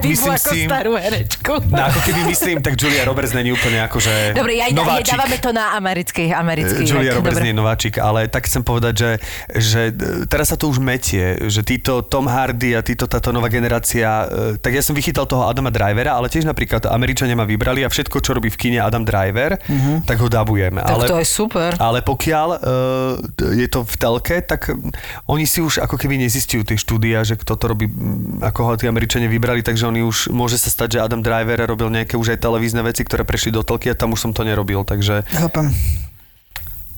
myslím 0.04 0.34
ako 0.34 0.50
si... 0.50 0.60
starú 0.65 0.92
herečku. 0.94 1.54
No, 1.70 1.82
ako 1.86 2.00
keby 2.04 2.22
myslím, 2.28 2.58
tak 2.60 2.76
Julia 2.76 3.06
Roberts 3.06 3.32
není 3.32 3.50
úplne 3.50 3.80
akože 3.82 4.34
Dobre, 4.34 4.58
ja 4.58 4.68
aj 4.68 4.74
nováčik. 4.76 5.13
dávame 5.13 5.38
to 5.38 5.50
na 5.50 5.69
americký, 5.76 6.34
americký. 6.34 6.84
Eh, 6.84 6.90
Julia 6.90 7.14
Roberts 7.14 7.38
dobre. 7.38 7.46
nie 7.46 7.54
je 7.54 7.60
nováčik, 7.60 7.96
ale 8.02 8.26
tak 8.32 8.50
chcem 8.50 8.66
povedať, 8.66 8.94
že, 8.98 9.12
že 9.54 9.82
teraz 10.26 10.50
sa 10.50 10.58
to 10.58 10.72
už 10.72 10.82
metie, 10.82 11.50
že 11.52 11.62
títo 11.62 12.02
Tom 12.02 12.26
Hardy 12.26 12.74
a 12.74 12.82
títo, 12.82 13.06
táto 13.06 13.30
nová 13.30 13.52
generácia, 13.52 14.26
eh, 14.26 14.28
tak 14.58 14.74
ja 14.74 14.82
som 14.82 14.98
vychytal 14.98 15.30
toho 15.30 15.46
Adama 15.46 15.70
Drivera, 15.70 16.18
ale 16.18 16.32
tiež 16.32 16.50
napríklad 16.50 16.90
Američania 16.90 17.38
ma 17.38 17.46
vybrali 17.46 17.86
a 17.86 17.90
všetko, 17.90 18.18
čo 18.24 18.34
robí 18.34 18.50
v 18.50 18.58
kine 18.58 18.80
Adam 18.82 19.06
Driver, 19.06 19.62
tak 20.06 20.18
ho 20.20 20.28
dabujem. 20.32 20.82
Tak 20.82 20.90
ale, 20.90 21.06
to 21.06 21.18
je 21.22 21.28
super. 21.28 21.76
ale 21.78 22.02
pokiaľ 22.02 22.48
uh, 22.56 22.60
je 23.54 23.68
to 23.70 23.86
v 23.86 23.96
telke, 24.00 24.38
tak 24.42 24.72
oni 25.28 25.46
si 25.46 25.60
už 25.62 25.84
ako 25.84 26.00
keby 26.00 26.18
nezistujú 26.22 26.66
tie 26.66 26.78
štúdia, 26.80 27.22
že 27.22 27.36
kto 27.38 27.60
to 27.60 27.66
robí, 27.70 27.86
mm, 27.90 28.42
ako 28.46 28.60
ho 28.66 28.74
tí 28.80 28.86
Američania 28.88 29.28
vybrali, 29.28 29.62
takže 29.62 29.90
oni 29.90 30.02
už, 30.06 30.32
môže 30.34 30.58
sa 30.58 30.72
stať, 30.72 30.98
že 30.98 31.04
Adam 31.04 31.22
Driver 31.22 31.60
robil 31.66 31.92
nejaké 31.92 32.16
už 32.16 32.38
aj 32.38 32.40
televízne 32.42 32.82
veci, 32.86 33.04
ktoré 33.04 33.28
prešli 33.28 33.54
do 33.54 33.62
telky 33.62 33.92
a 33.92 33.96
tam 33.98 34.16
už 34.16 34.30
som 34.30 34.32
to 34.32 34.42
nerobil, 34.48 34.82
takže 34.88 35.26
Chápem. 35.30 35.59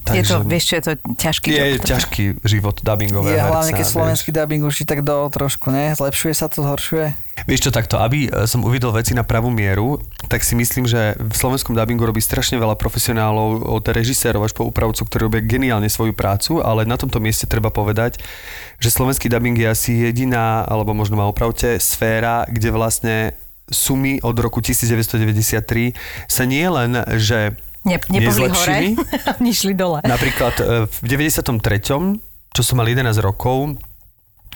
Je 0.09 0.25
to, 0.25 0.41
vieš 0.41 0.63
čo, 0.65 0.73
je 0.81 0.83
to 0.83 0.93
ťažký 1.13 1.47
je 1.53 1.65
job. 1.77 1.85
ťažký 1.85 2.23
život 2.41 2.81
dubbingového 2.81 3.37
Je 3.37 3.39
hlavne, 3.39 3.69
herca, 3.69 3.77
keď 3.77 3.85
vieš. 3.85 3.93
slovenský 3.93 4.29
dubbing 4.33 4.61
už 4.65 4.75
tak 4.89 5.05
do 5.05 5.29
trošku, 5.29 5.69
ne? 5.69 5.93
Zlepšuje 5.93 6.33
sa 6.33 6.49
to, 6.49 6.65
zhoršuje? 6.65 7.13
Vieš 7.45 7.69
čo, 7.69 7.71
takto, 7.71 8.01
aby 8.01 8.25
e, 8.25 8.29
som 8.49 8.65
uvidel 8.65 8.89
veci 8.89 9.13
na 9.13 9.21
pravú 9.21 9.53
mieru, 9.53 10.01
tak 10.25 10.41
si 10.41 10.57
myslím, 10.57 10.89
že 10.89 11.13
v 11.21 11.35
slovenskom 11.37 11.77
dubbingu 11.77 12.01
robí 12.01 12.17
strašne 12.17 12.57
veľa 12.57 12.81
profesionálov, 12.81 13.61
od 13.61 13.85
režisérov 13.85 14.41
až 14.41 14.57
po 14.57 14.65
úpravcu, 14.65 15.05
ktorí 15.05 15.21
robia 15.29 15.41
geniálne 15.45 15.87
svoju 15.87 16.17
prácu, 16.17 16.65
ale 16.65 16.89
na 16.89 16.97
tomto 16.97 17.21
mieste 17.21 17.45
treba 17.45 17.69
povedať, 17.69 18.17
že 18.81 18.89
slovenský 18.89 19.29
dubbing 19.29 19.55
je 19.55 19.69
asi 19.69 19.91
jediná, 20.01 20.65
alebo 20.65 20.97
možno 20.97 21.13
ma 21.13 21.29
opravte, 21.29 21.77
sféra, 21.77 22.49
kde 22.49 22.73
vlastne 22.73 23.15
sumy 23.69 24.17
od 24.25 24.35
roku 24.35 24.59
1993 24.59 25.93
sa 26.27 26.43
nie 26.43 26.65
len, 26.67 27.05
že 27.15 27.55
Ne, 27.81 27.97
nepohli 27.97 28.47
hore, 28.47 28.93
oni 29.39 29.51
šli 29.51 29.73
dole. 29.73 30.05
Napríklad 30.05 30.55
e, 30.57 30.65
v 30.85 30.97
93., 31.03 32.21
čo 32.51 32.61
som 32.61 32.75
mal 32.77 32.85
11 32.85 33.17
rokov, 33.17 33.79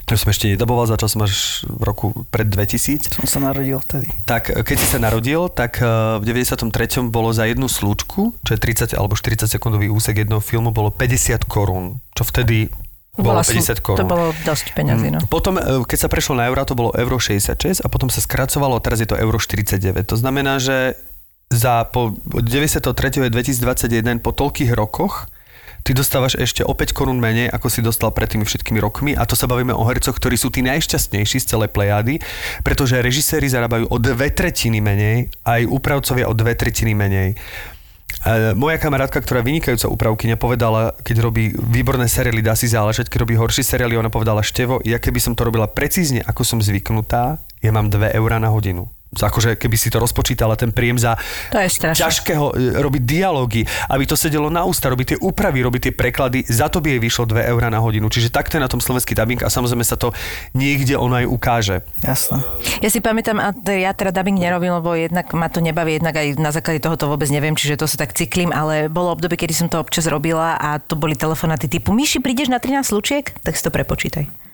to 0.05 0.13
som 0.13 0.29
ešte 0.29 0.53
nedaboval, 0.53 0.85
začal 0.85 1.09
som 1.09 1.25
až 1.25 1.65
v 1.65 1.81
roku 1.81 2.13
pred 2.29 2.45
2000, 2.45 3.17
Som 3.17 3.25
sa 3.25 3.41
narodil 3.41 3.81
vtedy. 3.81 4.05
tak 4.23 4.53
e, 4.53 4.61
keď 4.61 4.75
si 4.77 4.85
sa 4.85 5.01
narodil, 5.01 5.49
tak 5.49 5.81
e, 5.81 6.21
v 6.21 6.23
93. 6.23 6.69
bolo 7.09 7.33
za 7.33 7.49
jednu 7.49 7.65
slučku, 7.65 8.37
čo 8.37 8.51
je 8.53 8.59
30 8.61 8.93
alebo 8.93 9.17
40 9.17 9.49
sekundový 9.49 9.89
úsek 9.89 10.21
jednoho 10.21 10.45
filmu, 10.45 10.69
bolo 10.69 10.93
50 10.93 11.49
korún, 11.49 11.97
čo 12.13 12.21
vtedy 12.21 12.69
bolo 13.15 13.39
Bola 13.39 13.47
sú- 13.47 13.57
50 13.57 13.79
korún. 13.81 13.97
To 13.97 14.05
bolo 14.05 14.25
dosť 14.43 14.75
peňazí, 14.75 15.07
no. 15.09 15.19
Potom, 15.25 15.57
e, 15.57 15.63
keď 15.81 15.97
sa 15.97 16.11
prešlo 16.11 16.37
na 16.37 16.45
euro, 16.45 16.61
to 16.61 16.77
bolo 16.77 16.93
euro 16.93 17.17
66 17.17 17.81
a 17.81 17.87
potom 17.89 18.13
sa 18.13 18.21
skracovalo 18.21 18.77
teraz 18.77 19.01
je 19.01 19.09
to 19.09 19.17
euro 19.17 19.41
49. 19.41 19.81
To 20.05 20.19
znamená, 20.19 20.61
že 20.61 20.93
za 21.49 21.85
po 21.87 22.17
od 22.33 22.45
93. 22.45 23.25
je 23.25 23.31
2021 23.31 24.19
po 24.19 24.33
toľkých 24.33 24.71
rokoch 24.73 25.29
ty 25.85 25.93
dostávaš 25.93 26.41
ešte 26.41 26.65
o 26.65 26.73
5 26.73 26.97
korún 26.97 27.21
menej, 27.21 27.53
ako 27.53 27.69
si 27.69 27.85
dostal 27.85 28.09
pred 28.09 28.25
tými 28.25 28.41
všetkými 28.41 28.81
rokmi 28.81 29.13
a 29.13 29.21
to 29.29 29.37
sa 29.37 29.45
bavíme 29.45 29.69
o 29.69 29.85
hercoch, 29.85 30.17
ktorí 30.17 30.33
sú 30.33 30.49
tí 30.49 30.65
najšťastnejší 30.65 31.37
z 31.37 31.45
celej 31.45 31.69
plejády, 31.69 32.17
pretože 32.65 32.97
režiséri 32.97 33.45
zarábajú 33.45 33.85
o 33.93 33.97
dve 34.01 34.33
tretiny 34.33 34.81
menej, 34.81 35.29
aj 35.45 35.69
úpravcovia 35.69 36.25
o 36.25 36.33
dve 36.33 36.57
tretiny 36.57 36.97
menej. 36.97 37.37
E, 37.37 38.57
moja 38.57 38.81
kamarátka, 38.81 39.21
ktorá 39.21 39.45
vynikajúca 39.45 39.85
úpravkyňa, 39.85 40.41
povedala, 40.41 40.97
keď 41.05 41.21
robí 41.21 41.53
výborné 41.53 42.09
seriály, 42.09 42.41
dá 42.41 42.57
si 42.57 42.65
záležať, 42.65 43.05
keď 43.13 43.21
robí 43.21 43.37
horšie 43.37 43.61
seriály, 43.61 43.93
ona 43.93 44.09
povedala, 44.09 44.41
Števo, 44.41 44.81
ja 44.81 44.97
keby 44.97 45.21
som 45.21 45.37
to 45.37 45.45
robila 45.45 45.69
precízne, 45.69 46.25
ako 46.25 46.41
som 46.41 46.59
zvyknutá, 46.65 47.37
ja 47.61 47.69
mám 47.69 47.93
2 47.93 48.17
eurá 48.17 48.41
na 48.41 48.49
hodinu. 48.49 48.94
Akože 49.15 49.55
keby 49.55 49.75
si 49.79 49.87
to 49.87 49.97
rozpočítala, 49.99 50.59
ten 50.59 50.75
príjem 50.75 50.99
za 50.99 51.15
To 51.51 51.59
je 51.59 51.69
strašné. 51.71 51.99
ťažkého, 51.99 52.45
e, 52.51 52.81
robiť 52.83 53.03
dialógy, 53.07 53.63
aby 53.89 54.03
to 54.03 54.19
sedelo 54.19 54.51
na 54.51 54.67
ústa, 54.67 54.91
robiť 54.91 55.15
tie 55.15 55.17
úpravy, 55.19 55.63
robiť 55.63 55.81
tie 55.89 55.93
preklady, 55.95 56.43
za 56.43 56.67
to 56.67 56.83
by 56.83 56.95
jej 56.95 57.01
vyšlo 57.01 57.23
2 57.31 57.47
eurá 57.51 57.71
na 57.71 57.79
hodinu. 57.79 58.11
Čiže 58.11 58.31
takto 58.31 58.59
je 58.59 58.63
na 58.63 58.71
tom 58.71 58.83
slovenský 58.83 59.15
dubbing 59.15 59.41
a 59.41 59.49
samozrejme 59.49 59.83
sa 59.87 59.95
to 59.95 60.11
niekde 60.51 60.99
ono 60.99 61.23
aj 61.23 61.25
ukáže. 61.27 61.75
Jasné. 62.03 62.43
Ja 62.83 62.89
si 62.91 62.99
pamätám, 62.99 63.39
a 63.39 63.55
ja 63.71 63.91
teda 63.95 64.11
dubbing 64.11 64.37
nerobím, 64.37 64.75
lebo 64.77 64.93
jednak 64.95 65.31
ma 65.33 65.47
to 65.47 65.63
nebaví, 65.63 65.97
jednak 65.97 66.15
aj 66.15 66.35
na 66.37 66.51
základe 66.51 66.83
toho 66.83 66.99
to 66.99 67.07
vôbec 67.07 67.27
neviem, 67.31 67.55
čiže 67.55 67.79
to 67.79 67.87
sa 67.87 67.95
tak 67.99 68.13
cyklím, 68.13 68.51
ale 68.51 68.91
bolo 68.91 69.15
obdobie, 69.15 69.39
kedy 69.39 69.53
som 69.55 69.67
to 69.71 69.79
občas 69.79 70.05
robila 70.05 70.59
a 70.59 70.77
to 70.77 70.95
boli 70.95 71.17
telefonáty 71.17 71.71
typu 71.71 71.95
Myši, 71.95 72.19
prídeš 72.19 72.51
na 72.51 72.59
13 72.59 72.85
slučiek? 72.85 73.31
Tak 73.41 73.55
si 73.55 73.63
to 73.63 73.71
prepočítaj. 73.71 74.44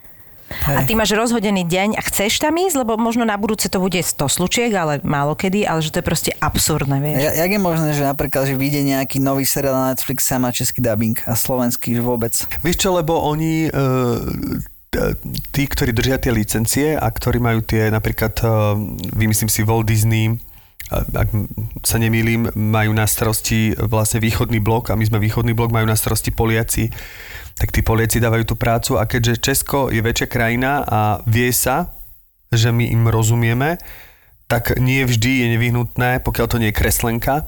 A 0.68 0.82
ty 0.84 0.94
máš 0.94 1.16
rozhodený 1.16 1.64
deň 1.66 1.90
a 1.98 2.02
chceš 2.04 2.44
tam 2.44 2.56
ísť, 2.58 2.84
lebo 2.84 3.00
možno 3.00 3.24
na 3.24 3.40
budúce 3.40 3.72
to 3.72 3.80
bude 3.80 3.98
100 3.98 4.18
slučiek, 4.28 4.72
ale 4.76 5.00
málo 5.02 5.34
kedy, 5.34 5.64
ale 5.64 5.80
že 5.80 5.94
to 5.96 6.00
je 6.02 6.06
proste 6.06 6.32
absurdné, 6.38 6.98
vieš. 7.00 7.20
Ja, 7.24 7.32
jak 7.46 7.52
je 7.52 7.62
možné, 7.62 7.90
že 7.96 8.04
napríklad, 8.04 8.50
že 8.50 8.56
vyjde 8.60 8.82
nejaký 8.98 9.18
nový 9.24 9.48
seriál 9.48 9.76
na 9.76 9.96
Netflixe 9.96 10.36
a 10.36 10.42
má 10.42 10.50
český 10.52 10.84
dubbing 10.84 11.18
a 11.26 11.34
slovenský 11.34 11.96
že 11.96 12.04
vôbec? 12.04 12.34
Vieš 12.62 12.78
čo, 12.78 12.90
lebo 12.96 13.20
oni, 13.20 13.68
e, 13.68 15.02
tí, 15.56 15.64
ktorí 15.68 15.96
držia 15.96 16.18
tie 16.20 16.32
licencie 16.32 16.88
a 16.96 17.08
ktorí 17.08 17.40
majú 17.40 17.64
tie, 17.64 17.88
napríklad, 17.92 18.34
e, 18.42 18.48
vymyslím 19.16 19.50
si, 19.52 19.62
Walt 19.64 19.88
Disney, 19.88 20.36
ak 20.92 21.30
sa 21.88 21.96
nemýlim, 21.96 22.52
majú 22.52 22.92
na 22.92 23.08
starosti 23.08 23.72
vlastne 23.80 24.20
východný 24.20 24.60
blok 24.60 24.92
a 24.92 25.00
my 25.00 25.08
sme 25.08 25.24
východný 25.24 25.56
blok, 25.56 25.72
majú 25.72 25.88
na 25.88 25.96
starosti 25.96 26.36
Poliaci, 26.36 26.92
tak 27.60 27.72
tí 27.72 27.84
Poliaci 27.84 28.24
dávajú 28.24 28.44
tú 28.44 28.56
prácu 28.60 28.98
a 29.00 29.08
keďže 29.08 29.42
Česko 29.42 29.92
je 29.92 30.02
väčšia 30.04 30.28
krajina 30.28 30.84
a 30.84 31.00
vie 31.28 31.52
sa, 31.52 31.96
že 32.52 32.72
my 32.72 32.88
im 32.92 33.08
rozumieme, 33.08 33.80
tak 34.52 34.76
nie 34.76 35.08
vždy 35.08 35.32
je 35.44 35.48
nevyhnutné, 35.56 36.20
pokiaľ 36.28 36.46
to 36.52 36.60
nie 36.60 36.76
je 36.76 36.80
kreslenka, 36.80 37.48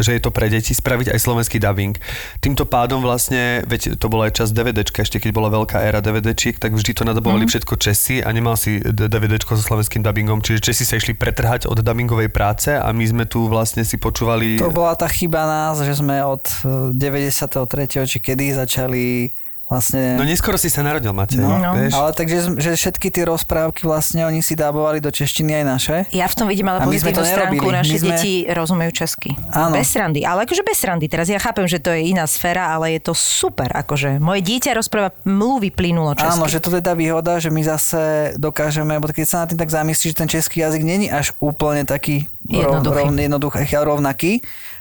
že 0.00 0.16
je 0.16 0.22
to 0.22 0.32
pre 0.32 0.48
deti, 0.48 0.72
spraviť 0.72 1.12
aj 1.12 1.18
slovenský 1.20 1.60
dubbing. 1.60 1.96
Týmto 2.40 2.64
pádom 2.64 3.04
vlastne, 3.04 3.64
veď 3.68 3.96
to 4.00 4.06
bola 4.08 4.28
aj 4.28 4.40
čas 4.40 4.48
DVDčka, 4.50 5.04
ešte 5.04 5.20
keď 5.20 5.30
bola 5.32 5.48
veľká 5.52 5.80
éra 5.84 6.00
DVDčiek, 6.00 6.56
tak 6.56 6.76
vždy 6.76 6.92
to 6.96 7.02
nadobovali 7.04 7.44
mm. 7.46 7.50
všetko 7.52 7.74
Česi 7.76 8.16
a 8.24 8.28
nemal 8.32 8.56
si 8.56 8.80
d- 8.80 9.08
DVDčko 9.08 9.56
so 9.56 9.62
slovenským 9.64 10.04
dubbingom, 10.04 10.44
čiže 10.44 10.60
Česi 10.60 10.84
sa 10.84 10.96
išli 10.96 11.16
pretrhať 11.16 11.68
od 11.68 11.80
dubbingovej 11.80 12.28
práce 12.32 12.72
a 12.72 12.88
my 12.90 13.04
sme 13.04 13.24
tu 13.24 13.46
vlastne 13.46 13.84
si 13.86 14.00
počúvali... 14.00 14.60
To 14.60 14.72
bola 14.72 14.96
tá 14.96 15.08
chyba 15.08 15.44
nás, 15.44 15.80
že 15.80 15.96
sme 15.96 16.20
od 16.24 16.44
eh, 16.64 16.96
93. 16.96 18.08
či 18.08 18.18
kedy 18.18 18.56
začali 18.56 19.32
vlastne... 19.70 20.18
No 20.18 20.26
neskoro 20.26 20.58
si 20.58 20.66
sa 20.66 20.82
narodil, 20.82 21.14
Matej, 21.14 21.38
No, 21.38 21.56
no. 21.56 21.78
vieš? 21.78 21.94
Ale 21.94 22.10
takže 22.10 22.58
že 22.58 22.70
všetky 22.74 23.08
tie 23.08 23.22
rozprávky 23.22 23.86
vlastne 23.86 24.26
oni 24.26 24.42
si 24.42 24.58
dábovali 24.58 24.98
do 24.98 25.08
češtiny 25.08 25.62
aj 25.62 25.64
naše. 25.64 25.96
Ja 26.10 26.26
v 26.26 26.34
tom 26.34 26.50
vidím 26.50 26.66
ale 26.66 26.82
pozitívnu 26.82 27.14
to 27.14 27.24
stránku, 27.24 27.66
naše 27.70 27.94
My 27.94 27.98
sme- 27.98 28.08
deti 28.12 28.32
rozumejú 28.44 28.90
česky. 28.92 29.30
Áno. 29.54 29.72
Bez 29.72 29.86
srandy, 29.88 30.26
ale 30.26 30.42
akože 30.42 30.66
bez 30.66 30.76
srandy. 30.76 31.06
Teraz 31.06 31.30
ja 31.30 31.38
chápem, 31.38 31.64
že 31.64 31.78
to 31.78 31.94
je 31.94 32.10
iná 32.10 32.26
sféra, 32.26 32.74
ale 32.74 32.98
je 32.98 33.06
to 33.06 33.14
super. 33.14 33.70
Akože 33.70 34.18
moje 34.18 34.42
dieťa 34.42 34.74
rozpráva 34.74 35.14
mluví 35.22 35.70
plynulo 35.70 36.18
česky. 36.18 36.34
Áno, 36.34 36.50
že 36.50 36.58
to 36.58 36.74
je 36.74 36.82
tá 36.82 36.98
výhoda, 36.98 37.38
že 37.38 37.48
my 37.48 37.62
zase 37.62 38.00
dokážeme, 38.34 38.98
bo 38.98 39.06
keď 39.06 39.24
sa 39.24 39.36
na 39.40 39.46
tým 39.46 39.58
tak 39.62 39.70
zamyslíš, 39.70 40.10
že 40.12 40.18
ten 40.18 40.28
český 40.28 40.66
jazyk 40.66 40.82
není 40.82 41.06
až 41.06 41.30
úplne 41.38 41.86
taký 41.86 42.26
Jednoduchý. 42.50 43.04
Rov, 43.06 43.14
jednoduchý 43.14 43.62
a 43.70 43.82
rovnaký, 43.84 44.32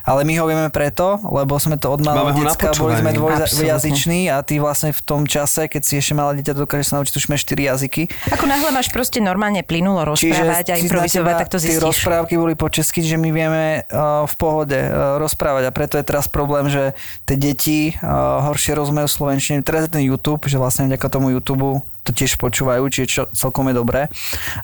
ale 0.09 0.25
my 0.25 0.33
ho 0.41 0.45
vieme 0.49 0.69
preto, 0.73 1.21
lebo 1.21 1.53
sme 1.61 1.77
to 1.77 1.93
od 1.93 2.01
malého 2.01 2.33
decka, 2.33 2.73
boli 2.73 2.97
sme 2.97 3.13
dvojjazyční 3.13 4.33
a 4.33 4.41
ty 4.41 4.57
vlastne 4.57 4.89
v 4.89 5.01
tom 5.05 5.29
čase, 5.29 5.69
keď 5.69 5.81
si 5.85 6.01
ešte 6.01 6.17
malé 6.17 6.41
dieťa, 6.41 6.57
dokážeš 6.57 6.85
sa 6.89 6.93
naučiť 6.97 7.13
už 7.13 7.25
4 7.29 7.69
jazyky. 7.69 8.09
Ako 8.33 8.49
náhle 8.49 8.73
máš 8.73 8.89
proste 8.89 9.21
normálne 9.21 9.61
plynulo 9.61 10.01
rozprávať 10.09 10.65
a 10.73 10.75
si 10.81 10.81
na 10.81 10.89
improvizovať, 10.89 11.33
tak 11.45 11.49
to 11.53 11.57
Tie 11.61 11.77
zistíš. 11.77 11.85
rozprávky 11.85 12.33
boli 12.41 12.57
po 12.57 12.73
česky, 12.73 13.05
že 13.05 13.21
my 13.21 13.29
vieme 13.29 13.85
uh, 13.85 14.25
v 14.25 14.33
pohode 14.33 14.79
uh, 14.79 15.21
rozprávať 15.21 15.69
a 15.69 15.71
preto 15.71 16.01
je 16.01 16.05
teraz 16.07 16.25
problém, 16.25 16.65
že 16.73 16.97
tie 17.29 17.37
deti 17.37 17.79
uh, 18.01 18.41
horšie 18.49 18.73
rozumejú 18.73 19.05
slovenčine. 19.05 19.61
Teraz 19.61 19.85
je 19.85 19.93
ten 19.93 20.01
YouTube, 20.01 20.49
že 20.49 20.57
vlastne 20.57 20.89
vďaka 20.89 21.05
tomu 21.05 21.29
YouTube 21.29 21.85
to 22.03 22.15
tiež 22.15 22.39
počúvajú, 22.39 22.87
čiže 22.89 23.07
čo 23.07 23.21
celkom 23.35 23.69
je 23.69 23.75
dobré. 23.77 24.01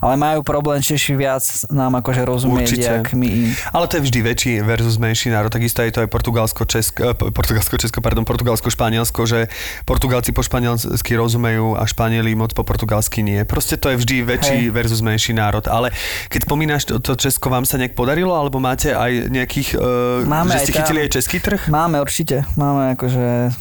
Ale 0.02 0.18
majú 0.18 0.42
problém 0.42 0.82
Češi 0.82 1.14
viac 1.14 1.44
nám 1.70 2.00
akože 2.00 2.26
rozumieť, 2.26 2.68
Určite. 2.74 2.90
jak 2.90 3.08
my 3.14 3.28
im. 3.28 3.50
Ale 3.70 3.86
to 3.86 4.00
je 4.00 4.04
vždy 4.08 4.20
väčší 4.26 4.52
versus 4.66 4.98
menší 4.98 5.30
národ. 5.30 5.52
Takisto 5.52 5.84
je 5.84 5.94
to 5.94 6.00
aj 6.02 6.10
Portugalsko, 6.10 6.66
Česko, 6.66 7.14
eh, 7.14 7.14
Portugalsko, 7.14 7.76
Česko, 7.78 8.00
pardon, 8.02 8.26
Portugalsko, 8.26 8.72
Španielsko, 8.72 9.22
že 9.30 9.40
Portugalci 9.86 10.32
po 10.34 10.42
španielsky 10.42 11.14
rozumejú 11.14 11.78
a 11.78 11.84
Španieli 11.86 12.34
moc 12.34 12.56
po 12.56 12.66
portugalsky 12.66 13.22
nie. 13.22 13.44
Proste 13.46 13.78
to 13.78 13.94
je 13.94 14.00
vždy 14.02 14.16
väčší 14.26 14.60
Hej. 14.68 14.74
versus 14.74 15.02
menší 15.06 15.36
národ. 15.36 15.68
Ale 15.70 15.94
keď 16.32 16.50
spomínaš 16.50 16.90
to, 16.90 16.98
to 17.04 17.14
Česko, 17.20 17.54
vám 17.54 17.68
sa 17.68 17.78
nejak 17.78 17.94
podarilo, 17.94 18.34
alebo 18.34 18.58
máte 18.58 18.96
aj 18.96 19.30
nejakých, 19.30 19.78
uh, 19.78 20.26
Máme 20.26 20.56
že 20.58 20.66
ste 20.66 20.72
aj 20.72 20.76
tam. 20.76 20.80
chytili 20.82 21.00
aj 21.06 21.10
český 21.14 21.38
trh? 21.44 21.62
Máme 21.70 22.02
určite, 22.02 22.48
máme 22.58 22.96
akože 22.98 23.54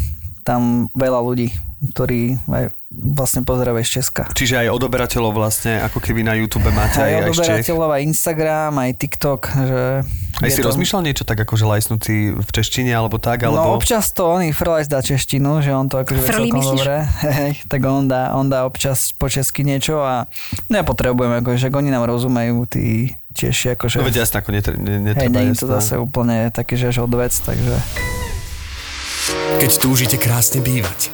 tam 0.44 0.92
veľa 0.92 1.20
ľudí, 1.24 1.48
ktorí 1.90 2.38
aj 2.46 2.72
vlastne 2.94 3.42
pozerajú 3.42 3.74
aj 3.74 3.86
z 3.86 3.92
Česka. 4.00 4.22
Čiže 4.30 4.64
aj 4.64 4.68
odoberateľov 4.70 5.34
vlastne, 5.34 5.82
ako 5.82 5.98
keby 5.98 6.22
na 6.22 6.38
YouTube 6.38 6.70
máte 6.70 7.02
aj, 7.02 7.10
Aj 7.10 7.14
odoberateľov, 7.26 7.90
aj 7.90 8.02
Instagram, 8.06 8.72
aj 8.78 8.90
TikTok, 8.94 9.40
že... 9.50 9.82
Aj 10.38 10.50
si 10.50 10.62
to- 10.62 10.68
rozmýšľal 10.70 11.02
niečo 11.02 11.26
tak, 11.26 11.42
akože 11.42 11.64
lajsnúci 11.66 12.38
v 12.38 12.50
češtine 12.54 12.94
alebo 12.94 13.18
tak? 13.18 13.42
Alebo... 13.42 13.74
No 13.74 13.78
občas 13.78 14.14
to 14.14 14.30
on 14.30 14.46
Frlajs 14.54 14.86
dá 14.86 15.02
češtinu, 15.02 15.58
že 15.58 15.74
on 15.74 15.90
to 15.90 15.98
akože 16.06 16.22
Frli, 16.22 16.50
celkom 16.50 16.62
myslíš? 16.62 16.80
dobre. 16.80 16.96
Tak 17.72 17.80
on 17.82 18.06
dá, 18.06 18.30
on 18.38 18.46
dá 18.46 18.62
občas 18.62 19.10
po 19.10 19.26
česky 19.26 19.66
niečo 19.66 19.98
a 19.98 20.30
nepotrebujeme, 20.70 21.42
akože, 21.42 21.58
že 21.58 21.68
oni 21.74 21.90
nám 21.90 22.06
rozumejú, 22.06 22.62
tí 22.70 23.14
Češi, 23.34 23.74
akože... 23.74 23.98
No 23.98 24.06
veď 24.06 24.22
jasne, 24.22 24.46
ako 24.46 24.50
netre, 24.54 24.78
ne, 24.78 24.94
Hej, 24.94 25.26
netreba 25.26 25.38
nie 25.42 25.50
je 25.50 25.58
to 25.58 25.66
jasné. 25.66 25.74
zase 25.82 25.94
úplne 25.98 26.36
také, 26.54 26.78
že 26.78 26.94
až 26.94 27.02
odvec, 27.02 27.34
takže... 27.34 27.74
Keď 29.58 29.70
túžite 29.82 30.16
krásne 30.18 30.62
bývať. 30.62 31.13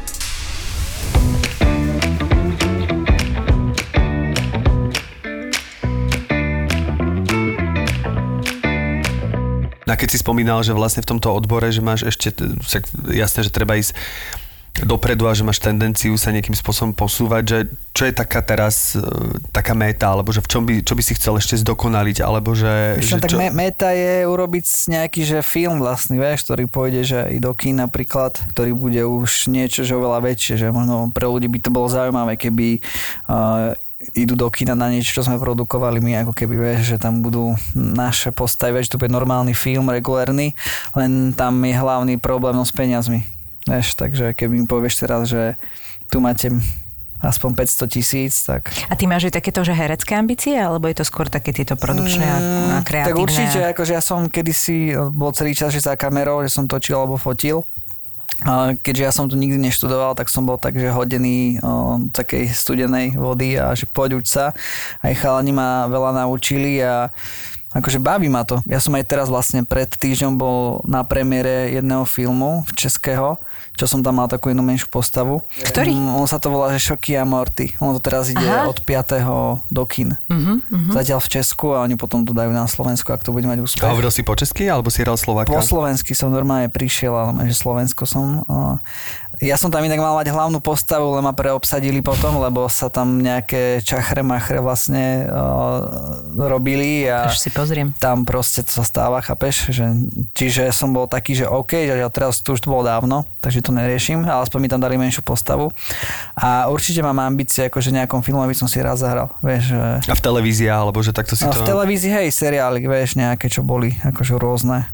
A 9.91 9.99
keď 9.99 10.15
si 10.15 10.23
spomínal, 10.23 10.63
že 10.63 10.71
vlastne 10.71 11.03
v 11.03 11.11
tomto 11.11 11.27
odbore, 11.35 11.67
že 11.67 11.83
máš 11.83 12.07
ešte, 12.07 12.31
však 12.63 13.11
jasné, 13.11 13.43
že 13.43 13.51
treba 13.51 13.75
ísť 13.75 13.91
dopredu 14.71 15.27
a 15.27 15.35
že 15.35 15.43
máš 15.43 15.59
tendenciu 15.59 16.15
sa 16.15 16.31
nejakým 16.31 16.55
spôsobom 16.55 16.95
posúvať, 16.95 17.43
že 17.43 17.59
čo 17.91 18.07
je 18.07 18.13
taká 18.15 18.39
teraz 18.39 18.95
e, 18.95 19.03
taká 19.51 19.75
meta, 19.75 20.15
alebo 20.15 20.31
že 20.31 20.39
v 20.39 20.47
čom 20.47 20.63
by, 20.63 20.79
čo 20.79 20.95
by 20.95 21.03
si 21.03 21.13
chcel 21.19 21.35
ešte 21.35 21.59
zdokonaliť, 21.59 22.23
alebo 22.23 22.55
že... 22.55 23.03
Vieš, 23.03 23.19
že 23.19 23.23
tak 23.27 23.35
čo... 23.35 23.37
me- 23.37 23.51
meta 23.51 23.91
je 23.91 24.23
urobiť 24.23 24.65
nejaký 24.87 25.27
že 25.27 25.43
film 25.43 25.83
vlastný, 25.83 26.15
vieš, 26.15 26.47
ktorý 26.47 26.71
pôjde 26.71 27.01
že 27.03 27.19
i 27.35 27.43
do 27.43 27.51
kín 27.51 27.83
napríklad, 27.83 28.39
ktorý 28.55 28.71
bude 28.71 29.03
už 29.03 29.51
niečo, 29.51 29.83
že 29.83 29.91
oveľa 29.91 30.23
väčšie, 30.23 30.55
že 30.55 30.67
možno 30.71 31.11
pre 31.11 31.27
ľudí 31.27 31.51
by 31.51 31.59
to 31.59 31.69
bolo 31.69 31.91
zaujímavé, 31.91 32.39
keby 32.39 32.79
uh, 33.27 33.75
idú 34.17 34.33
do 34.33 34.47
kina 34.49 34.73
na 34.73 34.89
niečo, 34.89 35.15
čo 35.15 35.25
sme 35.25 35.37
produkovali 35.37 36.01
my, 36.01 36.25
ako 36.25 36.33
keby, 36.33 36.55
vieš, 36.57 36.95
že 36.95 36.97
tam 36.97 37.21
budú 37.21 37.53
naše 37.75 38.33
postavy, 38.33 38.81
vieš, 38.81 38.93
to 38.93 38.99
bude 39.01 39.13
normálny 39.13 39.53
film, 39.53 39.89
regulérny, 39.89 40.57
len 40.97 41.31
tam 41.37 41.61
je 41.61 41.75
hlavný 41.75 42.15
problém 42.17 42.57
no 42.57 42.65
s 42.65 42.73
peniazmi, 42.73 43.23
vieš, 43.69 43.95
takže 43.95 44.33
keby 44.33 44.63
mi 44.63 44.65
povieš 44.67 45.05
teraz, 45.05 45.29
že 45.29 45.55
tu 46.11 46.19
máte 46.19 46.51
aspoň 47.21 47.53
500 47.53 47.93
tisíc, 47.93 48.33
tak... 48.41 48.73
A 48.89 48.97
ty 48.97 49.05
máš 49.05 49.29
aj 49.29 49.37
takéto, 49.37 49.61
že 49.61 49.77
herecké 49.77 50.17
ambície, 50.17 50.57
alebo 50.57 50.89
je 50.89 50.97
to 50.97 51.05
skôr 51.05 51.29
také 51.29 51.53
tieto 51.53 51.77
produkčné 51.77 52.25
a, 52.25 52.37
a 52.37 52.77
kreatívne? 52.81 53.05
Mm, 53.05 53.09
Tak 53.13 53.21
určite, 53.21 53.59
akože 53.77 53.91
ja 53.93 54.01
som 54.01 54.25
kedysi 54.25 54.97
bol 55.13 55.29
celý 55.29 55.53
čas 55.53 55.69
že 55.69 55.85
za 55.85 55.93
kamerou, 55.93 56.41
že 56.41 56.49
som 56.49 56.65
točil 56.65 56.97
alebo 56.97 57.21
fotil. 57.21 57.61
Keďže 58.81 59.03
ja 59.05 59.11
som 59.13 59.29
tu 59.29 59.37
nikdy 59.37 59.61
neštudoval, 59.61 60.17
tak 60.17 60.25
som 60.25 60.49
bol 60.49 60.57
tak, 60.57 60.73
že 60.73 60.89
hodený 60.89 61.61
o, 61.61 62.01
takej 62.09 62.49
studenej 62.49 63.13
vody 63.13 63.53
a 63.61 63.77
že 63.77 63.85
poď 63.85 64.17
uč 64.17 64.33
sa. 64.33 64.57
Aj 65.05 65.13
chalani 65.13 65.53
ma 65.53 65.85
veľa 65.85 66.25
naučili 66.25 66.81
a 66.81 67.13
akože 67.71 68.03
baví 68.03 68.27
ma 68.27 68.43
to. 68.43 68.59
Ja 68.67 68.83
som 68.83 68.95
aj 68.99 69.07
teraz 69.07 69.27
vlastne 69.31 69.63
pred 69.63 69.87
týždňom 69.87 70.35
bol 70.35 70.83
na 70.83 71.07
premiére 71.07 71.71
jedného 71.71 72.03
filmu 72.03 72.67
českého, 72.75 73.39
čo 73.79 73.85
som 73.87 74.03
tam 74.03 74.19
mal 74.19 74.27
takú 74.27 74.51
jednu 74.51 74.61
menšiu 74.61 74.91
postavu. 74.91 75.47
Ktorý? 75.63 75.95
Mm, 75.95 76.19
On 76.19 76.27
sa 76.27 76.37
to 76.37 76.51
volá, 76.51 76.69
že 76.75 76.91
Šoky 76.91 77.15
a 77.15 77.23
Morty. 77.23 77.71
On 77.79 77.95
to 77.95 78.03
teraz 78.03 78.27
ide 78.27 78.43
Aha. 78.43 78.67
od 78.67 78.83
5. 78.83 79.71
do 79.71 79.83
kin. 79.87 80.19
Uh-huh, 80.27 80.59
uh-huh. 80.59 80.91
Zatiaľ 80.91 81.23
v 81.23 81.29
Česku 81.39 81.71
a 81.71 81.87
oni 81.87 81.95
potom 81.95 82.27
to 82.27 82.35
dajú 82.35 82.51
na 82.51 82.67
Slovensku, 82.67 83.07
ak 83.15 83.23
to 83.23 83.31
bude 83.31 83.47
mať 83.47 83.63
úspech. 83.63 83.87
A 83.87 83.95
hovoril 83.95 84.11
si 84.11 84.21
po 84.27 84.35
česky, 84.35 84.67
alebo 84.67 84.91
si 84.91 84.99
hral 85.01 85.15
Slováka? 85.15 85.49
Po 85.49 85.63
slovensky 85.63 86.11
som 86.11 86.29
normálne 86.29 86.67
prišiel, 86.67 87.15
ale 87.15 87.47
že 87.47 87.55
Slovensko 87.55 88.03
som. 88.03 88.43
Ja 89.39 89.55
som 89.57 89.71
tam 89.73 89.81
inak 89.81 89.97
mal 89.97 90.13
mať 90.19 90.29
hlavnú 90.29 90.59
postavu, 90.59 91.17
len 91.17 91.23
ma 91.25 91.33
preobsadili 91.33 92.03
potom, 92.03 92.37
lebo 92.43 92.67
sa 92.67 92.91
tam 92.91 93.23
nejaké 93.23 93.81
čachre 93.81 94.21
machre 94.21 94.61
vlastne 94.61 95.25
uh, 95.25 95.81
robili 96.35 97.09
a 97.09 97.31
Až 97.31 97.41
si 97.41 97.49
pozriem. 97.61 97.87
tam 97.95 98.25
proste 98.25 98.65
to 98.65 98.71
sa 98.73 98.83
stáva, 98.83 99.21
chápeš? 99.21 99.69
Že, 99.69 99.85
čiže 100.33 100.63
som 100.73 100.89
bol 100.91 101.05
taký, 101.05 101.37
že 101.37 101.45
OK, 101.45 101.85
že 101.85 101.95
teraz 102.09 102.41
to 102.41 102.57
už 102.57 102.65
bolo 102.65 102.83
dávno, 102.83 103.29
takže 103.39 103.61
to 103.61 103.71
neriešim, 103.71 104.25
ale 104.25 104.43
aspoň 104.43 104.59
mi 104.59 104.69
tam 104.69 104.81
dali 104.81 104.97
menšiu 104.97 105.21
postavu. 105.21 105.69
A 106.33 106.67
určite 106.67 107.05
mám 107.05 107.21
ambície, 107.21 107.69
akože 107.69 107.93
nejakom 107.93 108.25
filme 108.25 108.43
by 108.43 108.55
som 108.57 108.65
si 108.65 108.81
raz 108.81 108.99
zahral, 108.99 109.31
vieš, 109.45 109.77
že... 109.77 109.81
A 110.09 110.15
v 110.17 110.23
televízii, 110.23 110.67
alebo 110.67 110.99
že 111.05 111.13
takto 111.13 111.37
si 111.37 111.45
A 111.45 111.53
to... 111.53 111.61
v 111.61 111.69
televízii, 111.69 112.09
hej, 112.09 112.27
seriály, 112.33 112.81
vieš, 112.83 113.15
nejaké, 113.15 113.47
čo 113.47 113.61
boli, 113.61 113.95
akože 114.01 114.35
rôzne. 114.41 114.89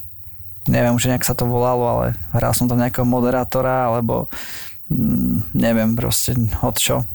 Neviem 0.68 1.00
už, 1.00 1.08
nejak 1.08 1.24
sa 1.24 1.32
to 1.32 1.48
volalo, 1.48 1.88
ale 1.88 2.06
hral 2.36 2.52
som 2.52 2.68
tam 2.68 2.84
nejakého 2.84 3.08
moderátora, 3.08 3.88
alebo 3.88 4.28
mm, 4.92 5.56
neviem 5.56 5.96
proste 5.96 6.36
od 6.60 6.76
čo. 6.76 7.08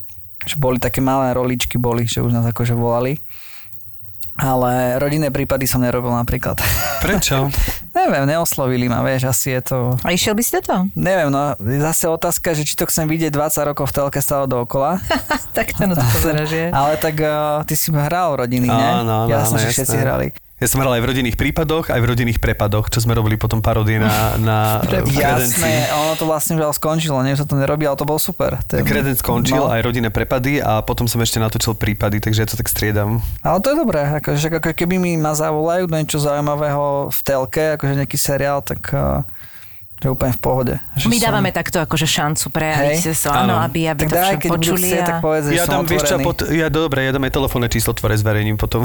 Že 0.42 0.56
boli 0.58 0.78
také 0.80 0.98
malé 1.04 1.36
roličky, 1.36 1.76
boli, 1.76 2.08
že 2.08 2.24
už 2.24 2.32
nás 2.32 2.48
akože 2.48 2.72
volali. 2.74 3.20
Ale 4.42 4.98
rodinné 4.98 5.30
prípady 5.30 5.70
som 5.70 5.78
nerobil 5.78 6.10
napríklad. 6.10 6.58
Prečo? 6.98 7.46
neviem, 7.94 8.26
neoslovili 8.26 8.90
ma, 8.90 8.98
vieš, 9.06 9.30
asi 9.30 9.54
je 9.54 9.60
to... 9.62 9.78
A 10.02 10.10
išiel 10.10 10.34
by 10.34 10.42
si 10.42 10.50
do 10.58 10.62
toho? 10.66 10.80
Neviem, 10.98 11.30
no 11.30 11.54
zase 11.78 12.10
otázka, 12.10 12.50
že 12.58 12.66
či 12.66 12.74
to 12.74 12.90
chcem 12.90 13.06
vidieť 13.06 13.30
20 13.30 13.70
rokov 13.70 13.94
v 13.94 14.02
telke 14.02 14.18
stále 14.18 14.50
dookola. 14.50 14.98
tak 15.56 15.78
to 15.78 15.86
na 15.86 15.94
to 15.94 16.02
pozeráš, 16.02 16.50
je. 16.50 16.66
Ale 16.78 16.98
tak 16.98 17.16
uh, 17.22 17.62
ty 17.62 17.78
si 17.78 17.94
hral 17.94 18.34
rodiny, 18.34 18.66
ne? 18.66 18.88
Áno, 19.06 19.24
áno, 19.24 19.30
Jasné, 19.30 19.62
že 19.62 19.68
všetci 19.78 19.96
hrali. 20.02 20.26
Ja 20.62 20.70
som 20.70 20.78
hral 20.78 20.94
aj 20.94 21.02
v 21.02 21.08
rodinných 21.10 21.34
prípadoch, 21.34 21.90
aj 21.90 21.98
v 21.98 22.06
rodinných 22.06 22.38
prepadoch, 22.38 22.86
čo 22.86 23.02
sme 23.02 23.18
robili 23.18 23.34
potom 23.34 23.58
parodie 23.58 23.98
na, 23.98 24.38
na 24.38 24.58
eh. 24.86 25.02
Jasné, 25.10 25.90
ono 25.90 26.14
to 26.14 26.22
vlastne 26.22 26.54
už 26.54 26.78
skončilo, 26.78 27.18
nie 27.26 27.34
sa 27.34 27.42
to 27.42 27.58
nerobí, 27.58 27.82
ale 27.82 27.98
to 27.98 28.06
bol 28.06 28.22
super. 28.22 28.62
Kredenc 28.70 29.18
skončil, 29.18 29.58
no. 29.58 29.66
aj 29.66 29.82
rodinné 29.82 30.14
prepady 30.14 30.62
a 30.62 30.78
potom 30.86 31.10
som 31.10 31.18
ešte 31.18 31.42
natočil 31.42 31.74
prípady, 31.74 32.22
takže 32.22 32.38
ja 32.38 32.46
to 32.46 32.54
tak 32.54 32.70
striedam. 32.70 33.18
Ale 33.42 33.58
to 33.58 33.74
je 33.74 33.76
dobré, 33.82 34.06
akože 34.22 34.62
ako 34.62 34.70
keby 34.70 35.02
mi 35.02 35.18
ma 35.18 35.34
zavolajú 35.34 35.90
do 35.90 35.98
niečo 35.98 36.22
zaujímavého 36.22 37.10
v 37.10 37.18
telke, 37.26 37.74
akože 37.74 37.98
nejaký 37.98 38.14
seriál, 38.14 38.62
tak 38.62 38.86
uh, 38.94 39.26
že 40.02 40.10
úplne 40.10 40.34
v 40.34 40.40
pohode. 40.42 40.74
Že 40.98 41.06
My 41.06 41.16
som- 41.16 41.24
dávame 41.30 41.50
takto 41.54 41.78
akože 41.78 42.04
šancu 42.04 42.46
prejaviť 42.50 43.14
sa, 43.14 43.46
áno, 43.46 43.54
aby, 43.56 43.86
aby 43.86 44.02
Tak 44.02 44.10
to 44.10 44.16
daj, 44.18 44.34
počuli. 44.50 44.88
chcieť, 44.90 45.02
tak 45.06 45.16
a... 45.16 45.22
povedz, 45.22 45.44
že 45.46 45.54
Ja 45.54 45.64
dám, 45.64 45.86
vieš 45.86 46.02
čo, 46.02 46.16
pod, 46.18 46.38
ja 46.50 46.66
dobre, 46.66 47.06
ja 47.06 47.14
dám 47.14 47.22
aj 47.22 47.32
telefónne 47.32 47.68
číslo, 47.70 47.94
ktoré 47.94 48.18
zverejním 48.18 48.58
potom 48.58 48.82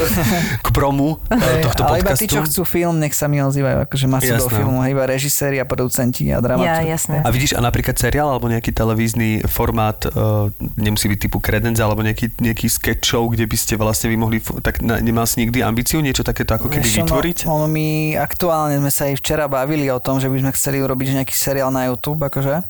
k 0.64 0.68
promu 0.72 1.20
eh, 1.28 1.36
Hej, 1.36 1.62
tohto 1.62 1.82
ale 1.84 2.00
iba 2.00 2.12
podcastu. 2.12 2.22
tí, 2.22 2.32
čo 2.32 2.40
chcú 2.42 2.62
film, 2.64 2.96
nech 2.96 3.12
sa 3.12 3.28
mi 3.28 3.38
ozývajú, 3.38 3.84
akože 3.84 4.06
masu 4.08 4.32
do 4.32 4.48
filmu, 4.48 4.80
iba 4.82 5.04
režiséri 5.04 5.60
a 5.60 5.66
producenti 5.68 6.24
Ja, 6.26 6.38
a 6.38 6.40
dramaturgi. 6.40 6.88
jasné. 6.88 7.16
A 7.20 7.28
vidíš, 7.28 7.52
a 7.52 7.60
napríklad 7.60 7.96
seriál 7.96 8.28
alebo 8.28 8.48
nejaký 8.48 8.72
televízny 8.72 9.44
formát, 9.44 10.00
uh, 10.08 10.48
nemusí 10.74 11.06
byť 11.06 11.18
typu 11.20 11.38
Credence, 11.38 11.78
alebo 11.78 12.00
nejaký, 12.00 12.32
nejaký 12.38 12.66
sketch 12.66 13.04
show, 13.06 13.28
kde 13.28 13.44
by 13.44 13.56
ste 13.56 13.76
vlastne 13.76 14.08
vy 14.08 14.16
mohli, 14.16 14.38
tak 14.62 14.80
na, 14.80 14.98
nemal 14.98 15.28
si 15.28 15.44
nikdy 15.44 15.60
ambíciu 15.60 16.00
niečo 16.00 16.24
takéto 16.24 16.56
ako 16.56 16.72
keby 16.72 16.82
Vieš 16.82 16.94
čo, 16.94 17.04
vytvoriť? 17.04 17.38
No, 17.44 17.60
ono 17.60 17.66
my 17.68 17.86
aktuálne 18.16 18.78
sme 18.78 18.90
sa 18.90 19.10
aj 19.10 19.14
včera 19.18 19.44
bavili 19.46 19.86
o 19.90 19.98
tom, 19.98 20.18
že 20.18 20.26
by 20.26 20.36
sme 20.46 20.54
chceli 20.54 20.78
urobiť 20.78 21.18
nejaký 21.18 21.34
seriál 21.34 21.74
na 21.74 21.90
YouTube, 21.90 22.22
akože. 22.22 22.62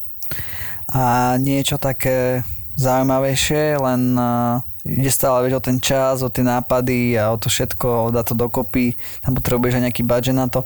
A 0.97 1.37
niečo 1.37 1.77
také 1.77 2.41
zaujímavejšie, 2.81 3.77
len 3.77 4.17
uh, 4.17 4.65
ide 4.81 5.13
stále 5.13 5.45
vieš, 5.45 5.61
o 5.61 5.67
ten 5.69 5.77
čas, 5.77 6.25
o 6.25 6.33
tie 6.33 6.41
nápady 6.41 7.21
a 7.21 7.29
o 7.29 7.37
to 7.37 7.53
všetko, 7.53 8.17
dá 8.17 8.25
to 8.25 8.33
dokopy, 8.33 8.97
tam 9.21 9.37
potrebuješ 9.37 9.77
aj 9.77 9.85
nejaký 9.93 10.03
budget 10.09 10.33
na 10.33 10.49
to. 10.49 10.65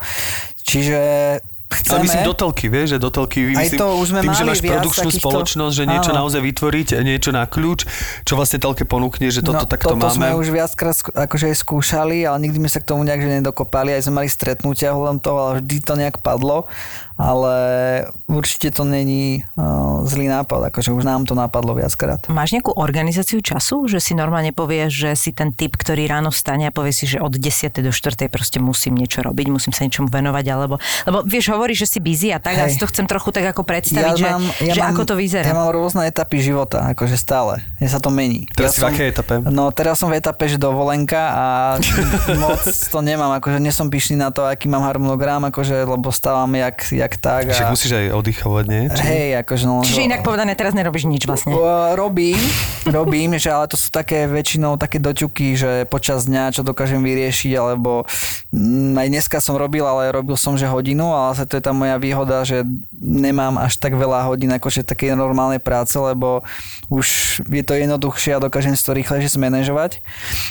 Čiže 0.63 1.03
Ale 1.71 1.79
chceme... 1.79 2.03
myslím 2.03 2.23
do 2.27 2.35
telky, 2.35 2.67
vieš, 2.67 2.87
že 2.91 2.99
do 2.99 3.11
telky, 3.11 3.39
myslím, 3.55 3.79
to 3.79 3.89
už 3.95 4.07
sme 4.11 4.19
tým, 4.21 4.35
že 4.35 4.43
máš 4.43 4.59
produkčnú 4.59 5.07
takýchto- 5.07 5.23
spoločnosť, 5.23 5.75
že 5.79 5.85
niečo 5.87 6.11
Áno. 6.11 6.19
naozaj 6.27 6.41
vytvoriť, 6.43 6.89
niečo 7.01 7.31
na 7.31 7.47
kľúč, 7.47 7.81
čo 8.27 8.33
vlastne 8.35 8.59
telke 8.59 8.83
ponúkne, 8.83 9.31
že 9.31 9.39
toto 9.39 9.71
takto 9.71 9.95
No, 9.95 10.03
toto 10.03 10.19
sme 10.19 10.35
máme. 10.35 10.43
už 10.43 10.51
viackrát 10.51 10.99
akože 11.15 11.55
skúšali, 11.55 12.27
ale 12.27 12.43
nikdy 12.43 12.67
sme 12.67 12.71
sa 12.71 12.83
k 12.83 12.91
tomu 12.91 13.07
nejak 13.07 13.23
nedokopali, 13.23 13.95
aj 13.95 14.03
sme 14.03 14.19
mali 14.19 14.29
stretnutia 14.29 14.91
ohľadom 14.91 15.19
toho, 15.23 15.39
ale 15.39 15.53
vždy 15.63 15.77
to 15.81 15.95
nejak 15.95 16.19
padlo, 16.19 16.67
ale 17.21 17.55
určite 18.25 18.73
to 18.73 18.89
není 18.89 19.45
uh, 19.61 20.09
zlý 20.09 20.33
nápad, 20.33 20.73
akože 20.73 20.97
už 20.97 21.05
nám 21.05 21.29
to 21.29 21.37
napadlo 21.37 21.77
viackrát. 21.77 22.25
Máš 22.33 22.57
nejakú 22.57 22.73
organizáciu 22.73 23.45
času, 23.45 23.85
že 23.85 24.01
si 24.01 24.17
normálne 24.17 24.57
povieš, 24.57 24.91
že 24.91 25.11
si 25.13 25.31
ten 25.37 25.53
typ, 25.53 25.77
ktorý 25.77 26.09
ráno 26.09 26.33
vstane 26.33 26.65
a 26.69 26.73
povie 26.73 26.97
si, 26.97 27.05
že 27.05 27.21
od 27.21 27.37
10. 27.37 27.77
do 27.85 27.93
4. 27.93 28.33
proste 28.33 28.57
musím 28.57 28.97
niečo 28.97 29.21
robiť, 29.21 29.47
musím 29.53 29.77
sa 29.77 29.85
niečomu 29.85 30.09
venovať, 30.09 30.45
alebo, 30.49 30.81
lebo 31.05 31.21
vieš, 31.29 31.53
hovoríš, 31.53 31.85
že 31.85 31.89
si 31.93 31.99
busy 32.01 32.33
a 32.33 32.41
tak, 32.41 32.57
a 32.57 32.65
Hej. 32.65 32.75
si 32.75 32.79
to 32.81 32.89
chcem 32.89 33.05
trochu 33.05 33.29
tak 33.37 33.53
ako 33.53 33.69
predstaviť, 33.69 34.15
že, 34.17 34.29
že 34.73 34.81
ako 34.81 35.05
to 35.05 35.15
vyzerá. 35.21 35.45
Ja 35.45 35.57
mám 35.57 35.69
rôzne 35.77 36.09
etapy 36.09 36.41
života, 36.41 36.89
akože 36.97 37.21
stále. 37.21 37.61
Ja 37.85 37.93
sa 37.93 38.01
to 38.01 38.09
mení. 38.09 38.49
Teraz 38.57 38.75
si 38.75 38.81
v 38.81 38.89
som, 38.89 38.91
akej 38.97 39.07
etape? 39.13 39.35
No 39.53 39.69
teraz 39.71 40.01
som 40.01 40.09
v 40.09 40.17
etape, 40.17 40.49
že 40.49 40.57
dovolenka 40.57 41.21
a 41.37 41.47
moc 42.43 42.65
to 42.65 42.99
nemám, 43.05 43.37
akože 43.37 43.61
nie 43.61 43.75
som 43.75 43.93
pyšný 43.93 44.17
na 44.17 44.33
to, 44.33 44.49
aký 44.49 44.73
mám 44.73 44.89
harmonogram, 44.89 45.45
akože, 45.53 45.85
lebo 45.85 46.09
stávam 46.09 46.49
jak, 46.57 46.81
jak 46.89 47.10
tak. 47.19 47.51
Však 47.51 47.67
A, 47.67 47.75
musíš 47.75 47.93
aj 47.97 48.07
oddychovať, 48.15 48.65
nie? 48.69 48.83
Či- 48.93 49.07
hej, 49.07 49.31
akože 49.43 49.65
no, 49.67 49.83
Čiže 49.83 50.01
že- 50.03 50.07
inak 50.07 50.21
povedané, 50.23 50.53
teraz 50.55 50.77
nerobíš 50.77 51.09
nič 51.09 51.27
vlastne. 51.27 51.51
Uh, 51.51 51.97
Robím, 51.97 52.39
robím, 52.87 53.35
že 53.41 53.51
ale 53.51 53.67
to 53.67 53.75
sú 53.75 53.91
také 53.91 54.29
väčšinou 54.29 54.79
také 54.79 55.03
doťuky, 55.03 55.59
že 55.59 55.71
počas 55.89 56.29
dňa, 56.29 56.55
čo 56.55 56.63
dokážem 56.63 57.01
vyriešiť, 57.03 57.53
alebo 57.57 58.05
mm, 58.53 58.95
aj 58.95 59.07
dneska 59.11 59.37
som 59.41 59.59
robil, 59.59 59.83
ale 59.83 60.15
robil 60.15 60.37
som, 60.39 60.55
že 60.55 60.69
hodinu, 60.71 61.11
ale 61.11 61.35
to 61.43 61.57
je 61.57 61.65
tá 61.65 61.73
moja 61.73 61.97
výhoda, 61.97 62.45
že 62.45 62.63
nemám 62.95 63.59
až 63.59 63.81
tak 63.81 63.97
veľa 63.97 64.29
hodín 64.29 64.53
akože 64.53 64.85
také 64.85 65.13
normálnej 65.17 65.59
práce, 65.59 65.97
lebo 65.97 66.45
už 66.93 67.07
je 67.49 67.63
to 67.65 67.75
jednoduchšie 67.75 68.37
a 68.37 68.43
dokážem 68.43 68.77
si 68.77 68.83
to 68.85 68.93
rýchlejšie 68.93 69.33
zmanéžovať. 69.35 70.03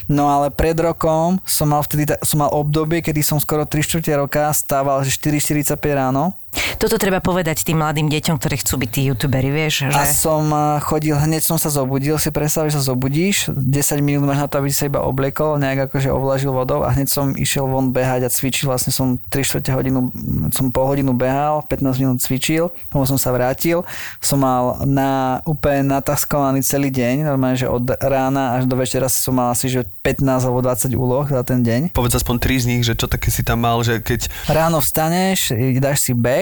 No 0.07 0.31
ale 0.31 0.49
pred 0.49 0.75
rokom 0.79 1.37
som 1.43 1.69
mal 1.69 1.83
vtedy, 1.83 2.09
som 2.23 2.41
mal 2.41 2.51
obdobie, 2.51 3.03
kedy 3.03 3.21
som 3.21 3.37
skoro 3.37 3.67
3 3.67 3.83
čtvrte 3.83 4.11
roka 4.15 4.49
stával, 4.55 5.03
že 5.03 5.13
4.45 5.17 5.75
ráno 5.91 6.33
Toto 6.79 6.95
treba 6.95 7.19
povedať 7.19 7.67
tým 7.67 7.83
mladým 7.83 8.07
deťom, 8.07 8.39
ktorí 8.39 8.55
chcú 8.63 8.79
byť 8.79 8.89
tí 8.89 9.01
youtuberi, 9.11 9.51
vieš, 9.51 9.91
že... 9.91 9.99
A 9.99 10.07
som 10.07 10.47
eh, 10.49 10.79
chodil, 10.79 11.11
hneď 11.11 11.43
som 11.43 11.59
sa 11.59 11.67
zobudil, 11.67 12.15
si 12.17 12.31
predstav, 12.31 12.71
že 12.71 12.79
sa 12.79 12.95
zobudíš, 12.95 13.51
10 13.51 13.99
minút 13.99 14.23
máš 14.23 14.39
na 14.41 14.47
to, 14.47 14.63
aby 14.63 14.71
si 14.71 14.79
sa 14.79 14.85
iba 14.87 15.03
obliekol, 15.03 15.59
nejak 15.59 15.91
akože 15.91 16.09
ovlažil 16.09 16.55
vodou 16.55 16.87
a 16.87 16.95
hneď 16.95 17.11
som 17.11 17.35
išiel 17.35 17.67
von 17.67 17.91
behať 17.91 18.25
a 18.25 18.29
cvičil, 18.31 18.71
vlastne 18.71 18.95
som 18.95 19.19
3 19.27 19.43
čtvrte 19.43 19.75
hodinu, 19.75 20.09
som 20.55 20.71
pol 20.71 20.87
hodinu 20.87 21.11
behal, 21.11 21.67
15 21.67 21.99
minút 21.99 22.17
cvičil, 22.23 22.71
potom 22.87 23.05
som 23.05 23.19
sa 23.19 23.35
vrátil, 23.35 23.83
som 24.23 24.39
mal 24.39 24.87
na 24.87 25.43
úplne 25.43 25.83
nataskovaný 25.91 26.63
celý 26.63 26.89
deň, 26.95 27.27
normálne, 27.27 27.59
že 27.59 27.67
od 27.67 27.91
rána 27.99 28.55
až 28.55 28.71
do 28.71 28.79
večera 28.79 29.11
som 29.11 29.35
mal 29.35 29.51
asi, 29.51 29.67
že 29.67 29.83
15 29.83 30.47
alebo 30.47 30.63
20 30.63 30.95
úloh 30.95 31.27
za 31.27 31.43
ten 31.43 31.59
deň. 31.59 31.91
Povedz 31.91 32.23
aspoň 32.23 32.35
tri 32.39 32.55
z 32.55 32.65
nich, 32.71 32.87
že 32.87 32.95
čo 32.95 33.11
také 33.11 33.27
si 33.29 33.43
tam 33.43 33.67
mal, 33.67 33.83
že 33.83 33.99
keď... 33.99 34.31
Ráno 34.47 34.79
vstaneš, 34.79 35.51
dáš 35.83 36.07
si 36.07 36.15
beh, 36.15 36.38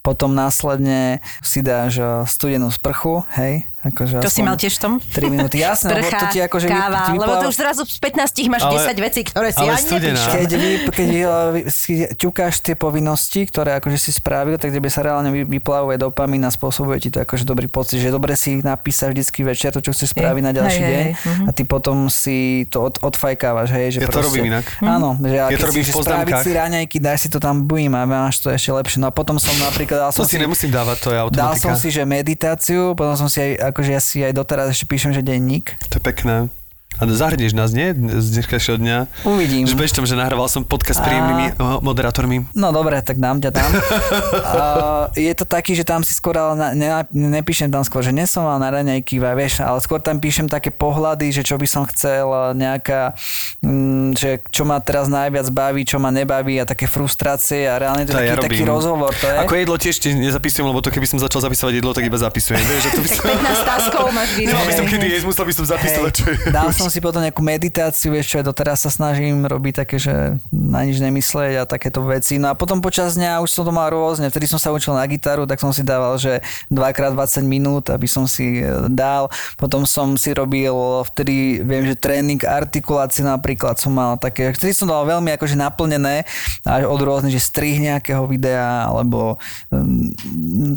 potom 0.00 0.32
následne 0.32 1.18
si 1.42 1.60
dáš 1.60 1.98
eh, 1.98 2.06
studenú 2.24 2.70
sprchu, 2.70 3.26
hej, 3.36 3.66
akože 3.86 4.14
To 4.18 4.28
si 4.28 4.40
mal 4.40 4.54
tiež 4.54 4.74
v 4.76 4.80
tom? 4.80 4.92
3 4.98 5.26
minúty, 5.28 5.56
jasné, 5.58 5.90
lebo 5.92 6.06
Sprcha, 6.06 6.18
to 6.18 6.26
ti 6.28 6.40
akože 6.40 6.66
vy- 6.66 6.72
káva, 6.72 6.98
lebo 7.06 7.14
vypláva- 7.16 7.42
to 7.42 7.48
už 7.48 7.56
zrazu 7.56 7.82
z 7.82 7.98
15 7.98 8.48
máš 8.48 8.62
Ale- 8.62 8.74
10 8.76 8.98
vecí, 8.98 9.20
ktoré 9.22 9.48
si 9.50 9.58
ale 9.58 9.70
ani 9.70 9.82
studená. 9.82 10.12
nepíšeš. 10.12 10.32
Keď, 10.32 10.50
vy, 10.52 10.68
keď 10.88 11.08
uh, 11.16 11.28
si 11.68 11.92
ťukáš 12.12 12.54
tie 12.60 12.74
povinnosti, 12.74 13.40
ktoré 13.42 13.76
akože 13.76 13.96
si 13.96 14.10
spravil, 14.10 14.56
tak 14.56 14.70
tebe 14.70 14.86
sa 14.86 15.00
reálne 15.00 15.30
vy- 15.30 15.46
vyplavuje 15.46 15.96
dopamín 15.96 16.42
a 16.42 16.50
spôsobuje 16.50 16.98
ti 16.98 17.08
to 17.08 17.20
akože 17.20 17.42
dobrý 17.42 17.66
pocit, 17.66 17.98
že 17.98 18.08
dobre 18.08 18.34
si 18.34 18.58
napísať 18.58 19.12
vždycky 19.12 19.40
večer 19.42 19.70
to, 19.70 19.80
čo 19.80 19.92
chceš 19.92 20.12
spraviť 20.12 20.42
na 20.42 20.52
ďalší 20.52 20.80
Hej, 20.80 20.88
deň 20.88 21.02
hej, 21.02 21.12
mhm. 21.16 21.44
a 21.44 21.50
ty 21.50 21.62
potom 21.62 21.96
si 22.06 22.36
to 22.66 22.82
od, 22.82 22.98
odfajkávaš, 23.00 23.68
hej, 23.70 23.86
že 23.90 23.98
Ja 23.98 24.06
to 24.06 24.12
proste, 24.14 24.26
robím 24.32 24.44
inak. 24.50 24.64
Áno, 24.78 25.14
že 25.16 25.34
Ja 25.34 25.46
to 25.46 25.50
keď 25.52 25.60
robím 25.64 25.84
si, 25.84 25.92
spraviť 25.92 26.34
si 26.40 26.50
raňajky, 26.52 26.96
dáš 26.98 27.18
si 27.18 27.28
to 27.28 27.38
tam 27.38 27.62
bujím 27.62 27.92
a 27.92 28.02
máš 28.02 28.38
to 28.38 28.48
ešte 28.48 28.70
lepšie. 28.70 28.98
No 28.98 29.08
a 29.08 29.12
potom 29.12 29.36
som 29.36 29.52
napríklad 29.56 29.98
dal 29.98 30.10
To 30.10 30.22
som 30.22 30.26
si 30.26 30.36
nemusím 30.36 30.68
dávať, 30.68 30.96
to 30.98 31.08
je 31.08 31.16
Dal 31.16 31.26
automatika. 31.26 31.62
som 31.62 31.74
si, 31.74 31.88
že 31.88 32.02
meditáciu, 32.02 32.92
potom 32.92 33.14
som 33.14 33.28
si 33.28 33.38
aj, 33.38 33.70
akože 33.76 33.92
ja 33.92 34.00
si 34.00 34.24
aj 34.24 34.32
doteraz 34.32 34.72
ešte 34.72 34.88
píšem, 34.88 35.12
že 35.12 35.20
denník. 35.20 35.76
To 35.92 36.00
je 36.00 36.02
pekné. 36.02 36.48
A 36.96 37.04
zahrnieš 37.04 37.52
nás, 37.52 37.76
nie? 37.76 37.92
Z 37.92 38.26
dnešného 38.40 38.76
dňa. 38.80 38.98
Uvidím. 39.28 39.64
Že 39.68 39.76
bež 39.76 39.90
že 39.92 40.16
nahrával 40.16 40.48
som 40.48 40.64
podcast 40.64 41.00
s 41.00 41.04
príjemnými 41.04 41.60
uh, 41.60 41.84
moderátormi. 41.84 42.48
No 42.56 42.72
dobre, 42.72 42.96
tak 43.04 43.20
dám 43.20 43.36
ťa 43.36 43.50
tam. 43.52 43.70
uh, 43.76 45.12
je 45.12 45.28
to 45.36 45.44
taký, 45.44 45.76
že 45.76 45.84
tam 45.84 46.00
si 46.00 46.16
skôr, 46.16 46.40
ale 46.40 46.56
na, 46.56 46.68
ne, 46.72 46.88
nepíšem 47.12 47.68
tam 47.68 47.84
skôr, 47.84 48.00
že 48.00 48.16
nesom 48.16 48.48
mal 48.48 48.56
na 48.56 48.72
raňajky, 48.72 49.20
vieš, 49.20 49.60
ale 49.60 49.76
skôr 49.84 50.00
tam 50.00 50.16
píšem 50.16 50.48
také 50.48 50.72
pohľady, 50.72 51.36
že 51.36 51.42
čo 51.44 51.60
by 51.60 51.68
som 51.68 51.84
chcel, 51.84 52.56
nejaká, 52.56 53.12
mm, 53.60 54.16
že 54.16 54.40
čo 54.48 54.64
ma 54.64 54.80
teraz 54.80 55.12
najviac 55.12 55.52
baví, 55.52 55.84
čo 55.84 56.00
ma 56.00 56.08
nebaví 56.08 56.56
a 56.56 56.64
také 56.64 56.88
frustrácie 56.88 57.68
a 57.68 57.76
reálne 57.76 58.08
to, 58.08 58.16
To 58.16 58.24
je 58.24 58.28
ja 58.32 58.40
taký, 58.40 58.62
taký 58.62 58.64
rozhovor. 58.64 59.12
To 59.12 59.26
je. 59.28 59.36
Ako 59.44 59.52
jedlo 59.52 59.76
tiež 59.76 59.96
ti 60.00 60.16
nezapisujem, 60.16 60.64
lebo 60.64 60.80
to 60.80 60.88
keby 60.88 61.04
som 61.04 61.20
začal 61.20 61.44
zapisovať 61.44 61.84
jedlo, 61.84 61.92
tak 61.92 62.08
iba 62.08 62.16
zapisujem. 62.16 62.56
Vieš, 62.56 62.80
že 62.80 62.90
to 62.96 63.00
by 63.04 63.08
som... 63.12 63.22
15 63.36 63.68
taskov 63.68 64.04
máš 64.16 64.30
No, 64.50 64.56
aby 64.62 64.72
som 64.72 64.84
kedy 64.88 65.06
jesť, 65.12 65.26
musel 65.28 65.44
by 65.44 65.54
som 65.54 65.64
zapisovať, 65.68 66.12
čo 66.14 66.24
je. 66.30 66.36
Dal 66.48 66.68
som 66.72 66.85
si 66.88 67.00
potom 67.02 67.22
nejakú 67.22 67.40
meditáciu, 67.40 68.14
vieš 68.14 68.34
čo, 68.34 68.36
aj 68.42 68.46
doteraz 68.50 68.84
sa 68.84 68.90
snažím 68.90 69.44
robiť 69.44 69.86
také, 69.86 69.96
že 69.98 70.38
na 70.52 70.84
nič 70.86 71.02
nemyslieť 71.02 71.62
a 71.62 71.68
takéto 71.68 72.04
veci. 72.06 72.38
No 72.38 72.52
a 72.52 72.54
potom 72.54 72.78
počas 72.78 73.18
dňa 73.18 73.42
už 73.42 73.50
som 73.50 73.64
to 73.66 73.72
mal 73.74 73.90
rôzne. 73.90 74.28
Vtedy 74.30 74.46
som 74.46 74.60
sa 74.60 74.70
učil 74.70 74.94
na 74.94 75.04
gitaru, 75.08 75.48
tak 75.48 75.58
som 75.58 75.74
si 75.74 75.82
dával, 75.82 76.20
že 76.20 76.44
2x20 76.70 77.42
minút, 77.48 77.90
aby 77.90 78.06
som 78.06 78.28
si 78.30 78.62
e, 78.62 78.86
dal. 78.92 79.32
Potom 79.58 79.82
som 79.88 80.14
si 80.14 80.30
robil 80.30 80.72
vtedy, 81.10 81.64
viem, 81.64 81.88
že 81.88 81.98
tréning 81.98 82.38
artikulácie 82.44 83.26
napríklad 83.26 83.80
som 83.80 83.90
mal 83.90 84.14
také, 84.20 84.54
vtedy 84.54 84.76
som 84.76 84.86
dal 84.86 85.02
veľmi 85.08 85.34
akože 85.34 85.58
naplnené 85.58 86.22
až 86.62 86.86
od 86.86 87.00
rôznych, 87.00 87.34
že 87.34 87.42
strih 87.42 87.82
nejakého 87.82 88.22
videa, 88.28 88.86
alebo 88.86 89.40
um, 89.72 90.12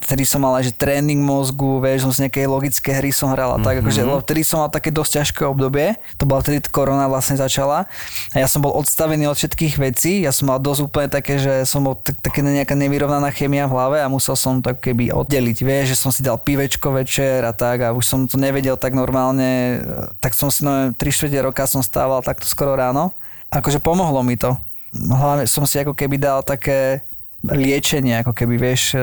vtedy 0.01 0.23
som 0.25 0.41
mal 0.41 0.57
aj, 0.57 0.71
že 0.71 0.73
tréning 0.73 1.19
mozgu, 1.19 1.83
vieš, 1.83 2.07
som 2.07 2.11
z 2.15 2.27
nejakej 2.27 2.45
logické 2.47 2.89
hry 2.95 3.11
som 3.13 3.35
hral 3.35 3.55
a 3.55 3.59
tak, 3.59 3.83
akože, 3.83 4.01
lebo 4.07 4.23
vtedy 4.23 4.41
som 4.47 4.63
mal 4.63 4.71
také 4.71 4.89
dosť 4.89 5.11
ťažké 5.21 5.43
obdobie, 5.45 5.98
to 6.17 6.23
bola 6.27 6.43
vtedy 6.43 6.63
korona 6.69 7.07
vlastne 7.07 7.39
začala. 7.39 7.87
A 8.33 8.37
ja 8.39 8.47
som 8.47 8.59
bol 8.59 8.75
odstavený 8.75 9.29
od 9.29 9.37
všetkých 9.37 9.75
vecí, 9.79 10.23
ja 10.23 10.33
som 10.33 10.51
mal 10.51 10.59
dosť 10.59 10.81
úplne 10.85 11.09
také, 11.11 11.39
že 11.39 11.63
som 11.63 11.85
bol 11.85 11.97
tak, 11.97 12.19
také 12.19 12.43
nejaká 12.43 12.75
nevyrovnaná 12.75 13.31
chemia 13.31 13.69
v 13.69 13.75
hlave 13.75 13.97
a 14.03 14.11
musel 14.11 14.35
som 14.35 14.59
to 14.59 14.75
keby 14.75 15.11
oddeliť, 15.13 15.57
vieš, 15.63 15.85
že 15.93 15.97
som 15.97 16.11
si 16.11 16.25
dal 16.25 16.39
pivečko 16.41 16.91
večer 16.95 17.43
a 17.45 17.53
tak 17.55 17.85
a 17.85 17.95
už 17.95 18.03
som 18.05 18.19
to 18.25 18.39
nevedel 18.39 18.75
tak 18.75 18.95
normálne, 18.95 19.81
tak 20.23 20.35
som 20.35 20.47
si 20.53 20.63
no 20.63 20.91
3 20.91 20.99
čtvrte 20.99 21.39
roka 21.43 21.63
som 21.65 21.83
stával 21.83 22.23
takto 22.23 22.47
skoro 22.47 22.75
ráno, 22.75 23.15
akože 23.49 23.79
pomohlo 23.79 24.21
mi 24.21 24.35
to. 24.35 24.55
Hlavne 24.93 25.45
som 25.45 25.63
si 25.69 25.77
ako 25.77 25.93
keby 25.93 26.17
dal 26.17 26.41
také 26.41 27.05
liečenie, 27.45 28.19
ako 28.25 28.33
keby 28.33 28.55
vieš, 28.57 28.97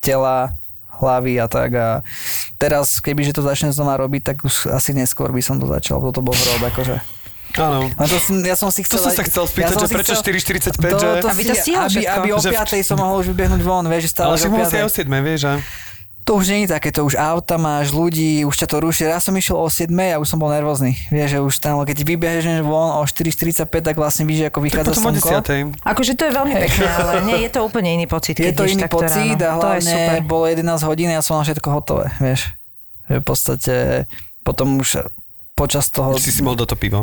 tela, 0.00 0.56
hlavy 0.98 1.34
a 1.36 1.46
tak 1.46 1.70
a 1.72 1.88
teraz 2.54 2.98
keby, 2.98 3.22
že 3.22 3.32
to 3.32 3.40
začne 3.40 3.70
znova 3.70 3.96
robiť, 3.96 4.22
tak 4.24 4.36
už 4.40 4.68
asi 4.68 4.92
neskôr 4.92 5.28
by 5.28 5.40
som 5.40 5.56
to 5.56 5.64
začal, 5.64 5.98
lebo 5.98 6.10
to 6.10 6.20
bol 6.20 6.32
hrob, 6.32 6.62
akože. 6.64 6.98
Áno. 7.56 7.88
A 7.88 8.02
to, 8.04 8.18
som- 8.18 8.38
ja 8.38 8.52
som 8.52 8.68
si 8.68 8.82
To 8.82 8.92
chcel... 8.92 8.98
som 9.00 9.10
aj- 9.10 9.16
sa 9.16 9.24
chcel 9.24 9.44
spýtať, 9.46 9.72
som 9.72 9.80
že 9.80 9.88
si 9.88 9.94
prečo 9.94 10.12
chcel- 10.12 10.36
4,45, 10.76 10.78
to, 10.84 10.98
že? 10.98 11.08
to 11.16 11.28
Aby 11.28 11.40
si- 11.40 11.48
to 11.48 11.54
stihol 11.56 11.80
aby, 11.80 11.90
všetko. 11.96 12.12
aby 12.14 12.28
o 12.28 12.38
Že 12.38 12.48
v- 12.48 12.54
5 12.60 12.84
som 12.84 12.96
mohol 12.98 13.16
už 13.18 13.26
vybehnúť 13.32 13.62
von, 13.62 13.84
vieš, 13.84 14.02
že 14.04 14.10
stále, 14.12 14.28
Ale 14.28 14.36
že 14.36 14.46
o 14.46 14.50
mohol 14.50 14.66
si 14.66 14.74
5. 14.74 14.78
aj 14.78 14.84
o 14.84 14.90
7, 14.92 15.24
vieš, 15.24 15.40
že? 15.40 15.52
To 16.28 16.36
už 16.36 16.52
nie 16.52 16.68
je 16.68 16.76
také, 16.76 16.92
to 16.92 17.08
už 17.08 17.16
auta 17.16 17.56
máš, 17.56 17.88
ľudí, 17.88 18.44
už 18.44 18.52
ťa 18.52 18.68
to 18.68 18.84
ruší. 18.84 19.08
Ja 19.08 19.16
som 19.16 19.32
išiel 19.32 19.56
o 19.56 19.64
7 19.64 19.88
a 20.12 20.20
už 20.20 20.28
som 20.28 20.36
bol 20.36 20.52
nervózny. 20.52 20.92
Vieš, 21.08 21.28
že 21.32 21.38
už 21.40 21.54
tam, 21.56 21.80
keď 21.88 22.04
vybehneš 22.04 22.60
von 22.68 23.00
o 23.00 23.02
4.45, 23.08 23.64
tak 23.64 23.96
vlastne 23.96 24.28
víš, 24.28 24.44
ako 24.52 24.60
Tak 24.60 24.64
vychádza 24.68 24.90
o 24.92 24.96
slnko. 25.08 25.28
10. 25.40 25.88
Akože 25.88 26.12
to 26.20 26.22
je 26.28 26.32
veľmi 26.36 26.54
pekné, 26.68 26.84
ale 26.84 27.12
nie, 27.24 27.48
je 27.48 27.50
to 27.56 27.64
úplne 27.64 27.96
iný 27.96 28.04
pocit, 28.04 28.36
Je 28.36 28.52
to 28.52 28.68
iný 28.68 28.84
pocit 28.92 29.40
ráno. 29.40 29.72
a 29.72 29.80
hlavne 29.80 30.20
bolo 30.28 30.44
11 30.52 30.68
hodín 30.84 31.08
a 31.08 31.16
ja 31.16 31.24
som 31.24 31.40
mal 31.40 31.48
všetko 31.48 31.68
hotové, 31.72 32.12
vieš. 32.20 32.52
Že 33.08 33.16
v 33.16 33.24
podstate 33.24 33.74
potom 34.44 34.84
už 34.84 35.08
počas 35.58 35.90
toho... 35.90 36.14
Si 36.20 36.30
si 36.30 36.44
mohol 36.44 36.60
do 36.60 36.68
to 36.68 36.78
pivo. 36.78 37.02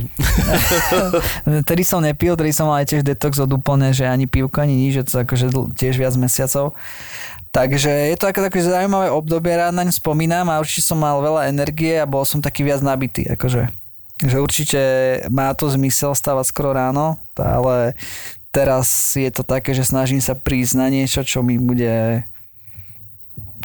Tedy 1.68 1.84
som 1.84 2.00
nepil, 2.00 2.40
tedy 2.40 2.56
som 2.56 2.72
mal 2.72 2.80
aj 2.80 2.96
tiež 2.96 3.02
detox 3.04 3.36
od 3.44 3.52
úplne, 3.52 3.92
že 3.92 4.08
ani 4.08 4.32
pivko, 4.32 4.64
ani 4.64 4.80
nič, 4.80 5.02
že 5.02 5.04
to 5.04 5.28
akože 5.28 5.52
tiež 5.76 6.00
viac 6.00 6.16
mesiacov. 6.16 6.72
Takže 7.56 8.12
je 8.12 8.16
to 8.20 8.28
také, 8.28 8.44
také 8.44 8.60
zaujímavé 8.60 9.08
obdobie, 9.16 9.56
rád 9.56 9.72
naň 9.72 9.96
spomínam 9.96 10.52
a 10.52 10.60
určite 10.60 10.92
som 10.92 11.00
mal 11.00 11.24
veľa 11.24 11.48
energie 11.48 11.96
a 11.96 12.04
bol 12.04 12.28
som 12.28 12.44
taký 12.44 12.68
viac 12.68 12.84
nabitý. 12.84 13.24
Akože, 13.32 13.72
že 14.20 14.38
určite 14.44 14.82
má 15.32 15.56
to 15.56 15.72
zmysel 15.72 16.12
stávať 16.12 16.52
skoro 16.52 16.76
ráno, 16.76 17.16
ale 17.40 17.96
teraz 18.52 19.16
je 19.16 19.32
to 19.32 19.48
také, 19.48 19.72
že 19.72 19.88
snažím 19.88 20.20
sa 20.20 20.36
prísť 20.36 20.84
na 20.84 20.92
niečo, 20.92 21.24
čo 21.24 21.48
mi 21.48 21.56
bude 21.56 22.28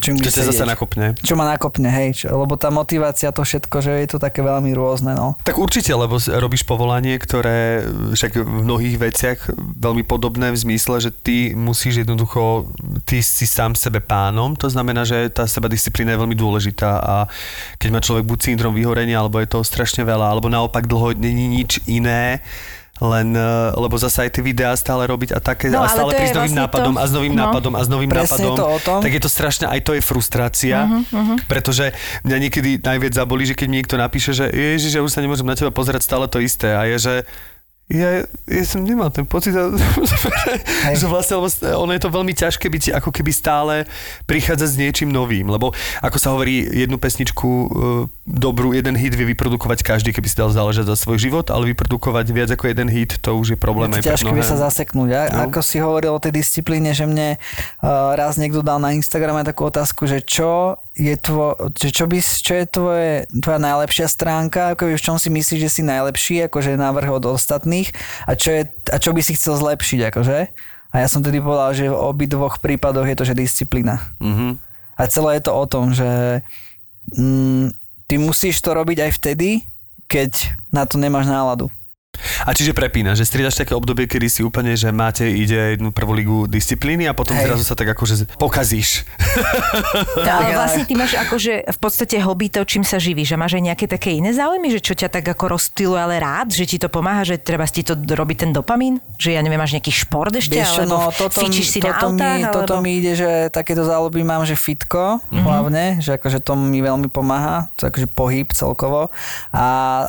čo 0.00 0.16
mi 0.16 0.18
Čo 0.24 0.32
ťa 0.32 0.48
zase 0.50 0.64
nakopne. 0.64 1.12
Čo 1.20 1.36
ma 1.36 1.44
nakopne, 1.44 1.92
hej, 1.92 2.24
čo, 2.24 2.32
lebo 2.32 2.56
tá 2.56 2.72
motivácia, 2.72 3.30
to 3.30 3.44
všetko, 3.44 3.76
že 3.84 3.92
je 4.02 4.08
to 4.10 4.18
také 4.18 4.40
veľmi 4.40 4.72
rôzne, 4.72 5.12
no. 5.12 5.36
Tak 5.44 5.60
určite, 5.60 5.92
lebo 5.92 6.16
robíš 6.16 6.64
povolanie, 6.64 7.20
ktoré 7.20 7.84
však 8.16 8.40
v 8.40 8.60
mnohých 8.64 8.96
veciach 8.96 9.38
veľmi 9.56 10.02
podobné 10.08 10.50
v 10.50 10.58
zmysle, 10.58 10.98
že 11.04 11.12
ty 11.12 11.52
musíš 11.52 12.02
jednoducho, 12.02 12.72
ty 13.04 13.20
si 13.20 13.44
sám 13.44 13.76
sebe 13.76 14.00
pánom, 14.00 14.56
to 14.56 14.72
znamená, 14.72 15.04
že 15.04 15.28
tá 15.28 15.44
seba 15.44 15.68
disciplína 15.68 16.16
je 16.16 16.20
veľmi 16.24 16.36
dôležitá 16.36 16.90
a 16.98 17.14
keď 17.76 17.88
má 17.92 18.00
človek 18.00 18.24
buď 18.24 18.38
syndrom 18.50 18.72
vyhorenia, 18.72 19.20
alebo 19.20 19.38
je 19.38 19.52
toho 19.52 19.62
strašne 19.62 20.02
veľa, 20.02 20.32
alebo 20.32 20.48
naopak 20.48 20.88
dlho 20.88 21.12
není 21.14 21.46
nič 21.46 21.84
iné, 21.84 22.40
len, 23.00 23.32
eh, 23.32 23.42
lebo 23.74 23.96
zase 23.96 24.22
aj 24.22 24.36
tie 24.36 24.42
videá 24.42 24.72
stále 24.72 25.04
robiť 25.04 25.32
a 25.32 25.40
také, 25.40 25.68
No, 25.68 25.80
a 25.80 25.88
stále 25.88 26.12
prísť 26.12 26.36
novým 26.36 26.52
vlastne 26.52 26.62
nápadom 26.62 26.94
to- 26.94 27.00
a 27.00 27.04
s 27.04 27.12
novým 27.12 27.32
no. 27.32 27.40
nápadom 27.42 27.72
a 27.72 27.80
s 27.80 27.88
novým 27.88 28.10
nápadom, 28.12 28.54
to 28.54 28.64
tak 29.00 29.10
je 29.10 29.20
to 29.20 29.30
strašné, 29.30 29.64
aj 29.66 29.80
to 29.80 29.92
je 29.96 30.02
frustrácia, 30.02 30.78
Mhm, 31.10 31.48
pretože 31.48 31.96
mňa 32.22 32.36
niekedy 32.38 32.70
najviac 32.78 33.12
zabolí, 33.12 33.44
že 33.44 33.56
keď 33.56 33.66
mi 33.66 33.76
niekto 33.80 33.96
napíše, 33.96 34.30
že 34.30 34.48
ježiš, 34.48 34.92
ja 34.94 35.02
už 35.02 35.10
sa 35.10 35.20
nemôžem 35.20 35.44
na 35.44 35.56
teba 35.56 35.72
pozerať 35.72 36.04
stále 36.04 36.28
to 36.28 36.38
isté 36.38 36.76
a 36.76 36.84
je, 36.86 36.96
že 37.00 37.14
ja, 37.90 38.10
ja 38.46 38.64
som 38.64 38.80
nemal 38.80 39.10
ten 39.10 39.22
pocit, 39.24 39.50
a- 39.52 39.74
že 40.94 41.04
vlastne, 41.04 41.36
lebo 41.36 41.48
ono 41.76 41.90
je 41.90 41.98
to 41.98 42.08
veľmi 42.08 42.32
ťažké 42.32 42.66
byť 42.66 42.84
ako 42.94 43.10
keby 43.10 43.30
stále 43.30 43.74
prichádzať 44.24 44.68
s 44.68 44.76
niečím 44.76 45.08
novým, 45.08 45.46
lebo 45.46 45.74
ako 45.98 46.16
sa 46.16 46.30
hovorí, 46.30 46.62
jednu 46.62 46.96
pesničku 46.96 47.48
e, 47.48 47.66
dobrú, 48.24 48.70
jeden 48.70 48.94
hit 48.94 49.10
vie 49.10 49.26
vyprodukovať 49.28 49.82
každý, 49.82 50.10
keby 50.10 50.24
si 50.24 50.38
dal 50.38 50.48
záležať 50.48 50.86
za 50.86 50.96
svoj 50.96 51.18
život, 51.18 51.50
ale 51.50 51.66
vyprodukovať 51.68 52.26
viac 52.28 52.48
ako 52.48 52.64
jeden 52.64 52.86
hit, 52.86 53.18
to 53.18 53.34
už 53.34 53.48
je 53.48 53.58
problém 53.58 53.90
Je 53.92 54.00
to 54.00 54.14
ťažké 54.14 54.30
mnohé. 54.30 54.46
sa 54.46 54.58
zaseknúť. 54.60 55.10
A, 55.10 55.20
No. 55.30 55.46
Ako 55.46 55.60
si 55.60 55.78
hovoril 55.78 56.10
o 56.10 56.18
tej 56.18 56.32
disciplíne, 56.32 56.90
že 56.90 57.04
mne 57.04 57.34
uh, 57.36 57.86
raz 58.12 58.34
niekto 58.34 58.60
dal 58.60 58.76
na 58.76 58.92
Instagrame 58.92 59.42
takú 59.42 59.64
otázku, 59.64 60.04
že 60.04 60.20
čo 60.20 60.78
je, 60.94 61.14
tvo, 61.16 61.54
čo, 61.74 62.04
by, 62.10 62.18
čo 62.18 62.52
je 62.58 62.64
tvoje, 62.66 63.12
tvoja 63.38 63.60
najlepšia 63.62 64.10
stránka, 64.10 64.74
ako 64.74 64.90
v 64.90 64.98
čom 64.98 65.16
si 65.16 65.30
myslíš, 65.30 65.60
že 65.62 65.70
si 65.70 65.82
najlepší, 65.86 66.50
akože 66.50 66.74
návrh 66.74 67.08
od 67.14 67.24
ostatných 67.30 67.94
a 68.26 68.34
čo, 68.34 68.50
je, 68.50 68.62
a 68.90 68.96
čo 68.98 69.14
by 69.14 69.20
si 69.22 69.38
chcel 69.38 69.54
zlepšiť, 69.54 70.10
akože? 70.10 70.38
A 70.90 70.94
ja 70.98 71.06
som 71.06 71.22
tedy 71.22 71.38
povedal, 71.38 71.70
že 71.70 71.86
v 71.86 71.94
obidvoch 71.94 72.58
prípadoch 72.58 73.06
je 73.06 73.16
to, 73.16 73.24
že 73.24 73.38
disciplína. 73.38 74.02
Mhm. 74.18 74.58
A 75.00 75.02
celé 75.08 75.40
je 75.40 75.48
to 75.48 75.52
o 75.56 75.64
tom, 75.64 75.96
že 75.96 76.42
mm, 77.16 77.72
ty 78.04 78.20
musíš 78.20 78.60
to 78.60 78.76
robiť 78.76 79.08
aj 79.08 79.10
vtedy, 79.16 79.64
keď 80.10 80.52
na 80.74 80.84
to 80.84 81.00
nemáš 81.00 81.24
náladu. 81.24 81.72
A 82.44 82.50
čiže 82.52 82.72
prepína, 82.72 83.14
že 83.16 83.26
striedaš 83.26 83.60
také 83.60 83.72
obdobie, 83.76 84.06
kedy 84.06 84.26
si 84.28 84.40
úplne, 84.44 84.74
že 84.74 84.90
máte, 84.90 85.26
ide 85.28 85.78
jednu 85.78 85.92
prvú 85.92 86.12
ligu 86.16 86.38
disciplíny 86.46 87.06
a 87.06 87.14
potom 87.16 87.36
Hej. 87.36 87.52
zrazu 87.52 87.64
sa 87.66 87.74
tak 87.76 87.92
akože 87.92 88.36
pokazíš. 88.38 88.90
No, 90.20 90.26
ale 90.26 90.52
vlastne 90.54 90.84
ty 90.84 90.94
máš 90.94 91.16
akože 91.16 91.70
v 91.70 91.78
podstate 91.80 92.20
hobby 92.20 92.52
to, 92.52 92.62
čím 92.62 92.84
sa 92.84 93.00
živíš. 93.00 93.34
A 93.34 93.40
máš 93.40 93.56
aj 93.56 93.72
nejaké 93.72 93.86
také 93.88 94.14
iné 94.14 94.30
záujmy, 94.30 94.68
že 94.70 94.80
čo 94.82 94.94
ťa 94.94 95.08
tak 95.10 95.24
ako 95.26 95.56
rozptyluje, 95.56 96.00
ale 96.00 96.16
rád, 96.20 96.52
že 96.52 96.68
ti 96.68 96.76
to 96.76 96.92
pomáha, 96.92 97.24
že 97.24 97.40
treba 97.40 97.64
ti 97.66 97.82
to 97.82 97.96
robí 97.96 98.36
ten 98.36 98.52
dopamín? 98.52 99.00
Že 99.16 99.38
ja 99.38 99.40
neviem, 99.40 99.58
máš 99.58 99.74
nejaký 99.74 99.90
šport 99.90 100.34
ešte? 100.34 100.60
Vieš 100.60 100.84
alebo 100.84 101.08
no, 101.08 101.14
toto, 101.14 101.40
fičíš 101.40 101.66
si 101.72 101.80
toto, 101.80 101.90
na 101.90 101.98
autách? 102.10 102.36
mi, 102.36 102.42
alebo... 102.44 102.56
toto 102.62 102.74
mi 102.82 102.90
ide, 103.00 103.12
že 103.16 103.30
takéto 103.50 103.82
záľuby 103.86 104.20
mám, 104.22 104.42
že 104.44 104.54
fitko 104.54 105.20
mm-hmm. 105.20 105.44
hlavne, 105.44 105.84
že 106.02 106.16
akože 106.16 106.38
to 106.42 106.52
mi 106.56 106.80
veľmi 106.80 107.08
pomáha, 107.08 107.72
to 107.78 107.88
akože 107.88 108.06
pohyb 108.10 108.48
celkovo. 108.52 109.08
A 109.50 109.64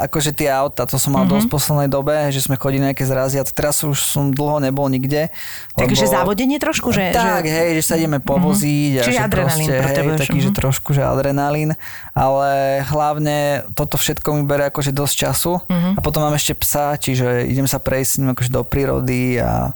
akože 0.09 0.35
tie 0.35 0.49
auta, 0.51 0.85
to 0.85 0.97
som 0.97 1.15
mal 1.15 1.25
mm-hmm. 1.25 1.45
dosť 1.45 1.47
poslednej 1.47 1.89
dobe, 2.01 2.33
že 2.33 2.41
sme 2.41 2.57
chodili 2.57 2.89
nejaké 2.89 3.05
zrazy 3.05 3.37
a 3.37 3.45
teraz 3.45 3.85
už 3.85 4.01
som 4.01 4.33
dlho 4.33 4.57
nebol 4.57 4.89
nikde. 4.89 5.29
Takže 5.77 6.09
závodenie 6.09 6.57
trošku? 6.57 6.89
Že, 6.89 7.13
tak, 7.13 7.45
že... 7.45 7.53
hej, 7.53 7.69
že 7.77 7.83
sa 7.85 7.93
ideme 8.01 8.17
povoziť. 8.17 8.91
A 8.97 9.03
Čiže 9.05 9.21
že 9.21 9.21
adrenalín 9.21 9.69
proste, 9.69 10.01
hej, 10.01 10.17
taký, 10.17 10.37
že 10.41 10.49
mhm. 10.49 10.57
trošku, 10.57 10.89
že 10.97 11.01
adrenalín, 11.05 11.77
ale 12.17 12.81
hlavne 12.89 13.69
toto 13.77 14.01
všetko 14.01 14.41
mi 14.41 14.43
bere 14.49 14.73
akože 14.73 14.89
dosť 14.89 15.15
času 15.15 15.53
Mhm. 15.69 15.89
a 15.97 15.99
potom 16.01 16.25
mám 16.25 16.33
ešte 16.33 16.57
psa, 16.57 16.97
čiže 16.97 17.45
idem 17.45 17.69
sa 17.69 17.77
prejsť 17.77 18.09
s 18.09 18.17
ním 18.17 18.33
akože 18.33 18.49
do 18.49 18.61
prírody 18.65 19.37
a 19.37 19.75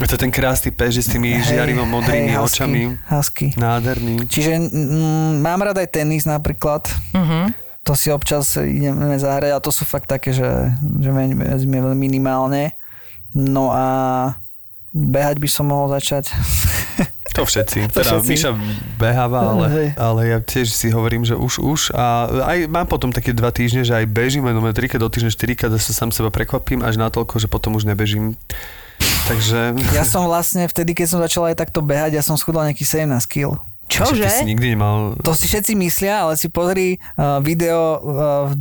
A 0.00 0.08
to 0.08 0.16
je 0.16 0.24
ten 0.24 0.32
krásny 0.32 0.72
pes, 0.72 0.96
že 0.96 1.04
s 1.04 1.12
tými 1.12 1.44
žiarivo 1.44 1.84
modrými 1.84 2.32
hej, 2.32 2.40
očami. 2.40 2.96
Husky. 3.12 3.52
Nádherný. 3.60 4.24
Čiže 4.32 4.56
mm, 4.56 5.44
mám 5.44 5.60
rád 5.60 5.84
aj 5.84 5.92
tenis 5.92 6.24
napríklad. 6.24 6.88
Mhm. 7.12 7.69
To 7.88 7.96
si 7.96 8.12
občas 8.12 8.60
ideme 8.60 9.16
zahrať 9.16 9.56
a 9.56 9.64
to 9.64 9.72
sú 9.72 9.88
fakt 9.88 10.06
také, 10.06 10.36
že, 10.36 10.48
že 11.00 11.10
vezme 11.10 11.80
veľmi 11.80 11.96
minimálne. 11.96 12.76
No 13.32 13.72
a 13.72 13.86
behať 14.90 15.38
by 15.38 15.48
som 15.48 15.70
mohol 15.70 15.90
začať. 15.90 16.30
To 17.30 17.46
všetci. 17.46 17.94
To 17.94 18.02
Teda 18.02 18.18
všetci. 18.18 18.26
Miša 18.26 18.50
beháva, 18.98 19.54
ale, 19.54 19.66
Hej. 19.70 19.88
ale 19.94 20.20
ja 20.34 20.38
tiež 20.42 20.74
si 20.74 20.90
hovorím, 20.90 21.22
že 21.22 21.38
už, 21.38 21.62
už. 21.62 21.80
A 21.94 22.26
aj 22.26 22.66
mám 22.66 22.90
potom 22.90 23.14
také 23.14 23.30
dva 23.30 23.54
týždne, 23.54 23.86
že 23.86 23.94
aj 23.94 24.10
bežím, 24.10 24.50
jenom 24.50 24.66
trikrát 24.74 24.98
do 24.98 25.06
týždňa, 25.06 25.30
štyrikrát, 25.30 25.70
zase 25.78 25.94
sám 25.94 26.10
seba 26.10 26.34
prekvapím, 26.34 26.82
až 26.82 26.98
natoľko, 26.98 27.38
že 27.38 27.46
potom 27.46 27.78
už 27.78 27.86
nebežím. 27.86 28.34
Takže... 29.30 29.78
Ja 29.94 30.02
som 30.02 30.26
vlastne 30.26 30.66
vtedy, 30.66 30.90
keď 30.90 31.06
som 31.06 31.22
začal 31.22 31.54
aj 31.54 31.56
takto 31.62 31.80
behať, 31.86 32.18
ja 32.18 32.22
som 32.26 32.34
schudol 32.34 32.66
nejakých 32.66 33.06
17 33.06 33.30
kg. 33.30 33.62
Že 33.90 34.24
Ty 34.24 34.30
si 34.30 34.46
nikdy 34.46 34.66
nemal... 34.78 35.18
To 35.26 35.34
si 35.34 35.50
všetci 35.50 35.74
myslia, 35.74 36.24
ale 36.24 36.38
si 36.38 36.46
pozri 36.48 36.96
uh, 37.18 37.42
video 37.42 37.98
uh, 37.98 38.00
v 38.48 38.54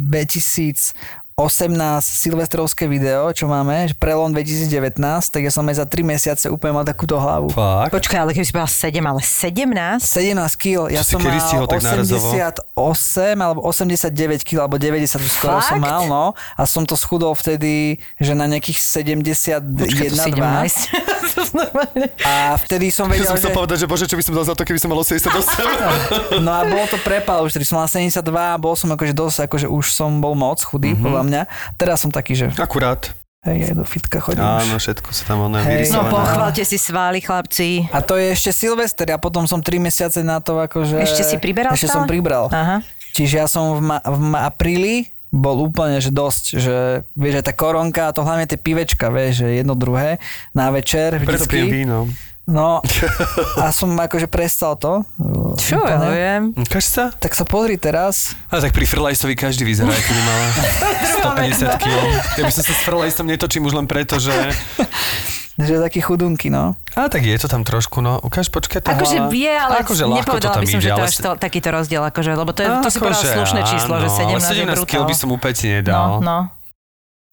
2018 1.40 2.04
silvestrovské 2.04 2.84
video, 2.92 3.32
čo 3.32 3.48
máme, 3.48 3.88
že 3.88 3.96
prelom 3.96 4.36
2019, 4.36 5.00
tak 5.32 5.40
ja 5.40 5.48
som 5.48 5.64
aj 5.72 5.80
za 5.80 5.86
3 5.88 6.04
mesiace 6.04 6.46
úplne 6.52 6.76
mal 6.76 6.84
takúto 6.84 7.16
hlavu. 7.16 7.48
Fakt? 7.56 7.96
Počkaj, 7.96 8.28
ale 8.28 8.36
keby 8.36 8.44
si 8.44 8.52
povedal 8.52 8.68
7, 8.68 9.00
ale 9.08 9.22
17? 9.24 10.04
17 10.04 10.60
kg, 10.60 10.92
ja 10.92 11.00
Čo 11.00 11.16
som 11.16 11.20
mal 11.24 11.40
stihol 11.40 11.66
tak 11.72 11.80
nárazovo? 11.80 12.28
88 12.76 13.40
alebo 13.40 13.60
89 13.64 14.44
kg, 14.44 14.68
alebo 14.68 14.76
90 14.76 15.16
už 15.16 15.32
skoro 15.32 15.64
som 15.64 15.80
mal, 15.80 16.12
no. 16.12 16.36
A 16.60 16.68
som 16.68 16.84
to 16.84 17.00
schudol 17.00 17.32
vtedy, 17.40 18.04
že 18.20 18.36
na 18.36 18.44
nejakých 18.44 18.84
71, 18.84 19.64
Počkaj, 19.80 20.08
to 20.12 20.16
2. 20.36 20.36
17. 20.36 21.40
A 22.26 22.58
vtedy 22.60 22.92
som 22.92 23.08
Ja 23.08 23.16
vedel, 23.16 23.32
som 23.32 23.38
že... 23.38 23.48
chcel 23.48 23.54
povedať, 23.56 23.78
že 23.80 23.88
bože, 23.88 24.06
čo 24.10 24.18
by 24.20 24.24
som 24.28 24.34
dal 24.36 24.46
za 24.46 24.56
to, 24.58 24.64
keby 24.68 24.80
som 24.82 24.90
mal 24.92 25.00
88. 25.00 26.44
No 26.44 26.52
a 26.52 26.62
bolo 26.68 26.86
to 26.90 26.98
prepal 27.00 27.48
už, 27.48 27.56
tedy 27.56 27.64
som 27.64 27.80
mal 27.80 27.88
72 27.88 28.20
a 28.28 28.58
bol 28.60 28.76
som 28.76 28.92
akože 28.92 29.14
dosť, 29.16 29.38
akože 29.48 29.68
už 29.70 29.86
som 29.94 30.20
bol 30.20 30.36
moc 30.36 30.60
chudý, 30.60 30.92
mm-hmm. 30.92 31.06
podľa 31.06 31.22
mňa. 31.30 31.42
Teraz 31.78 32.02
som 32.02 32.10
taký, 32.10 32.34
že 32.34 32.46
Akurát. 32.58 33.14
hej, 33.46 33.72
aj 33.72 33.76
do 33.78 33.86
fitka 33.86 34.18
chodím 34.20 34.42
už. 34.42 34.66
Áno, 34.66 34.76
všetko 34.76 35.10
sa 35.14 35.24
tam 35.24 35.38
ono 35.48 35.62
Hej. 35.62 35.94
No 35.94 36.10
pochválte 36.10 36.66
si 36.66 36.76
svály, 36.76 37.22
chlapci. 37.22 37.88
A 37.94 38.02
to 38.02 38.18
je 38.18 38.34
ešte 38.34 38.52
Silvester 38.52 39.08
a 39.10 39.18
potom 39.18 39.46
som 39.46 39.62
3 39.62 39.78
mesiace 39.80 40.20
na 40.20 40.42
to 40.42 40.58
akože... 40.60 41.00
Ešte 41.00 41.24
si 41.24 41.36
priberal 41.38 41.72
Ešte 41.72 41.88
stále? 41.88 41.96
som 41.96 42.10
pribral. 42.10 42.50
Aha. 42.52 42.82
Čiže 43.14 43.34
ja 43.38 43.48
som 43.48 43.78
v, 43.78 43.96
ma- 43.96 44.04
v 44.04 44.20
ma- 44.20 44.44
apríli 44.46 45.08
bol 45.30 45.62
úplne, 45.62 46.02
že 46.02 46.10
dosť, 46.10 46.44
že 46.58 46.76
vieš, 47.14 47.42
aj 47.42 47.46
tá 47.46 47.54
koronka, 47.54 48.10
a 48.10 48.14
to 48.18 48.26
hlavne 48.26 48.50
tie 48.50 48.58
pivečka, 48.58 49.14
vieš, 49.14 49.46
že 49.46 49.62
jedno 49.62 49.78
druhé 49.78 50.18
na 50.58 50.74
večer. 50.74 51.22
Predspijem 51.22 51.70
vždycky. 51.70 52.30
No 52.50 52.82
a 53.62 53.70
som 53.70 53.94
akože 53.94 54.26
prestal 54.26 54.74
to. 54.74 55.06
Čo 55.56 55.86
ja 55.86 56.02
viem. 56.10 56.52
Ukáž 56.58 56.86
sa? 56.90 57.04
Tak 57.14 57.38
sa 57.38 57.46
pozri 57.46 57.78
teraz. 57.78 58.34
A 58.50 58.58
tak 58.58 58.74
pri 58.74 58.90
Frlajstovi 58.90 59.38
každý 59.38 59.64
vyzerá, 59.70 59.94
ako 59.94 60.12
by 60.12 60.22
mala 60.26 60.46
150 61.46 61.78
kg. 61.78 61.98
Ja 62.42 62.44
by 62.44 62.54
som 62.54 62.64
sa 62.66 62.74
s 62.74 62.82
Frlajstom 62.82 63.30
netočím 63.30 63.70
už 63.70 63.78
len 63.78 63.86
preto, 63.86 64.18
že... 64.18 64.34
Že 65.60 65.84
taký 65.84 66.00
chudunky, 66.00 66.48
no. 66.48 66.80
A 66.96 67.12
tak 67.12 67.28
je 67.28 67.36
to 67.36 67.52
tam 67.52 67.68
trošku, 67.68 68.00
no. 68.00 68.16
Ukáž, 68.24 68.48
počkaj, 68.48 68.80
tá 68.80 68.96
Akože 68.96 69.28
vie, 69.28 69.52
ale 69.52 69.84
akože 69.84 70.08
nepovedala 70.08 70.56
by 70.56 70.68
som, 70.72 70.80
ide, 70.80 70.88
že 70.88 70.90
to 70.90 70.96
ale 70.96 71.04
až 71.04 71.16
to, 71.20 71.30
takýto 71.36 71.68
rozdiel, 71.76 72.00
akože, 72.08 72.32
lebo 72.32 72.52
to, 72.56 72.64
je, 72.64 72.68
to 72.80 72.88
si 72.88 72.98
povedal 73.04 73.20
Akože 73.20 73.36
slušné 73.36 73.62
číslo, 73.68 73.94
že 74.00 74.08
áno, 74.08 74.40
17, 74.40 74.40
ale 74.40 74.40
17 74.40 74.56
je 74.56 74.64
kg 74.64 74.72
brutál. 74.80 75.04
by 75.04 75.16
som 75.20 75.30
úplne 75.36 75.68
nedal. 75.84 76.08
No, 76.24 76.24
no. 76.24 76.38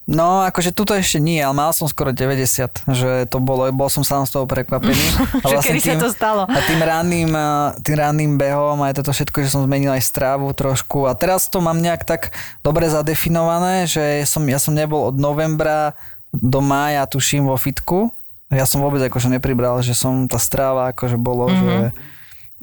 No, 0.06 0.46
akože 0.46 0.70
tuto 0.70 0.94
ešte 0.94 1.18
nie, 1.18 1.42
ale 1.42 1.50
mal 1.50 1.74
som 1.74 1.90
skoro 1.90 2.14
90, 2.14 2.86
že 2.94 3.26
to 3.26 3.42
bolo, 3.42 3.66
bol 3.74 3.90
som 3.90 4.06
sám 4.06 4.22
z 4.22 4.38
toho 4.38 4.46
prekvapený. 4.46 5.02
A 5.42 5.50
Že 5.50 5.56
kedy 5.66 5.80
sa 5.82 5.94
to 5.98 6.14
stalo? 6.14 6.46
A 6.46 6.58
tým 6.62 6.78
ranným, 6.78 7.34
tým 7.82 7.96
ranným 7.98 8.32
behom 8.38 8.86
aj 8.86 9.02
toto 9.02 9.10
všetko, 9.10 9.42
že 9.42 9.50
som 9.50 9.66
zmenil 9.66 9.90
aj 9.90 10.06
strávu 10.06 10.54
trošku. 10.54 11.10
A 11.10 11.18
teraz 11.18 11.50
to 11.50 11.58
mám 11.58 11.82
nejak 11.82 12.06
tak 12.06 12.30
dobre 12.62 12.86
zadefinované, 12.86 13.90
že 13.90 14.22
som, 14.30 14.46
ja 14.46 14.62
som 14.62 14.78
nebol 14.78 15.10
od 15.10 15.18
novembra 15.18 15.98
do 16.30 16.62
mája, 16.62 17.02
tuším, 17.10 17.50
vo 17.50 17.58
fitku. 17.58 18.14
Ja 18.46 18.62
som 18.62 18.86
vôbec 18.86 19.02
akože 19.02 19.26
nepribral, 19.26 19.82
že 19.82 19.90
som 19.90 20.30
tá 20.30 20.38
stráva 20.38 20.94
akože 20.94 21.18
bolo, 21.18 21.50
mm-hmm. 21.50 21.66
že 21.66 21.76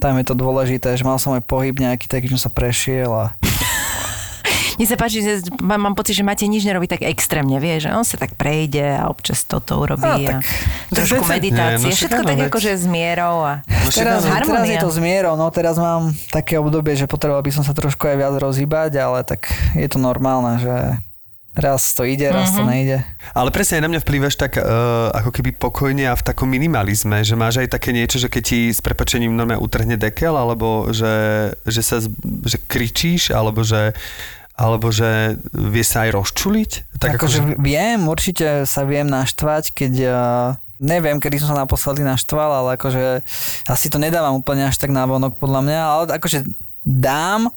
tam 0.00 0.16
je 0.16 0.24
to 0.24 0.32
dôležité, 0.32 0.96
že 0.96 1.04
mal 1.04 1.20
som 1.20 1.36
aj 1.36 1.44
pohyb 1.44 1.76
nejaký 1.76 2.08
taký, 2.08 2.32
že 2.32 2.40
som 2.40 2.48
sa 2.48 2.56
prešiel 2.56 3.12
a 3.12 3.36
Mne 4.74 4.84
sa 4.84 4.96
páči, 4.96 5.18
že 5.18 5.32
mám, 5.58 5.78
mám 5.80 5.94
pocit, 5.94 6.12
že 6.12 6.22
Matej 6.22 6.46
nič 6.46 6.62
nerobí 6.62 6.84
tak 6.84 7.00
extrémne, 7.00 7.56
vie, 7.56 7.78
že 7.78 7.88
on 7.88 8.02
sa 8.02 8.16
tak 8.16 8.34
prejde 8.34 8.82
a 8.92 9.06
občas 9.06 9.42
toto 9.42 9.78
urobí 9.78 10.02
A, 10.04 10.18
a, 10.18 10.40
tak- 10.40 10.46
trošku 10.90 11.22
meditácie. 11.24 11.78
nie, 11.80 11.88
no 11.88 11.96
Všetko 11.96 12.22
tak 12.22 12.38
akože 12.44 12.70
s 12.72 12.84
mierou 12.84 13.40
a 13.40 13.52
No 13.62 13.88
teraz, 13.88 14.22
teraz 14.22 14.64
je 14.64 14.78
to 14.78 14.88
s 14.88 14.98
mierou, 14.98 15.34
no 15.34 15.46
teraz 15.48 15.76
mám 15.76 16.02
také 16.28 16.56
obdobie, 16.56 16.94
že 16.94 17.04
potreboval 17.04 17.40
by 17.40 17.52
som 17.52 17.62
sa 17.62 17.70
trošku 17.70 18.02
aj 18.02 18.16
viac 18.16 18.34
rozhýbať, 18.34 18.90
ale 18.96 19.22
tak 19.22 19.46
je 19.72 19.86
to 19.86 19.96
normálne, 19.96 20.56
že 20.56 20.74
raz 21.54 21.92
to 21.92 22.02
ide, 22.02 22.26
raz 22.26 22.50
Mhm. 22.50 22.56
to 22.56 22.62
nejde. 22.64 22.98
Ale 23.30 23.48
presne 23.48 23.78
aj 23.78 23.84
na 23.84 23.88
mňa 23.88 24.00
vplývaš 24.00 24.34
tak 24.34 24.56
uh, 24.56 24.64
ako 25.12 25.30
keby 25.30 25.50
pokojne 25.52 26.04
a 26.04 26.14
v 26.14 26.24
takom 26.24 26.48
minimalizme, 26.48 27.22
že 27.22 27.34
máš 27.34 27.60
aj 27.60 27.70
také 27.70 27.90
niečo, 27.90 28.18
že 28.18 28.26
keď 28.26 28.42
ti 28.42 28.60
s 28.68 28.80
prepačením 28.80 29.30
normálne 29.30 29.60
utrhne 29.60 29.94
dekel, 29.94 30.34
alebo 30.34 30.90
že, 30.90 31.14
že 31.62 31.78
sa 31.78 31.96
z- 31.98 32.10
že 32.42 32.58
kričíš, 32.58 33.30
alebo 33.30 33.62
že 33.62 33.94
alebo 34.54 34.94
že 34.94 35.38
vie 35.50 35.82
sa 35.82 36.06
aj 36.06 36.10
rozčuliť? 36.14 36.70
Tak 37.02 37.18
akože 37.18 37.58
viem, 37.58 38.06
určite 38.06 38.66
sa 38.70 38.86
viem 38.86 39.06
naštvať, 39.06 39.74
keď 39.74 39.92
uh, 40.06 40.16
neviem, 40.78 41.18
kedy 41.18 41.42
som 41.42 41.54
sa 41.54 41.62
naposledy 41.66 42.06
naštval, 42.06 42.50
ale 42.62 42.68
akože 42.78 43.26
asi 43.66 43.86
to 43.90 43.98
nedávam 43.98 44.38
úplne 44.38 44.66
až 44.66 44.78
tak 44.78 44.94
návonok 44.94 45.38
podľa 45.38 45.60
mňa, 45.62 45.80
ale 45.80 46.02
akože 46.18 46.46
dám, 46.86 47.50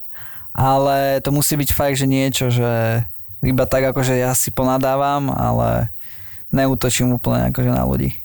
ale 0.54 1.22
to 1.22 1.30
musí 1.30 1.54
byť 1.54 1.70
fakt, 1.74 2.02
že 2.02 2.10
niečo, 2.10 2.50
že 2.50 3.04
iba 3.46 3.70
tak 3.70 3.94
akože 3.94 4.18
ja 4.18 4.34
si 4.34 4.50
ponadávam, 4.50 5.30
ale 5.30 5.94
neútočím 6.50 7.14
úplne 7.14 7.54
akože 7.54 7.70
na 7.70 7.86
ľudí. 7.86 8.18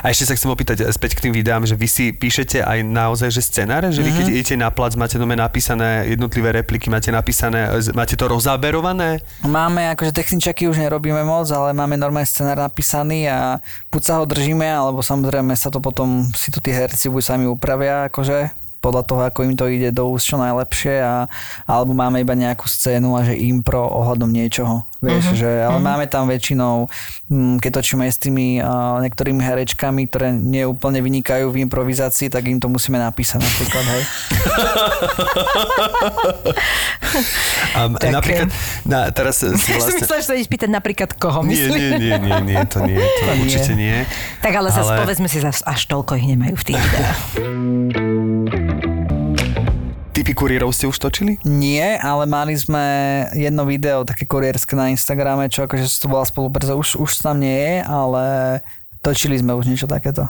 A 0.00 0.08
ešte 0.08 0.32
sa 0.32 0.34
chcem 0.36 0.48
opýtať 0.48 0.84
eh, 0.84 0.88
späť 0.90 1.20
k 1.20 1.28
tým 1.28 1.34
videám, 1.36 1.68
že 1.68 1.76
vy 1.76 1.88
si 1.88 2.04
píšete 2.16 2.64
aj 2.64 2.80
naozaj, 2.84 3.28
že 3.28 3.42
scenáre, 3.44 3.92
že 3.92 4.00
vy 4.00 4.10
keď 4.10 4.26
idete 4.32 4.54
na 4.56 4.72
plac, 4.72 4.96
máte 4.96 5.20
doma 5.20 5.36
napísané 5.36 6.08
jednotlivé 6.08 6.52
repliky, 6.64 6.88
máte 6.88 7.12
napísané, 7.12 7.68
z- 7.80 7.92
máte 7.92 8.16
to 8.16 8.24
rozáberované? 8.26 9.20
Máme, 9.44 9.92
akože 9.92 10.16
techničaky 10.16 10.66
už 10.68 10.80
nerobíme 10.80 11.20
moc, 11.22 11.46
ale 11.52 11.76
máme 11.76 12.00
normálny 12.00 12.28
scenár 12.28 12.56
napísaný 12.56 13.28
a 13.28 13.60
buď 13.92 14.02
sa 14.02 14.14
ho 14.18 14.24
držíme, 14.24 14.64
alebo 14.64 15.04
samozrejme 15.04 15.52
sa 15.54 15.68
to 15.68 15.78
potom, 15.78 16.24
si 16.32 16.48
to 16.48 16.58
tí 16.64 16.72
herci 16.72 17.12
buď 17.12 17.22
sami 17.22 17.44
upravia, 17.46 18.08
akože 18.08 18.56
podľa 18.80 19.02
toho, 19.04 19.20
ako 19.28 19.44
im 19.44 19.54
to 19.54 19.68
ide 19.68 19.92
do 19.92 20.08
úst 20.08 20.24
čo 20.24 20.40
najlepšie 20.40 21.04
a, 21.04 21.28
alebo 21.68 21.92
máme 21.92 22.24
iba 22.24 22.32
nejakú 22.32 22.64
scénu 22.64 23.12
a 23.12 23.28
že 23.28 23.36
impro 23.36 23.84
ohľadom 23.84 24.32
niečoho, 24.32 24.88
vieš, 25.00 25.32
že, 25.34 25.48
ale 25.60 25.78
máme 25.78 26.04
tam 26.04 26.24
väčšinou, 26.24 26.84
mm, 27.26 27.56
keď 27.58 27.80
točíme 27.80 28.04
s 28.04 28.16
tými 28.16 28.58
uh, 28.58 28.68
niektorými 29.00 29.40
herečkami, 29.40 30.04
ktoré 30.06 30.30
neúplne 30.30 31.00
vynikajú 31.00 31.48
v 31.48 31.64
improvizácii, 31.64 32.28
tak 32.28 32.44
im 32.44 32.56
to 32.56 32.68
musíme 32.68 32.96
napísať 32.96 33.40
napríklad, 33.40 33.84
hej. 33.86 34.02
A 37.72 37.88
Tak, 37.90 38.10
napríklad, 38.10 38.48
na, 38.84 39.10
teraz 39.10 39.40
si 39.40 39.48
vlastne... 39.48 39.96
myslela, 39.96 40.20
že 40.20 40.26
sa 40.26 40.34
ideš 40.34 40.48
pýtať 40.48 40.70
napríklad 40.70 41.10
koho 41.14 41.42
Nie, 41.42 41.66
myslíš. 41.66 41.74
nie, 41.74 41.90
nie, 41.98 42.14
nie, 42.18 42.38
nie, 42.44 42.60
to 42.66 42.78
nie, 42.82 42.98
to, 42.98 43.22
To 43.24 43.32
nie. 43.32 43.40
určite 43.40 43.72
nie. 43.74 43.96
Tak 44.40 44.52
ale 44.52 44.68
zase 44.68 44.90
Ale- 44.90 45.00
povedzme 45.00 45.26
si, 45.26 45.38
zas 45.38 45.62
až 45.64 45.80
toľko 45.86 46.14
ich 46.16 46.26
nemajú 46.28 46.54
v 46.54 46.64
tých 46.64 46.78
videách. 46.78 47.18
Ty 50.20 50.28
typy 50.28 50.36
kurierov 50.36 50.76
ste 50.76 50.84
už 50.84 51.00
točili? 51.00 51.40
Nie, 51.48 51.96
ale 51.96 52.28
mali 52.28 52.52
sme 52.52 52.84
jedno 53.32 53.64
video 53.64 54.04
také 54.04 54.28
kurierské 54.28 54.76
na 54.76 54.92
Instagrame, 54.92 55.48
čo 55.48 55.64
akože 55.64 55.88
to 55.96 56.12
bola 56.12 56.28
spolupráca, 56.28 56.76
už, 56.76 57.00
už 57.00 57.24
tam 57.24 57.40
nie 57.40 57.56
je, 57.56 57.74
ale 57.88 58.24
točili 59.00 59.40
sme 59.40 59.56
už 59.56 59.72
niečo 59.72 59.88
takéto. 59.88 60.28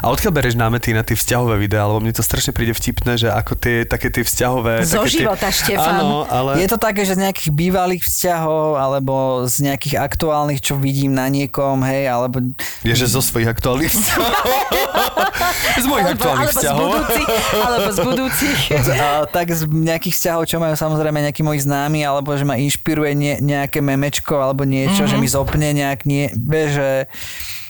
A 0.00 0.08
odkiaľ 0.08 0.32
bereš 0.32 0.54
námety 0.54 0.94
na 0.96 1.02
tie 1.04 1.14
vzťahové 1.18 1.58
videá? 1.60 1.84
Lebo 1.86 2.00
mne 2.00 2.14
to 2.14 2.24
strašne 2.24 2.54
príde 2.56 2.72
vtipné, 2.72 3.18
že 3.18 3.28
ako 3.28 3.52
tie, 3.58 3.84
také 3.84 4.08
tie 4.08 4.24
vzťahové... 4.24 4.86
Zo 4.86 5.04
také 5.04 5.22
života, 5.22 5.48
tie... 5.50 5.58
Štefan. 5.58 6.02
Áno, 6.02 6.24
ale... 6.24 6.62
Je 6.62 6.68
to 6.70 6.78
také, 6.78 7.02
že 7.04 7.18
z 7.18 7.28
nejakých 7.28 7.50
bývalých 7.52 8.02
vzťahov, 8.06 8.78
alebo 8.78 9.44
z 9.44 9.68
nejakých 9.68 10.00
aktuálnych, 10.00 10.60
čo 10.62 10.78
vidím 10.78 11.12
na 11.12 11.26
niekom, 11.28 11.82
hej, 11.84 12.08
alebo... 12.08 12.40
Je, 12.86 12.94
že 12.94 13.10
zo 13.10 13.20
svojich 13.20 13.50
aktuálnych 13.50 13.90
vzťahov. 13.90 14.32
z 15.82 15.86
mojich 15.86 16.06
Alebo, 16.06 16.18
aktuálnych 16.18 16.48
alebo, 16.48 16.54
z 16.54 16.62
vzťahov. 16.62 16.88
budúcich, 16.88 17.28
alebo 17.58 17.88
z 17.88 17.98
budúcich. 18.02 18.58
A, 18.98 19.08
tak 19.30 19.46
z 19.50 19.60
nejakých 19.66 20.14
vzťahov, 20.14 20.42
čo 20.46 20.56
majú 20.58 20.74
samozrejme 20.74 21.18
nejakí 21.30 21.42
moji 21.42 21.60
známi, 21.62 22.00
alebo 22.02 22.34
že 22.34 22.44
ma 22.46 22.58
inšpiruje 22.58 23.12
nie, 23.14 23.34
nejaké 23.42 23.82
memečko, 23.82 24.38
alebo 24.38 24.62
niečo, 24.62 25.06
mm-hmm. 25.06 25.12
že 25.12 25.22
mi 25.22 25.28
zopne 25.28 25.68
nejak, 25.74 26.06
nie, 26.06 26.30
že 26.70 27.10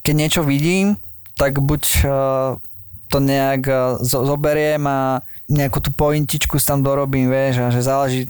keď 0.05 0.14
niečo 0.14 0.40
vidím, 0.46 0.96
tak 1.39 1.62
buď 1.62 1.82
uh, 2.03 2.11
to 3.09 3.18
nejak 3.24 3.62
zo- 4.05 4.26
zoberiem 4.28 4.84
a 4.84 5.24
nejakú 5.49 5.80
tú 5.80 5.89
pointičku 5.89 6.61
tam 6.61 6.84
dorobím, 6.84 7.32
vieš, 7.32 7.64
a 7.64 7.72
že 7.72 7.80
záleží, 7.80 8.20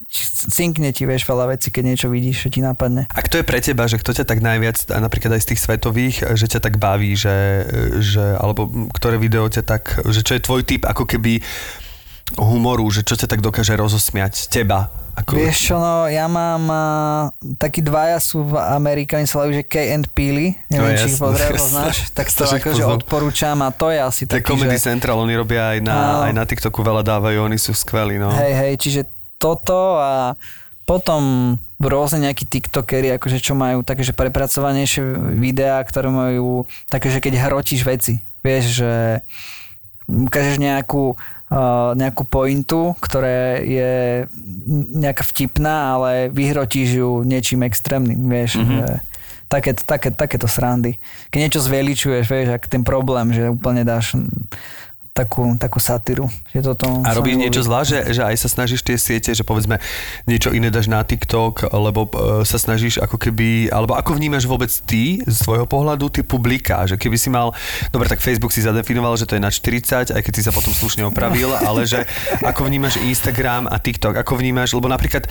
cinkne 0.54 0.94
ti, 0.94 1.02
vieš, 1.02 1.26
veľa 1.26 1.50
vecí, 1.50 1.74
keď 1.74 1.82
niečo 1.82 2.06
vidíš, 2.06 2.46
čo 2.46 2.48
ti 2.54 2.62
napadne. 2.62 3.11
A 3.11 3.18
kto 3.26 3.42
je 3.42 3.48
pre 3.48 3.59
teba, 3.59 3.90
že 3.90 3.98
kto 3.98 4.14
ťa 4.14 4.22
tak 4.22 4.38
najviac, 4.38 4.86
napríklad 4.86 5.34
aj 5.34 5.42
z 5.42 5.48
tých 5.50 5.62
svetových, 5.66 6.16
že 6.38 6.46
ťa 6.46 6.61
tak 6.62 6.78
baví, 6.78 7.18
že, 7.18 7.66
že 7.98 8.38
alebo 8.38 8.70
ktoré 8.94 9.18
video 9.18 9.50
ťa 9.50 9.66
tak, 9.66 9.98
že 10.06 10.22
čo 10.22 10.38
je 10.38 10.46
tvoj 10.46 10.62
typ 10.62 10.86
ako 10.86 11.11
keby 11.11 11.42
humoru, 12.38 12.86
že 12.94 13.02
čo 13.02 13.18
ťa 13.18 13.26
tak 13.26 13.42
dokáže 13.42 13.74
rozosmiať 13.74 14.46
teba? 14.46 14.86
Ako... 15.18 15.34
Vieš 15.34 15.56
čo, 15.58 15.76
no, 15.82 16.06
ja 16.06 16.30
mám 16.30 16.62
uh, 16.70 16.78
takí 17.58 17.82
dvaja 17.82 18.22
sú 18.22 18.46
v 18.46 18.54
Amerike, 18.54 19.18
oni 19.18 19.26
sa 19.26 19.42
volajú, 19.42 19.58
že 19.58 19.64
Kay 19.66 19.86
and 19.98 20.06
Peely, 20.14 20.54
neviem, 20.70 20.94
No, 20.94 21.00
či 21.02 21.10
ich 21.10 21.18
jasné. 21.18 21.58
poznáš, 21.58 21.96
tak 22.14 22.30
to 22.30 22.46
ich 22.46 22.54
akože 22.62 22.82
odporúčam 22.86 23.58
a 23.66 23.74
to 23.74 23.90
je 23.90 23.98
asi 23.98 24.22
To 24.30 24.38
taký, 24.38 24.54
Comedy 24.54 24.78
že... 24.78 24.86
Central, 24.94 25.18
oni 25.18 25.34
robia 25.34 25.74
aj 25.74 25.78
na, 25.82 25.96
Áno. 25.96 26.20
aj 26.30 26.32
na 26.38 26.44
TikToku 26.46 26.78
veľa 26.86 27.02
dávajú, 27.02 27.42
oni 27.42 27.58
sú 27.58 27.74
skvelí, 27.74 28.22
no. 28.22 28.30
Hej, 28.30 28.52
hej, 28.54 28.72
čiže 28.78 29.00
toto 29.42 29.98
a 29.98 30.38
potom 30.86 31.54
rôzne 31.78 32.30
nejakí 32.30 32.48
tiktokery, 32.48 33.12
akože 33.18 33.38
čo 33.38 33.52
majú 33.58 33.82
také, 33.82 34.02
že 34.02 34.16
prepracovanejšie 34.16 35.02
videá, 35.36 35.78
ktoré 35.84 36.08
majú 36.10 36.64
také, 36.88 37.10
že 37.10 37.20
keď 37.20 37.44
hrotíš 37.44 37.84
veci, 37.86 38.22
vieš, 38.40 38.82
že 38.82 38.92
ukážeš 40.08 40.56
nejakú, 40.56 41.14
nejakú 41.96 42.28
pointu, 42.28 42.92
ktorá 43.01 43.57
je 43.64 44.24
nejaká 44.92 45.24
vtipná, 45.32 45.96
ale 45.96 46.28
vyhrotíš 46.28 47.01
ju 47.01 47.11
niečím 47.24 47.64
extrémnym, 47.64 48.20
vieš, 48.28 48.61
mm-hmm. 48.61 49.01
také, 49.49 49.72
také, 49.72 50.12
takéto 50.12 50.44
srandy. 50.44 51.01
Keď 51.32 51.38
niečo 51.40 51.64
zveličuješ, 51.64 52.24
vieš, 52.28 52.49
ak 52.53 52.68
ten 52.68 52.84
problém, 52.84 53.32
že 53.32 53.49
úplne 53.49 53.80
dáš 53.80 54.12
takú, 55.18 55.58
takú 55.58 55.82
satíru. 55.82 56.30
Že 56.54 56.74
toto 56.74 56.86
A 57.02 57.10
robíš 57.18 57.34
niečo 57.34 57.66
zlá, 57.66 57.82
že, 57.82 57.98
že 58.14 58.22
aj 58.22 58.36
sa 58.38 58.48
snažíš 58.48 58.86
tie 58.86 58.94
siete, 58.94 59.34
že 59.34 59.42
povedzme 59.42 59.82
niečo 60.30 60.54
iné 60.54 60.70
dáš 60.70 60.86
na 60.86 61.02
TikTok, 61.02 61.74
lebo 61.74 62.06
e, 62.06 62.46
sa 62.46 62.54
snažíš 62.54 63.02
ako 63.02 63.18
keby, 63.18 63.74
alebo 63.74 63.98
ako 63.98 64.14
vnímaš 64.14 64.46
vôbec 64.46 64.70
ty 64.86 65.18
z 65.26 65.36
tvojho 65.42 65.66
pohľadu 65.66 66.14
tie 66.14 66.22
publika, 66.22 66.86
že 66.86 66.94
keby 66.94 67.18
si 67.18 67.28
mal, 67.34 67.50
dobre, 67.90 68.06
tak 68.06 68.22
Facebook 68.22 68.54
si 68.54 68.62
zadefinoval, 68.62 69.18
že 69.18 69.26
to 69.26 69.34
je 69.34 69.42
na 69.42 69.50
40, 69.50 70.14
aj 70.14 70.22
keď 70.22 70.32
si 70.32 70.42
sa 70.46 70.54
potom 70.54 70.70
slušne 70.70 71.02
opravil, 71.10 71.50
ale 71.68 71.82
že 71.82 72.06
ako 72.46 72.70
vnímaš 72.70 73.02
Instagram 73.02 73.66
a 73.66 73.82
TikTok, 73.82 74.14
ako 74.22 74.38
vnímaš, 74.38 74.78
lebo 74.78 74.86
napríklad 74.86 75.26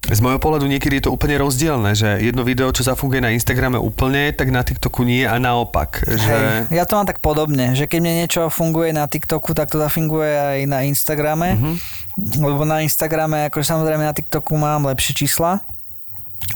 z 0.00 0.18
môjho 0.24 0.40
pohľadu 0.40 0.64
niekedy 0.64 0.96
je 0.98 1.04
to 1.06 1.14
úplne 1.14 1.36
rozdielne, 1.36 1.92
že 1.92 2.24
jedno 2.24 2.40
video, 2.40 2.72
čo 2.72 2.80
zafunguje 2.80 3.20
na 3.20 3.36
Instagrame 3.36 3.76
úplne, 3.76 4.32
tak 4.32 4.48
na 4.48 4.64
TikToku 4.64 5.04
nie 5.04 5.28
a 5.28 5.36
naopak. 5.36 6.00
Že... 6.08 6.34
Hej, 6.66 6.72
ja 6.72 6.88
to 6.88 6.96
mám 6.96 7.04
tak 7.04 7.20
podobne, 7.20 7.76
že 7.76 7.84
keď 7.84 7.98
mne 8.00 8.14
niečo 8.24 8.48
funguje 8.48 8.96
na 8.96 9.04
TikToku, 9.04 9.52
tak 9.52 9.68
to 9.68 9.76
zafunguje 9.76 10.32
aj 10.32 10.58
na 10.64 10.88
Instagrame, 10.88 11.52
Mhm. 11.52 11.60
mm-hmm. 11.76 12.40
lebo 12.40 12.64
na 12.64 12.80
Instagrame, 12.80 13.52
akože 13.52 13.66
samozrejme 13.68 14.00
na 14.02 14.16
TikToku 14.16 14.56
mám 14.56 14.88
lepšie 14.88 15.12
čísla, 15.14 15.60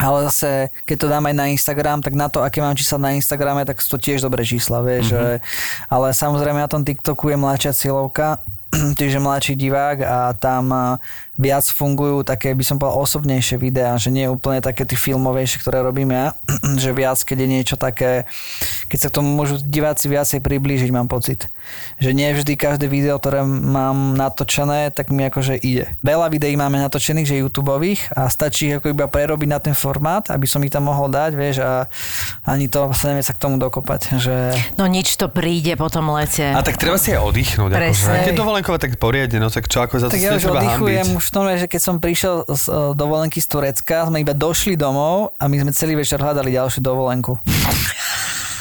ale 0.01 0.24
zase, 0.26 0.72
keď 0.88 0.97
to 0.97 1.07
dám 1.12 1.28
aj 1.28 1.36
na 1.36 1.47
Instagram, 1.53 2.01
tak 2.01 2.16
na 2.16 2.32
to, 2.32 2.40
aké 2.40 2.64
mám 2.64 2.74
čísla 2.74 2.97
na 2.99 3.11
Instagrame, 3.12 3.62
tak 3.62 3.78
sú 3.78 3.95
to 3.95 4.03
tiež 4.03 4.24
dobré 4.24 4.40
čísla, 4.42 4.80
vieš. 4.80 5.12
Mhm. 5.12 5.20
Mm-hmm. 5.20 5.38
Že, 5.38 5.92
ale 5.92 6.07
samozrejme 6.11 6.59
na 6.59 6.70
tom 6.72 6.80
TikToku 6.82 7.28
je 7.28 7.36
mladšia 7.36 7.72
cieľovka, 7.76 8.40
čiže 8.99 9.22
mladší 9.22 9.55
divák 9.55 9.99
a 10.03 10.18
tam 10.34 10.99
viac 11.35 11.66
fungujú 11.66 12.22
také, 12.22 12.55
by 12.55 12.64
som 12.64 12.76
povedal, 12.78 13.03
osobnejšie 13.03 13.59
videá, 13.59 13.99
že 13.99 14.14
nie 14.14 14.30
úplne 14.30 14.62
také 14.62 14.87
tie 14.87 14.95
filmovejšie, 14.95 15.59
ktoré 15.62 15.82
robím 15.82 16.14
ja, 16.14 16.39
že 16.82 16.95
viac, 16.95 17.18
keď 17.18 17.37
je 17.43 17.49
niečo 17.49 17.76
také, 17.76 18.26
keď 18.87 18.99
sa 18.99 19.09
k 19.11 19.16
tomu 19.18 19.35
môžu 19.35 19.59
diváci 19.59 20.07
viacej 20.07 20.39
priblížiť, 20.39 20.91
mám 20.95 21.11
pocit. 21.11 21.51
Že 21.99 22.11
nie 22.14 22.30
vždy 22.30 22.55
každé 22.55 22.87
video, 22.87 23.18
ktoré 23.18 23.43
mám 23.43 24.14
natočené, 24.14 24.95
tak 24.95 25.11
mi 25.11 25.26
akože 25.26 25.59
ide. 25.59 25.91
Veľa 26.07 26.30
videí 26.30 26.55
máme 26.55 26.78
natočených, 26.78 27.26
že 27.26 27.41
YouTubeových 27.43 28.14
a 28.14 28.30
stačí 28.30 28.70
ich 28.70 28.76
ako 28.78 28.95
iba 28.95 29.11
prerobiť 29.11 29.49
na 29.51 29.59
ten 29.59 29.74
formát, 29.74 30.30
aby 30.30 30.47
som 30.47 30.62
ich 30.62 30.70
tam 30.70 30.87
mohol 30.87 31.11
dať, 31.11 31.32
vieš, 31.35 31.57
a 31.64 31.91
ani 32.47 32.70
to 32.70 32.95
sa 32.95 33.11
nevie 33.11 33.24
sa 33.26 33.35
k 33.35 33.43
tomu 33.43 33.59
dokopať, 33.59 34.20
že... 34.22 34.35
No 34.78 34.87
nič 34.87 35.18
to 35.18 35.26
príde 35.26 35.74
po 35.74 35.91
tom 35.91 36.14
lete. 36.14 36.47
A 36.55 36.62
tak 36.62 36.78
treba 36.78 37.01
si 37.01 37.11
aj 37.11 37.20
oddychnúť. 37.24 37.70
Akože. 37.74 37.82
Presne. 37.82 38.18
Keď 38.30 38.37
dovolenková, 38.39 38.76
tak 38.78 38.97
poriadne, 39.01 39.39
no 39.43 39.49
tak 39.51 39.66
čo, 39.66 39.82
ako 39.82 39.99
za 39.99 40.07
to 40.09 40.14
Tak 40.14 40.20
si 40.20 40.26
ja 40.28 40.37
už 40.37 40.45
oddychujem 40.55 41.07
hambiť. 41.09 41.24
V 41.25 41.31
tom, 41.33 41.49
že 41.49 41.64
keď 41.64 41.81
som 41.81 41.97
prišiel 41.97 42.45
z 42.45 42.64
e, 42.68 42.72
dovolenky 42.93 43.41
z 43.41 43.49
Turecka, 43.49 44.05
sme 44.12 44.20
iba 44.20 44.37
došli 44.37 44.77
domov 44.77 45.33
a 45.41 45.49
my 45.49 45.57
sme 45.64 45.72
celý 45.72 45.97
večer 45.97 46.20
hľadali 46.20 46.53
ďalšiu 46.53 46.85
dovolenku. 46.85 47.41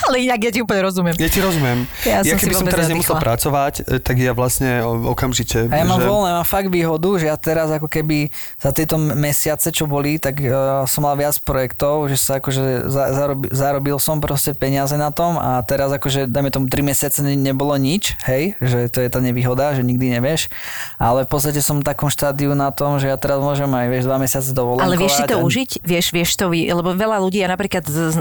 Ale 0.09 0.23
inak 0.23 0.39
ja 0.43 0.51
ti 0.51 0.59
úplne 0.59 0.81
rozumiem. 0.83 1.15
Ja 1.15 1.29
ti 1.31 1.39
rozumiem. 1.39 1.87
Ja 2.03 2.23
Ja, 2.23 2.35
som 2.35 2.39
si 2.39 2.45
keby 2.47 2.55
som 2.55 2.67
teraz 2.67 2.87
nemusel 2.91 3.15
pracovať, 3.17 3.73
e, 3.87 3.99
tak 3.99 4.15
ja 4.19 4.31
vlastne 4.35 4.83
okamžite... 4.85 5.67
A 5.71 5.75
ja 5.81 5.85
mám 5.87 5.99
že... 5.99 6.07
voľné, 6.07 6.29
mám 6.39 6.47
fakt 6.47 6.69
výhodu, 6.69 7.09
že 7.19 7.25
ja 7.27 7.37
teraz 7.39 7.71
ako 7.71 7.87
keby 7.87 8.29
za 8.59 8.71
tieto 8.71 8.95
mesiace, 8.99 9.73
čo 9.73 9.89
boli, 9.89 10.21
tak 10.21 10.39
uh, 10.43 10.83
som 10.87 11.03
mal 11.07 11.15
viac 11.17 11.35
projektov, 11.41 12.07
že 12.11 12.17
sa 12.19 12.39
akože 12.39 12.87
za, 12.87 13.03
zarobil, 13.15 13.49
zarobil 13.51 13.97
som 13.99 14.19
proste 14.19 14.55
peniaze 14.55 14.95
na 14.95 15.09
tom 15.09 15.35
a 15.39 15.59
teraz 15.65 15.91
akože 15.91 16.29
dajme 16.29 16.49
tomu 16.53 16.65
3 16.69 16.83
mesiace 16.83 17.19
ne, 17.23 17.35
nebolo 17.35 17.75
nič, 17.75 18.15
hej, 18.27 18.55
že 18.59 18.87
to 18.91 19.01
je 19.01 19.09
tá 19.09 19.19
nevýhoda, 19.19 19.73
že 19.75 19.83
nikdy 19.83 20.19
nevieš, 20.19 20.51
ale 20.99 21.25
v 21.25 21.29
podstate 21.29 21.59
som 21.59 21.79
v 21.79 21.85
takom 21.87 22.11
štádiu 22.11 22.53
na 22.53 22.69
tom, 22.71 22.99
že 23.01 23.09
ja 23.09 23.17
teraz 23.17 23.39
môžem 23.39 23.67
aj, 23.67 23.87
vieš, 23.89 24.03
2 24.07 24.23
mesiace 24.23 24.49
dovolenkovať. 24.51 24.87
Ale 24.87 24.95
vieš 24.99 25.13
si 25.17 25.23
to 25.25 25.37
a- 25.39 25.43
užiť? 25.43 25.69
Vieš, 25.83 26.05
vieš 26.11 26.31
to, 26.35 26.51
lebo 26.51 26.93
veľa 26.93 27.17
ľudí, 27.23 27.39
a 27.43 27.47
napríklad 27.49 27.83
z, 27.87 28.13
z, 28.13 28.17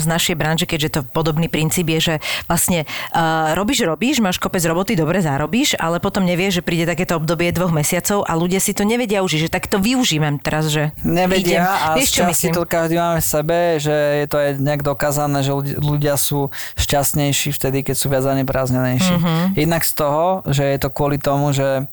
z 0.00 0.06
našej 0.06 0.34
branže, 0.36 0.66
keďže 0.66 0.88
to 0.90 1.00
podobný 1.10 1.46
princíp 1.46 1.90
je, 1.90 2.00
že 2.00 2.14
vlastne 2.46 2.86
uh, 3.10 3.52
robíš, 3.52 3.82
robíš, 3.82 4.18
máš 4.18 4.38
kopec 4.38 4.62
roboty, 4.62 4.94
dobre 4.94 5.18
zarobíš, 5.18 5.74
ale 5.76 5.98
potom 5.98 6.22
nevieš, 6.22 6.58
že 6.58 6.62
príde 6.62 6.84
takéto 6.84 7.14
obdobie 7.14 7.50
dvoch 7.50 7.70
mesiacov 7.70 8.22
a 8.22 8.32
ľudia 8.32 8.58
si 8.58 8.70
to 8.70 8.82
nevedia 8.82 9.20
užiť, 9.20 9.40
že 9.42 9.50
tak 9.50 9.66
to 9.66 9.76
využívam 9.76 10.36
teraz, 10.36 10.66
že 10.66 10.94
Nevedia 11.00 11.60
idem. 11.60 11.62
a 11.62 11.86
vieš, 11.94 12.08
z 12.08 12.14
čo 12.14 12.22
myslím? 12.24 12.52
to 12.52 12.62
každý 12.64 12.94
máme 12.94 13.18
v 13.18 13.26
sebe, 13.26 13.58
že 13.76 13.94
je 14.22 14.26
to 14.26 14.36
aj 14.36 14.50
nejak 14.56 14.82
dokázané, 14.82 15.38
že 15.40 15.52
ľudia, 15.76 16.14
sú 16.14 16.48
šťastnejší 16.76 17.50
vtedy, 17.52 17.82
keď 17.82 17.94
sú 17.94 18.06
viac 18.06 18.24
zaneprázdnenejší. 18.24 19.14
Mhm. 19.14 19.18
Mm-hmm. 19.20 19.46
Jednak 19.56 19.82
z 19.82 19.92
toho, 19.92 20.24
že 20.46 20.64
je 20.64 20.78
to 20.78 20.88
kvôli 20.88 21.16
tomu, 21.16 21.50
že 21.50 21.86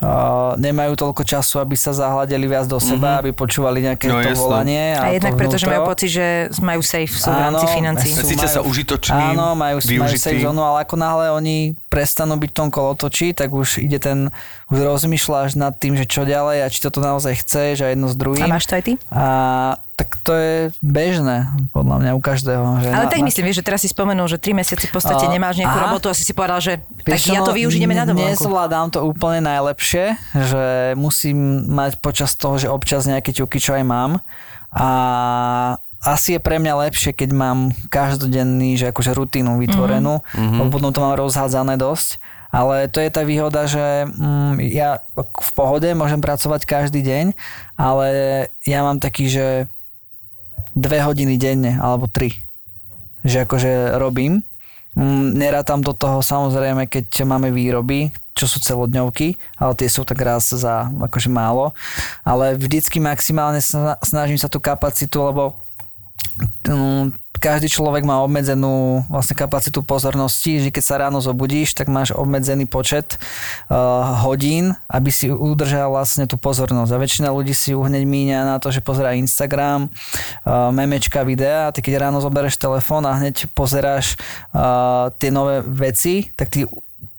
uh, 0.00 0.08
nemajú 0.56 0.96
toľko 0.96 1.22
času, 1.22 1.60
aby 1.60 1.74
sa 1.74 1.92
zahľadili 1.92 2.46
viac 2.46 2.66
do 2.66 2.78
seba, 2.78 3.16
Mhm. 3.16 3.18
aby 3.20 3.30
počúvali 3.32 3.78
nejaké 3.82 4.06
No, 4.06 4.18
to 4.18 4.28
jasné. 4.28 4.38
volanie. 4.38 4.84
A 4.94 5.04
jednak 5.10 5.32
to 5.32 5.38
preto, 5.38 5.56
že 5.56 5.66
majú 5.66 5.82
pocit, 5.86 6.10
že 6.10 6.26
majú 6.60 6.80
safe 6.80 7.10
sú 7.10 7.28
v 7.28 7.38
rámci 7.38 7.66
financií. 7.68 8.10
Cítia 8.12 8.48
sa 8.48 8.59
užitoční, 8.62 9.34
Áno, 9.34 9.52
majú, 9.52 9.76
majú 9.76 9.88
využití. 10.06 10.20
safe 10.20 10.40
zónu, 10.40 10.60
ale 10.60 10.82
ako 10.82 10.94
náhle 10.94 11.26
oni 11.30 11.56
prestanú 11.86 12.34
byť 12.34 12.50
v 12.50 12.56
tom 12.56 12.68
kolotočí, 12.68 13.30
tak 13.30 13.50
už 13.50 13.78
ide 13.78 13.96
ten, 13.96 14.30
už 14.66 14.78
rozmýšľaš 14.78 15.54
nad 15.54 15.72
tým, 15.72 15.94
že 15.94 16.04
čo 16.04 16.22
ďalej 16.22 16.62
a 16.62 16.66
či 16.66 16.78
toto 16.78 16.98
naozaj 16.98 17.38
chceš 17.38 17.80
a 17.80 17.90
jedno 17.90 18.06
s 18.06 18.14
druhým. 18.14 18.42
A 18.42 18.48
máš 18.48 18.64
to 18.64 18.74
aj 18.74 18.84
ty? 18.84 18.92
A 19.08 19.24
tak 19.92 20.16
to 20.18 20.32
je 20.32 20.56
bežné, 20.80 21.44
podľa 21.68 21.96
mňa, 21.98 22.10
u 22.10 22.20
každého. 22.20 22.64
Že 22.80 22.88
Ale 22.88 23.04
na, 23.04 23.10
tak 23.10 23.20
na- 23.20 23.26
myslím, 23.26 23.44
vieš, 23.44 23.58
že 23.58 23.66
teraz 23.66 23.80
si 23.80 23.88
spomenul, 23.88 24.24
že 24.26 24.36
3 24.36 24.54
mesiace 24.54 24.84
v 24.84 24.92
podstate 24.92 25.24
A- 25.24 25.28
nemáš 25.28 25.60
nejakú 25.60 25.76
aha. 25.76 25.84
robotu, 25.86 26.08
asi 26.08 26.22
si 26.22 26.32
povedal, 26.32 26.56
že 26.58 26.80
tak 27.02 27.20
ja 27.20 27.42
to 27.42 27.52
využijem 27.52 27.84
aj 27.86 27.98
na 27.98 28.06
dovolenku. 28.08 28.40
Nezvládam 28.40 28.88
to 28.88 29.04
úplne 29.04 29.44
najlepšie, 29.44 30.04
že 30.32 30.64
musím 30.96 31.36
mať 31.66 32.00
počas 32.00 32.32
toho, 32.32 32.56
že 32.56 32.66
občas 32.66 33.04
nejaké 33.04 33.28
ťuky, 33.30 33.58
čo 33.58 33.74
aj 33.74 33.84
mám. 33.84 34.24
A 34.70 34.88
asi 36.00 36.36
je 36.36 36.40
pre 36.40 36.56
mňa 36.56 36.88
lepšie, 36.88 37.12
keď 37.12 37.30
mám 37.36 37.58
každodenný, 37.92 38.80
že 38.80 38.88
akože 38.88 39.12
rutinu 39.12 39.60
vytvorenú, 39.60 40.24
mm-hmm. 40.24 40.56
lebo 40.56 40.68
potom 40.72 40.90
to 40.96 41.04
mám 41.04 41.20
rozhádzané 41.20 41.76
dosť. 41.76 42.16
Ale 42.50 42.90
to 42.90 42.98
je 42.98 43.10
tá 43.14 43.22
výhoda, 43.22 43.70
že 43.70 44.10
mm, 44.10 44.58
ja 44.74 44.98
v 45.14 45.50
pohode 45.54 45.86
môžem 45.94 46.18
pracovať 46.18 46.66
každý 46.66 46.98
deň, 47.06 47.38
ale 47.78 48.08
ja 48.66 48.82
mám 48.82 48.98
taký, 48.98 49.30
že 49.30 49.70
dve 50.74 50.98
hodiny 50.98 51.38
denne, 51.38 51.78
alebo 51.78 52.10
tri. 52.10 52.42
Že 53.22 53.46
akože 53.46 53.72
robím. 54.02 54.42
Mm, 54.98 55.38
Nerátam 55.38 55.78
do 55.78 55.94
toho 55.94 56.26
samozrejme, 56.26 56.90
keď 56.90 57.22
máme 57.22 57.54
výroby, 57.54 58.10
čo 58.34 58.50
sú 58.50 58.58
celodňovky, 58.58 59.38
ale 59.54 59.72
tie 59.78 59.86
sú 59.86 60.02
tak 60.02 60.18
raz 60.18 60.50
za 60.50 60.90
akože 60.90 61.30
málo. 61.30 61.70
Ale 62.26 62.58
vždycky 62.58 62.98
maximálne 62.98 63.62
sna- 63.62 64.00
snažím 64.02 64.40
sa 64.40 64.50
tú 64.50 64.58
kapacitu, 64.58 65.22
lebo 65.22 65.60
každý 67.40 67.72
človek 67.72 68.04
má 68.04 68.20
obmedzenú 68.20 69.02
vlastne 69.08 69.32
kapacitu 69.32 69.80
pozornosti, 69.80 70.60
že 70.60 70.68
keď 70.68 70.84
sa 70.84 71.00
ráno 71.00 71.24
zobudíš, 71.24 71.72
tak 71.72 71.88
máš 71.88 72.12
obmedzený 72.12 72.68
počet 72.68 73.16
uh, 73.16 74.20
hodín, 74.22 74.76
aby 74.92 75.08
si 75.08 75.32
udržal 75.32 75.88
vlastne 75.88 76.28
tú 76.28 76.36
pozornosť. 76.36 76.92
A 76.92 77.00
väčšina 77.00 77.28
ľudí 77.32 77.56
si 77.56 77.72
ju 77.72 77.80
hneď 77.80 78.04
míňa 78.04 78.38
na 78.44 78.60
to, 78.60 78.68
že 78.68 78.84
pozerá 78.84 79.16
Instagram, 79.16 79.88
uh, 79.88 80.68
memečka, 80.68 81.24
videa, 81.24 81.72
a 81.72 81.72
ty 81.72 81.80
keď 81.80 82.06
ráno 82.12 82.20
zoberieš 82.20 82.60
telefón 82.60 83.08
a 83.08 83.16
hneď 83.16 83.48
pozeráš 83.56 84.20
uh, 84.52 85.08
tie 85.16 85.32
nové 85.32 85.64
veci, 85.64 86.28
tak 86.36 86.52
ty 86.52 86.68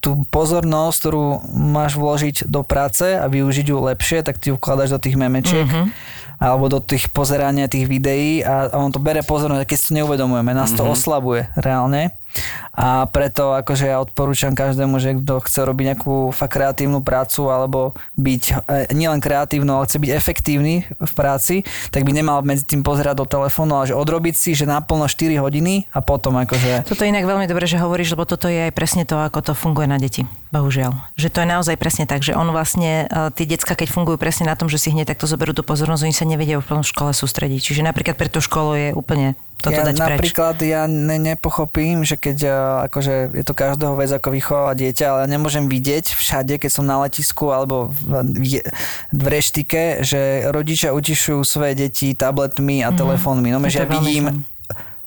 tú 0.02 0.26
pozornosť, 0.34 0.98
ktorú 0.98 1.26
máš 1.54 1.94
vložiť 1.94 2.50
do 2.50 2.66
práce 2.66 3.06
a 3.06 3.30
využiť 3.30 3.70
ju 3.70 3.78
lepšie, 3.86 4.26
tak 4.26 4.42
ty 4.42 4.50
ju 4.50 4.58
vkladáš 4.58 4.98
do 4.98 5.00
tých 5.02 5.18
memečiek. 5.18 5.66
Mm-hmm 5.66 6.21
alebo 6.42 6.66
do 6.68 6.82
tých 6.82 7.14
pozerania 7.14 7.70
tých 7.70 7.86
videí 7.86 8.42
a 8.42 8.74
on 8.74 8.90
to 8.90 8.98
bere 8.98 9.22
pozornosť, 9.22 9.62
keď 9.64 9.78
si 9.78 9.86
to 9.94 9.98
neuvedomujeme, 10.02 10.52
nás 10.52 10.74
to 10.74 10.82
Mhm. 10.82 10.92
oslabuje 10.92 11.42
reálne 11.56 12.18
a 12.72 13.06
preto 13.12 13.52
akože 13.52 13.86
ja 13.92 14.00
odporúčam 14.00 14.56
každému, 14.56 14.96
že 15.04 15.20
kto 15.20 15.44
chce 15.44 15.60
robiť 15.68 15.86
nejakú 15.92 16.32
fakt 16.32 16.56
kreatívnu 16.56 17.04
prácu 17.04 17.52
alebo 17.52 17.80
byť 18.16 18.44
e, 18.48 18.96
nielen 18.96 19.20
kreatívnu, 19.20 19.72
ale 19.76 19.88
chce 19.88 20.00
byť 20.00 20.12
efektívny 20.16 20.88
v 20.88 21.12
práci, 21.12 21.56
tak 21.92 22.08
by 22.08 22.12
nemal 22.16 22.40
medzi 22.44 22.64
tým 22.64 22.84
pozerať 22.84 23.24
do 23.24 23.26
telefónu, 23.28 23.76
ale 23.76 23.92
že 23.92 23.96
odrobiť 23.96 24.36
si, 24.36 24.56
že 24.56 24.64
naplno 24.64 25.08
4 25.08 25.44
hodiny 25.44 25.92
a 25.92 26.00
potom 26.00 26.40
akože 26.40 26.88
Toto 26.88 27.04
je 27.04 27.12
inak 27.12 27.28
veľmi 27.28 27.46
dobre, 27.48 27.68
že 27.68 27.76
hovoríš, 27.80 28.16
lebo 28.16 28.24
toto 28.24 28.48
je 28.48 28.72
aj 28.72 28.74
presne 28.76 29.04
to, 29.04 29.20
ako 29.20 29.52
to 29.52 29.54
funguje 29.56 29.88
na 29.88 30.00
deti. 30.00 30.24
Bohužiaľ. 30.52 30.92
Že 31.16 31.28
to 31.32 31.38
je 31.44 31.48
naozaj 31.48 31.76
presne 31.80 32.04
tak, 32.04 32.28
že 32.28 32.36
on 32.36 32.52
vlastne, 32.52 33.08
e, 33.08 33.32
tie 33.36 33.48
decka, 33.48 33.76
keď 33.76 33.88
fungujú 33.92 34.20
presne 34.20 34.48
na 34.48 34.56
tom, 34.60 34.68
že 34.68 34.80
si 34.80 34.92
hneď 34.92 35.16
takto 35.16 35.28
zoberú 35.28 35.56
tú 35.56 35.64
pozornosť, 35.64 36.04
oni 36.08 36.16
sa 36.16 36.28
nevedia 36.28 36.60
v 36.60 36.68
plnom 36.68 36.84
škole 36.84 37.16
sústrediť. 37.16 37.72
Čiže 37.72 37.88
napríklad 37.88 38.20
pre 38.20 38.28
tú 38.28 38.44
školu 38.44 38.72
je 38.76 38.90
úplne 38.92 39.40
toto 39.62 39.72
ja 39.72 39.86
dať 39.86 39.96
preč. 39.96 40.06
napríklad 40.10 40.58
ja 40.60 40.84
ne, 40.86 41.18
nepochopím, 41.18 42.02
že 42.02 42.18
keď 42.18 42.38
a, 42.44 42.54
akože 42.90 43.14
je 43.32 43.44
to 43.46 43.54
každého 43.54 43.94
vec 43.96 44.10
ako 44.10 44.30
vychovávať 44.30 44.76
dieťa, 44.78 45.06
ale 45.06 45.20
ja 45.24 45.30
nemôžem 45.30 45.66
vidieť 45.66 46.12
všade, 46.12 46.58
keď 46.58 46.70
som 46.70 46.84
na 46.84 47.00
letisku 47.00 47.50
alebo 47.50 47.94
v, 47.94 48.28
v, 49.14 49.26
reštike, 49.30 50.02
že 50.02 50.50
rodičia 50.50 50.92
utišujú 50.92 51.40
svoje 51.42 51.78
deti 51.78 52.12
tabletmi 52.12 52.82
a 52.82 52.90
Mhm. 52.90 52.98
telefónmi. 52.98 53.50
No, 53.50 53.64
že 53.64 53.82
ja 53.82 53.88
vidím. 53.88 54.44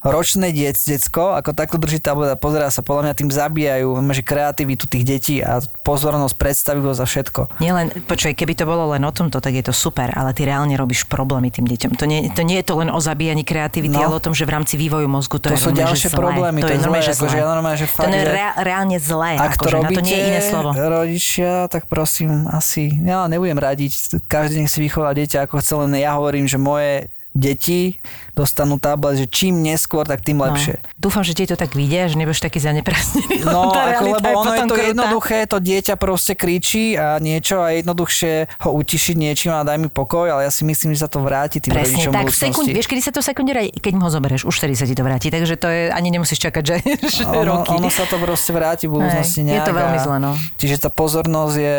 Ročné 0.04 0.50
diec, 0.50 0.76
decko, 0.76 1.32
ako 1.32 1.50
takto 1.50 1.76
drží 1.76 1.98
tablet 1.98 2.28
a 2.28 2.36
pozerá 2.36 2.68
sa, 2.68 2.80
podľa 2.80 3.02
mňa 3.02 3.14
tým 3.14 3.30
zabíjajú 3.30 3.88
že 4.06 4.22
kreativitu 4.22 4.84
tých 4.84 5.02
detí 5.02 5.36
a 5.38 5.58
pozornosť, 5.82 6.34
predstavivosť 6.34 7.00
a 7.00 7.06
všetko. 7.06 7.40
Nielen, 7.58 7.90
počuj, 8.04 8.30
keby 8.30 8.52
to 8.52 8.64
bolo 8.64 8.92
len 8.92 9.00
o 9.00 9.10
tomto, 9.10 9.38
tak 9.38 9.52
je 9.52 9.64
to 9.64 9.72
super, 9.72 10.06
ale 10.08 10.30
ty 10.30 10.44
reálne 10.44 10.70
robíš 10.72 11.02
problémy 11.04 11.48
tým 11.48 11.64
deťom. 11.64 11.92
To 11.94 12.04
nie, 12.04 12.28
to 12.28 12.42
nie 12.42 12.60
je 12.60 12.66
to 12.66 12.74
len 12.76 12.88
o 12.88 12.98
zabíjaní 12.98 13.42
kreativity, 13.42 13.90
No. 13.90 14.06
ale 14.06 14.14
o 14.14 14.22
tom, 14.22 14.30
že 14.30 14.44
v 14.44 14.52
rámci 14.52 14.76
vývoju 14.76 15.06
mozgu 15.06 15.36
to, 15.36 15.48
To 15.48 15.50
je 15.50 15.58
sú 15.58 15.68
normálne, 15.68 15.82
ďalšie 15.88 16.08
zlé. 16.08 16.18
problémy, 16.20 16.58
to 16.58 16.66
je 16.66 16.76
normálne, 16.76 16.84
zlé, 16.84 17.00
že 17.00 17.12
akože 17.12 17.30
zlé. 17.30 17.40
ja 17.40 17.46
normálne, 17.48 17.76
že 17.76 17.86
to 17.86 17.94
fakt, 17.96 18.06
je 18.08 18.20
že- 18.20 18.30
rea- 18.30 18.56
reálne 18.56 18.96
zlé, 18.98 19.32
Ak 19.34 19.50
to 19.50 19.58
akože, 19.58 19.72
na 19.72 19.78
robíte, 19.80 19.96
to 19.96 20.02
nie 20.04 20.14
je 20.14 20.24
iné 20.24 20.40
slovo. 20.42 20.70
rodičia, 20.74 21.50
tak 21.66 21.82
prosím, 21.86 22.30
asi, 22.46 22.92
ja 22.94 23.24
nebudem 23.24 23.56
radiť, 23.56 23.92
každý 24.24 24.60
nech 24.60 24.68
si 24.68 24.78
vychová 24.78 25.10
dieťa 25.10 25.44
ako 25.44 25.58
chce, 25.58 25.72
len 25.76 25.90
ja 25.96 26.12
hovorím, 26.12 26.44
že 26.44 26.56
moje 26.56 27.08
deti 27.34 27.98
dostanú 28.38 28.78
tablet, 28.78 29.18
že 29.18 29.26
čím 29.26 29.58
neskôr, 29.58 30.06
tak 30.06 30.22
tým 30.22 30.38
lepšie. 30.38 30.78
No. 30.78 31.10
Dúfam, 31.10 31.26
že 31.26 31.34
ti 31.34 31.50
to 31.50 31.58
tak 31.58 31.74
vidia, 31.74 32.06
že 32.06 32.14
nebudeš 32.14 32.46
taký 32.46 32.62
zaneprasnený. 32.62 33.42
No, 33.42 33.74
ako, 33.74 34.04
lebo 34.06 34.28
ono 34.38 34.52
je 34.54 34.62
to 34.70 34.76
krutá. 34.78 34.90
jednoduché, 34.90 35.38
to 35.50 35.58
dieťa 35.58 35.94
proste 35.98 36.38
kričí 36.38 36.94
a 36.94 37.18
niečo 37.18 37.58
a 37.58 37.74
jednoduchšie 37.74 38.62
ho 38.62 38.70
utišiť 38.70 39.16
niečím 39.18 39.50
a 39.50 39.66
daj 39.66 39.78
mi 39.82 39.90
pokoj, 39.90 40.30
ale 40.30 40.46
ja 40.46 40.52
si 40.54 40.62
myslím, 40.62 40.94
že 40.94 41.06
sa 41.06 41.10
to 41.10 41.26
vráti 41.26 41.58
tým 41.58 41.74
Presne 41.74 41.98
rodičom 41.98 42.12
tak, 42.14 42.26
v 42.30 42.34
sekund, 42.38 42.66
vieš, 42.70 42.86
kedy 42.86 43.02
sa 43.02 43.10
to 43.10 43.18
sekundera, 43.18 43.66
keď 43.66 43.92
ho 43.98 44.10
zoberieš, 44.10 44.46
už 44.46 44.54
vtedy 44.54 44.74
sa 44.78 44.86
ti 44.86 44.94
to 44.94 45.02
vráti, 45.02 45.34
takže 45.34 45.58
to 45.58 45.66
je, 45.66 45.82
ani 45.90 46.14
nemusíš 46.14 46.38
čakať, 46.38 46.62
že, 46.62 46.76
že 47.18 47.22
ono, 47.26 47.66
roky. 47.66 47.74
ono 47.74 47.90
sa 47.90 48.06
to 48.06 48.14
proste 48.22 48.54
vráti 48.54 48.86
v 48.86 48.98
budúcnosti 48.98 49.42
je 49.42 49.62
to 49.62 49.74
veľmi 49.74 49.98
zle, 49.98 50.16
no. 50.22 50.32
Čiže 50.58 50.86
tá 50.86 50.90
pozornosť 50.90 51.54
je, 51.58 51.78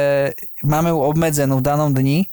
máme 0.64 0.92
ju 0.92 1.00
obmedzenú 1.00 1.60
v 1.60 1.64
danom 1.64 1.92
dni 1.92 2.28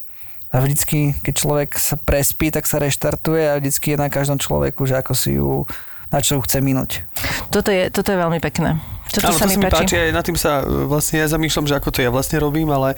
a 0.53 0.61
vždycky, 0.61 1.17
keď 1.25 1.35
človek 1.35 1.71
sa 1.81 1.97
prespí, 1.97 2.53
tak 2.53 2.69
sa 2.69 2.77
reštartuje 2.77 3.45
a 3.49 3.57
vždycky 3.57 3.97
je 3.97 3.99
na 3.99 4.13
každom 4.13 4.37
človeku, 4.37 4.85
že 4.85 5.01
ako 5.01 5.13
si 5.17 5.41
ju 5.41 5.65
na 6.13 6.21
čo 6.21 6.37
ju 6.37 6.45
chce 6.45 6.61
minúť. 6.61 7.09
Toto 7.49 7.73
je, 7.73 7.89
toto 7.89 8.13
je 8.13 8.21
veľmi 8.21 8.37
pekné. 8.37 8.77
Toto 9.09 9.33
Áno, 9.33 9.37
sa 9.41 9.49
to 9.49 9.57
mi 9.57 9.65
páči. 9.65 9.89
páči, 9.89 9.97
aj 9.97 10.13
nad 10.13 10.25
tým 10.25 10.37
sa 10.37 10.61
e, 10.61 10.85
vlastne 10.85 11.25
ja 11.25 11.27
zamýšľam, 11.27 11.65
že 11.65 11.75
ako 11.81 11.89
to 11.89 12.05
ja 12.05 12.13
vlastne 12.13 12.37
robím, 12.37 12.69
ale 12.69 12.93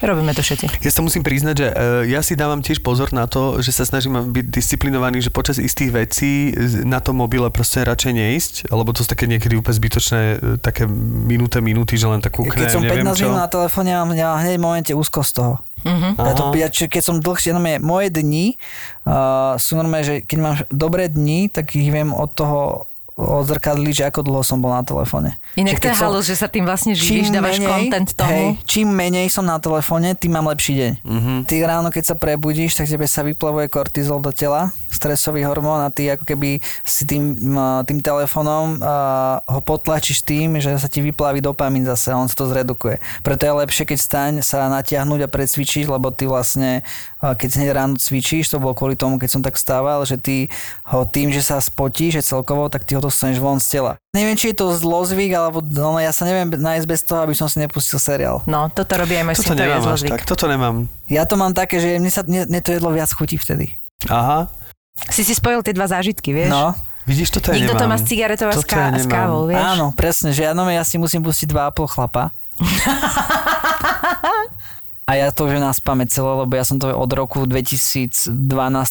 Robíme 0.00 0.32
to 0.32 0.40
všetci. 0.40 0.80
ja 0.80 0.92
sa 0.92 1.04
musím 1.04 1.20
priznať, 1.20 1.54
že 1.56 1.66
e, 1.68 1.74
ja 2.08 2.24
si 2.24 2.32
dávam 2.32 2.64
tiež 2.64 2.80
pozor 2.80 3.12
na 3.12 3.28
to, 3.28 3.60
že 3.60 3.72
sa 3.72 3.84
snažím 3.84 4.16
byť 4.16 4.46
disciplinovaný, 4.48 5.20
že 5.20 5.28
počas 5.28 5.60
istých 5.60 5.92
vecí 5.92 6.56
na 6.84 7.04
tom 7.04 7.20
mobile 7.20 7.48
proste 7.52 7.84
radšej 7.84 8.12
neísť, 8.12 8.54
lebo 8.72 8.96
to 8.96 9.04
sú 9.04 9.08
také 9.12 9.28
niekedy 9.28 9.60
úplne 9.60 9.76
zbytočné 9.76 10.20
e, 10.20 10.36
také 10.56 10.88
minúte, 10.88 11.60
minúty, 11.60 12.00
že 12.00 12.08
len 12.08 12.24
tak 12.24 12.32
kúknem, 12.36 12.56
Keď 12.56 12.72
som 12.72 12.80
15 12.80 12.88
neviem 12.88 13.12
čo. 13.12 13.28
minút 13.28 13.40
na 13.40 13.48
telefóne, 13.52 13.92
mám 13.92 14.12
ja 14.16 14.36
hneď 14.40 14.56
v 14.56 14.64
momente 14.64 14.92
úzko 14.96 15.20
z 15.20 15.32
toho. 15.36 15.52
Mhm. 15.86 16.10
Ja 16.20 16.32
to, 16.36 16.44
ja, 16.52 16.68
keď 16.68 17.02
som 17.02 17.16
dlhšie, 17.22 17.56
no 17.56 17.62
moje 17.80 18.08
dni 18.12 18.60
uh, 19.08 19.56
sú 19.56 19.80
normálne, 19.80 20.04
že 20.04 20.16
keď 20.24 20.38
mám 20.38 20.54
dobré 20.68 21.08
dni, 21.08 21.48
tak 21.48 21.72
ich 21.72 21.88
viem 21.88 22.12
od 22.12 22.30
toho 22.36 22.89
odzrkadliť, 23.20 23.94
že 23.94 24.04
ako 24.08 24.20
dlho 24.26 24.42
som 24.42 24.58
bol 24.60 24.72
na 24.72 24.80
telefóne. 24.80 25.36
Inak 25.56 25.78
to 25.78 25.92
je 25.92 25.96
halus, 25.96 26.24
že 26.24 26.36
sa 26.40 26.48
tým 26.48 26.64
vlastne 26.64 26.96
živíš, 26.96 27.28
dávaš 27.28 27.60
content 27.60 28.08
tomu. 28.16 28.32
Hej, 28.32 28.46
čím 28.64 28.88
menej 28.88 29.28
som 29.28 29.44
na 29.44 29.60
telefóne, 29.60 30.16
tým 30.16 30.32
mám 30.32 30.48
lepší 30.48 30.74
deň. 30.76 30.92
Mhm. 31.04 31.20
Mm-hmm. 31.20 31.38
Ty 31.44 31.54
ráno, 31.68 31.88
keď 31.92 32.04
sa 32.12 32.16
prebudíš, 32.16 32.72
tak 32.80 32.88
tebe 32.88 33.04
sa 33.04 33.20
vyplavuje 33.20 33.68
kortizol 33.68 34.24
do 34.24 34.32
tela, 34.32 34.72
stresový 34.88 35.44
hormón 35.44 35.84
a 35.84 35.92
ty 35.92 36.08
ako 36.10 36.24
keby 36.24 36.64
si 36.82 37.04
tým, 37.04 37.36
tým 37.86 38.00
telefónom 38.00 38.80
a, 38.80 39.40
ho 39.44 39.60
potlačíš 39.60 40.24
tým, 40.24 40.58
že 40.58 40.74
sa 40.80 40.88
ti 40.88 41.04
vyplaví 41.04 41.44
dopamín 41.44 41.84
zase 41.84 42.10
a 42.10 42.18
on 42.18 42.26
sa 42.26 42.34
to 42.34 42.48
zredukuje. 42.48 42.98
Preto 43.20 43.46
je 43.46 43.52
lepšie, 43.52 43.84
keď 43.84 43.98
staň 44.00 44.32
sa 44.40 44.66
natiahnuť 44.72 45.20
a 45.24 45.28
precvičiť, 45.28 45.84
lebo 45.86 46.10
ty 46.10 46.24
vlastne, 46.24 46.82
a 47.20 47.36
keď 47.36 47.48
hneď 47.60 47.70
ráno 47.76 47.94
cvičíš, 48.00 48.50
to 48.50 48.58
bolo 48.58 48.72
kvôli 48.72 48.96
tomu, 48.96 49.20
keď 49.20 49.28
som 49.28 49.42
tak 49.44 49.60
stával, 49.60 50.02
že 50.08 50.16
ty 50.16 50.48
ho 50.88 51.04
tým, 51.04 51.30
že 51.30 51.44
sa 51.44 51.60
spotíš, 51.60 52.20
že 52.20 52.36
celkovo, 52.36 52.66
tak 52.72 52.88
ty 52.88 52.96
ho 52.96 53.02
dostaneš 53.10 53.36
von 53.36 53.58
z 53.58 53.66
tela. 53.68 53.92
Neviem, 54.10 54.34
či 54.34 54.50
je 54.50 54.56
to 54.56 54.72
zlozvyk, 54.72 55.30
alebo 55.30 55.58
no, 55.60 55.98
ja 55.98 56.10
sa 56.10 56.24
neviem 56.24 56.48
nájsť 56.48 56.86
bez 56.86 57.00
toho, 57.02 57.20
aby 57.20 57.34
som 57.34 57.44
si 57.44 57.58
nepustil 57.58 57.98
seriál. 57.98 58.40
No, 58.46 58.66
toto 58.66 58.94
robí 58.94 59.12
aj 59.12 59.24
môj 59.24 59.36
Toto 59.36 59.50
syn, 59.50 59.52
to 59.52 59.60
je 59.60 59.66
nemám 59.66 59.76
až 59.76 59.84
zlozvyk. 59.84 60.10
tak, 60.10 60.22
toto 60.24 60.44
nemám. 60.46 60.76
Ja 61.06 61.22
to 61.24 61.34
mám 61.34 61.52
také, 61.52 61.76
že 61.76 61.98
mne, 61.98 62.08
sa, 62.08 62.22
mne, 62.22 62.46
mne 62.46 62.60
to 62.60 62.70
jedlo 62.70 62.88
viac 62.88 63.10
chutí 63.10 63.34
vtedy. 63.34 63.74
Aha, 64.06 64.46
Si 65.08 65.24
si 65.24 65.32
spojil 65.32 65.60
tie 65.60 65.72
dva 65.72 65.88
zážitky, 65.88 66.30
vieš? 66.30 66.52
No, 66.52 66.76
vidíš, 67.02 67.32
toto 67.32 67.50
ja 67.50 67.56
Nikto 67.56 67.72
to 67.72 67.82
nemám. 67.82 67.90
má 67.90 67.96
s 67.96 68.04
cigaretou 68.04 68.46
a 68.46 68.52
s, 68.52 68.60
ja 68.62 68.92
nemám. 68.92 69.08
kávou, 69.08 69.42
vieš? 69.48 69.58
áno, 69.58 69.86
presne, 69.90 70.28
že 70.30 70.44
ja, 70.44 70.52
no, 70.52 70.68
ja 70.68 70.84
si 70.84 70.96
musím 70.96 71.24
pustiť 71.24 71.48
2,5 71.48 71.88
chlapa. 71.88 72.22
A 75.10 75.18
ja 75.18 75.34
to 75.34 75.50
už 75.50 75.58
na 75.58 75.74
spamäť 75.74 76.14
celé, 76.14 76.30
lebo 76.38 76.52
ja 76.54 76.62
som 76.62 76.78
to 76.78 76.86
od 76.94 77.10
roku 77.10 77.42
2012 77.42 78.30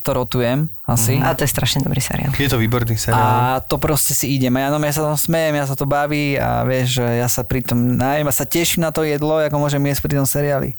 to 0.03 0.11
rotujem 0.11 0.67
asi. 0.83 1.15
A 1.23 1.31
to 1.31 1.47
je 1.47 1.49
strašne 1.55 1.79
dobrý 1.79 2.03
seriál. 2.03 2.35
Je 2.35 2.51
to 2.51 2.59
výborný 2.59 2.99
seriál. 2.99 3.23
A 3.23 3.63
to 3.63 3.79
proste 3.79 4.11
si 4.11 4.35
idem. 4.35 4.51
A 4.59 4.67
ja, 4.67 4.69
no, 4.75 4.83
ja 4.83 4.91
sa 4.91 5.07
tam 5.07 5.15
smejem, 5.15 5.55
ja 5.55 5.63
sa 5.63 5.79
to 5.79 5.87
baví 5.87 6.35
a 6.35 6.67
vieš, 6.67 6.99
že 6.99 7.05
ja 7.23 7.31
sa 7.31 7.47
pri 7.47 7.63
tom 7.63 7.95
najem 7.95 8.27
a 8.27 8.35
sa 8.35 8.43
teším 8.43 8.83
na 8.83 8.91
to 8.91 9.07
jedlo, 9.07 9.39
ako 9.39 9.63
môžem 9.63 9.79
jesť 9.87 10.01
pri 10.03 10.13
tom 10.19 10.27
seriáli. 10.27 10.75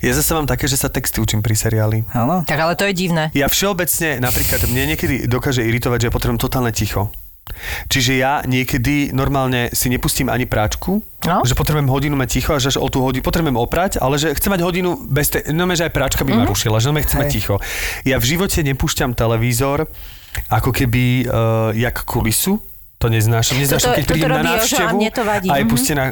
Ja 0.00 0.16
zase 0.16 0.32
mám 0.32 0.48
také, 0.48 0.64
že 0.64 0.80
sa 0.80 0.88
texty 0.88 1.20
učím 1.20 1.44
pri 1.44 1.52
seriáli. 1.52 2.08
Áno. 2.16 2.48
Tak 2.48 2.56
ale 2.56 2.72
to 2.72 2.88
je 2.88 2.96
divné. 2.96 3.28
Ja 3.36 3.52
všeobecne, 3.52 4.24
napríklad, 4.24 4.64
mne 4.72 4.96
niekedy 4.96 5.28
dokáže 5.28 5.68
iritovať, 5.68 5.98
že 6.00 6.06
ja 6.08 6.14
potrebujem 6.16 6.40
totálne 6.40 6.72
ticho. 6.72 7.12
Čiže 7.88 8.12
ja 8.16 8.40
niekedy 8.44 9.10
normálne 9.12 9.68
si 9.72 9.88
nepustím 9.88 10.28
ani 10.28 10.44
práčku, 10.46 11.02
No. 11.26 11.42
že 11.42 11.58
potrebujem 11.58 11.90
hodinu 11.90 12.14
mať 12.14 12.28
ticho 12.30 12.54
a 12.54 12.62
že 12.62 12.70
až 12.70 12.78
o 12.78 12.86
tú 12.86 13.02
hodinu 13.02 13.26
potrebujem 13.26 13.58
oprať, 13.58 13.98
ale 13.98 14.22
že 14.22 14.30
chcem 14.38 14.54
mať 14.54 14.62
hodinu 14.62 14.94
bez 15.02 15.34
tej, 15.34 15.50
no 15.50 15.66
že 15.74 15.90
aj 15.90 15.92
práčka 15.92 16.22
by 16.22 16.30
ma 16.30 16.46
rušila, 16.46 16.78
že 16.78 16.94
no 16.94 17.02
chcem 17.02 17.18
mať 17.18 17.28
ticho. 17.34 17.58
Ja 18.06 18.22
v 18.22 18.24
živote 18.24 18.62
nepúšťam 18.62 19.18
televízor 19.18 19.90
ako 20.46 20.70
keby 20.70 21.26
uh, 21.26 21.74
jak 21.74 22.06
kulisu, 22.06 22.62
to 23.02 23.10
neznášam. 23.10 23.58
Neznášam, 23.58 23.98
keď 23.98 24.04
prídem 24.06 24.30
na 24.30 24.42
Jožo 24.42 24.46
a 24.46 24.58
návštevu 24.62 24.96
mne 24.98 25.10
to 25.10 25.22
vadí. 25.26 25.48
Mhm. 25.50 25.66
pustená 25.66 26.04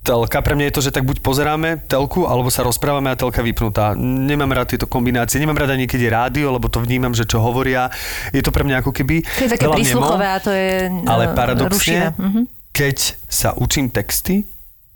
telka. 0.00 0.40
Pre 0.40 0.54
mňa 0.56 0.72
je 0.72 0.74
to, 0.74 0.82
že 0.88 0.94
tak 0.94 1.04
buď 1.04 1.20
pozeráme 1.20 1.84
telku, 1.84 2.24
alebo 2.24 2.48
sa 2.48 2.64
rozprávame 2.64 3.12
a 3.12 3.16
telka 3.16 3.44
vypnutá. 3.44 3.92
Nemám 3.96 4.50
rád 4.52 4.76
tieto 4.76 4.88
kombinácie. 4.88 5.40
Nemám 5.40 5.60
rada 5.60 5.76
niekedy 5.76 6.08
rádio, 6.08 6.50
lebo 6.52 6.72
to 6.72 6.80
vnímam, 6.80 7.12
že 7.12 7.28
čo 7.28 7.40
hovoria. 7.40 7.92
Je 8.32 8.40
to 8.40 8.50
pre 8.50 8.64
mňa 8.64 8.80
ako 8.80 8.90
keby 8.96 9.22
To 9.24 9.44
je 9.44 9.50
také 9.52 9.66
prísluchové 9.68 10.26
a 10.26 10.38
to 10.40 10.50
je 10.50 10.88
ale 11.04 11.24
eh, 11.28 11.36
paradoxne, 11.36 11.76
rušivé. 11.76 12.06
Mhm. 12.16 12.40
keď 12.72 12.96
sa 13.28 13.52
učím 13.56 13.92
texty, 13.92 14.48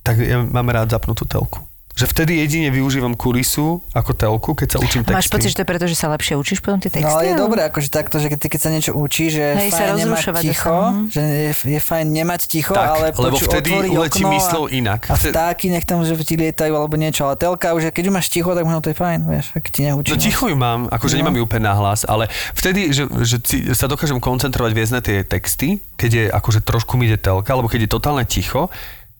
tak 0.05 0.21
ja 0.21 0.41
mám 0.41 0.69
rád 0.73 0.93
zapnutú 0.93 1.25
telku. 1.29 1.61
Že 1.95 2.11
vtedy 2.11 2.43
jedine 2.43 2.75
využívam 2.75 3.15
kulisu 3.15 3.79
ako 3.95 4.19
telku, 4.19 4.51
keď 4.59 4.69
sa 4.75 4.79
učím 4.83 5.07
texty. 5.07 5.15
Máš 5.15 5.31
pocit, 5.31 5.55
že 5.55 5.57
to 5.57 5.63
je 5.63 5.71
preto, 5.71 5.87
že 5.87 5.95
sa 5.95 6.11
lepšie 6.11 6.35
učíš 6.35 6.59
potom 6.59 6.83
tie 6.83 6.91
texty? 6.91 7.07
No 7.07 7.23
ale 7.23 7.31
je 7.31 7.35
dobré, 7.39 7.63
akože 7.71 7.87
takto, 7.87 8.19
že 8.19 8.27
keď, 8.35 8.39
ty- 8.43 8.51
keď 8.51 8.61
sa 8.67 8.71
niečo 8.75 8.93
učí, 8.99 9.31
že 9.31 9.55
je 9.55 9.55
Hej, 9.63 9.71
fajn 9.71 9.87
nemať 9.87 10.03
rozrušovať 10.03 10.43
ticho, 10.43 10.75
mhm. 10.75 11.03
že 11.15 11.21
je, 11.23 11.53
je 11.55 11.81
fajn 11.81 12.07
nemať 12.11 12.41
ticho, 12.51 12.75
Tak, 12.75 12.89
ale 12.91 13.07
lebo 13.15 13.39
poču, 13.39 13.47
vtedy 13.47 13.71
uletí 13.95 14.23
myslou 14.27 14.67
inak. 14.67 15.07
A 15.07 15.15
vtáky 15.15 15.71
nech 15.71 15.87
tam, 15.87 16.03
že 16.03 16.19
ti 16.27 16.35
lietajú 16.35 16.75
alebo 16.75 16.99
niečo, 16.99 17.31
ale 17.31 17.39
telka 17.39 17.71
už, 17.79 17.95
keď 17.95 18.11
už 18.11 18.15
máš 18.19 18.27
ticho, 18.27 18.51
tak 18.51 18.67
možno 18.67 18.83
to 18.83 18.91
je 18.91 18.99
fajn, 18.99 19.21
vieš, 19.31 19.47
ak 19.55 19.65
ti 19.71 19.87
neučí. 19.87 20.11
No 20.11 20.19
ticho 20.19 20.51
ju 20.51 20.57
mám, 20.59 20.91
akože 20.91 21.15
No. 21.15 21.19
nemám 21.23 21.39
ju 21.39 21.43
úplne 21.47 21.71
na 21.71 21.79
hlas, 21.79 22.03
ale 22.03 22.27
vtedy, 22.59 22.91
že, 22.91 23.07
že 23.23 23.39
sa 23.71 23.87
dokážem 23.87 24.19
koncentrovať 24.19 24.73
viac 24.75 24.91
na 24.91 24.99
tie 24.99 25.23
texty, 25.23 25.79
keď 25.95 26.11
je 26.11 26.25
akože 26.27 26.59
trošku 26.67 26.99
mi 26.99 27.07
ide 27.07 27.23
telka, 27.23 27.55
alebo 27.55 27.71
keď 27.71 27.87
je 27.87 27.91
totálne 27.95 28.27
ticho, 28.27 28.67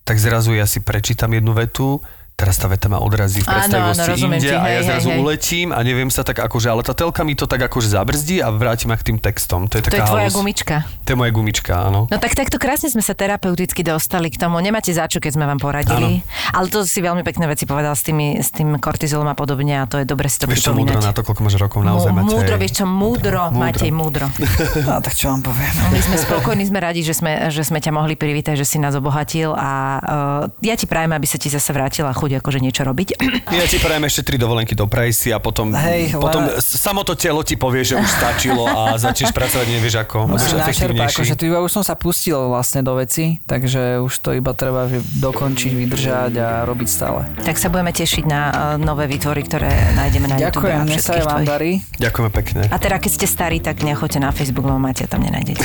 tak 0.03 0.19
zrazu 0.19 0.59
ja 0.59 0.67
si 0.67 0.83
prečítam 0.83 1.31
jednu 1.31 1.55
vetu, 1.55 2.03
teraz 2.35 2.57
tá 2.57 2.67
veta 2.67 2.87
ma 2.87 2.99
odrazí 2.99 3.39
v 3.39 3.47
Áno, 3.47 3.55
predstavivosti 3.57 4.01
áno, 4.01 4.11
rozumiem 4.11 4.37
inde 4.37 4.45
ti, 4.45 4.53
a 4.53 4.65
ja 4.65 4.71
hej, 4.75 4.85
zrazu 4.85 5.07
hej, 5.07 5.13
hej. 5.13 5.23
uletím 5.23 5.69
a 5.69 5.81
neviem 5.81 6.09
sa 6.09 6.21
tak 6.21 6.37
akože, 6.41 6.67
ale 6.67 6.81
tá 6.81 6.93
telka 6.93 7.23
mi 7.23 7.33
to 7.33 7.45
tak 7.45 7.63
akože 7.63 7.89
zabrzdí 7.91 8.39
a 8.39 8.51
vráti 8.51 8.85
ma 8.85 8.95
k 8.95 9.07
tým 9.07 9.19
textom. 9.19 9.65
To 9.65 9.75
je 9.75 9.83
To 9.83 9.89
je 9.89 9.95
taká 9.95 10.07
tvoja 10.07 10.27
halus. 10.27 10.35
gumička. 10.35 10.77
To 11.01 11.09
je 11.09 11.17
moja 11.17 11.31
gumička, 11.31 11.73
áno. 11.81 12.05
No 12.05 12.17
tak 12.17 12.35
takto 12.35 12.57
krásne 12.57 12.89
sme 12.89 13.01
sa 13.01 13.13
terapeuticky 13.13 13.81
dostali 13.81 14.29
k 14.29 14.37
tomu. 14.37 14.59
Nemáte 14.59 14.91
za 14.91 15.07
čo, 15.07 15.19
keď 15.19 15.31
sme 15.33 15.45
vám 15.47 15.59
poradili. 15.59 16.21
Ale 16.51 16.67
to 16.69 16.83
si 16.83 16.99
veľmi 16.99 17.23
pekné 17.23 17.47
veci 17.47 17.65
povedal 17.65 17.93
s, 17.93 18.03
tými, 18.03 18.37
s 18.37 18.51
tým 18.51 18.77
kortizolom 18.77 19.27
a 19.27 19.35
podobne 19.35 19.75
a 19.77 19.85
to 19.85 19.97
je 19.97 20.05
dobre 20.05 20.27
si 20.27 20.37
to 20.37 20.45
Vieš 20.45 20.59
čo 20.61 20.73
múdro 20.73 20.95
pripomínať. 20.95 21.05
na 21.05 21.13
to, 21.13 21.23
koľko 21.23 21.41
máš 21.41 21.57
rokov 21.57 21.81
naozaj, 21.81 22.11
Mú- 22.11 22.19
Matej. 22.21 22.35
múdro, 22.35 22.55
vieš 22.57 22.73
čo, 22.75 22.85
múdro, 22.85 23.43
Múdro. 23.47 23.61
Matej, 23.61 23.91
múdro. 23.91 24.27
No 24.85 24.99
tak 24.99 25.15
čo 25.15 25.29
vám 25.29 25.41
poviem. 25.41 25.71
My 25.89 26.01
sme 26.01 26.17
spokojní, 26.19 26.65
sme 26.65 26.79
radi, 26.79 27.01
že 27.01 27.15
sme, 27.15 27.49
že 27.49 27.63
sme 27.63 27.79
ťa 27.79 27.91
mohli 27.91 28.15
privítať, 28.15 28.55
že 28.55 28.67
si 28.67 28.77
nás 28.77 28.93
obohatil 28.93 29.51
a 29.51 29.71
uh, 29.97 30.61
ja 30.61 30.75
ti 30.75 30.85
prajem, 30.85 31.11
aby 31.11 31.25
sa 31.25 31.37
ti 31.37 31.47
zase 31.47 31.71
vrátila 31.71 32.11
chuť 32.25 32.41
akože 32.41 32.59
niečo 32.59 32.83
robiť. 32.83 33.09
Ja 33.47 33.65
ti 33.65 33.77
prajem 33.77 34.05
ešte 34.05 34.25
tri 34.25 34.37
dovolenky 34.37 34.73
do 34.73 34.85
Prajsy 34.85 35.31
a 35.31 35.39
potom, 35.39 35.71
Hej, 35.71 36.17
potom 36.17 36.49
s- 36.49 36.81
samo 36.81 37.03
to 37.03 37.13
telo 37.15 37.41
ti 37.41 37.55
povie, 37.55 37.85
že 37.85 37.95
už 37.95 38.09
stačilo 38.09 38.65
a 38.65 38.97
začneš 38.97 39.31
pracovať 39.31 39.67
nevieš 39.71 39.95
ako. 40.01 40.25
Musím 40.27 40.57
načerpať, 40.57 41.13
akože 41.13 41.35
tu 41.35 41.45
iba 41.45 41.61
už 41.61 41.71
som 41.71 41.83
sa 41.83 41.95
pustil 41.95 42.41
vlastne 42.49 42.81
do 42.81 42.95
veci, 42.95 43.39
takže 43.43 44.01
už 44.01 44.13
to 44.19 44.33
iba 44.33 44.51
treba 44.51 44.89
dokončiť, 45.15 45.71
vydržať 45.71 46.33
a 46.37 46.49
robiť 46.65 46.89
stále. 46.89 47.29
Tak 47.39 47.55
sa 47.55 47.69
budeme 47.69 47.93
tešiť 47.93 48.25
na 48.25 48.41
uh, 48.43 48.53
nové 48.75 49.05
výtvory, 49.05 49.45
ktoré 49.45 49.69
nájdeme 49.95 50.27
na 50.27 50.37
YouTube 50.37 50.65
Ďakujem, 50.65 50.79
a 50.79 50.85
nech 50.87 50.99
sa 50.99 51.21
vám 51.21 51.45
darí. 51.45 51.85
Ďakujeme 51.99 52.31
pekne. 52.33 52.61
A 52.67 52.77
teda, 52.79 52.97
keď 52.97 53.11
ste 53.13 53.27
starí, 53.27 53.59
tak 53.59 53.83
nechoďte 53.83 54.19
na 54.19 54.31
Facebook, 54.31 54.65
lebo 54.65 54.79
máte 54.79 55.05
tam 55.05 55.21
nenájdete. 55.21 55.61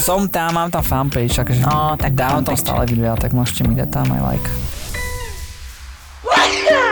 Som 0.00 0.26
tam, 0.26 0.56
mám 0.56 0.70
tam 0.70 0.80
fanpage, 0.80 1.34
takže 1.34 1.60
No, 1.60 1.92
tak 1.94 2.14
dávam 2.14 2.40
tam 2.40 2.56
stále 2.56 2.86
videa, 2.86 3.12
tak 3.14 3.30
môžete 3.30 3.62
mi 3.62 3.74
dať 3.74 3.90
tam 3.90 4.06
aj 4.08 4.22
like. 4.24 4.48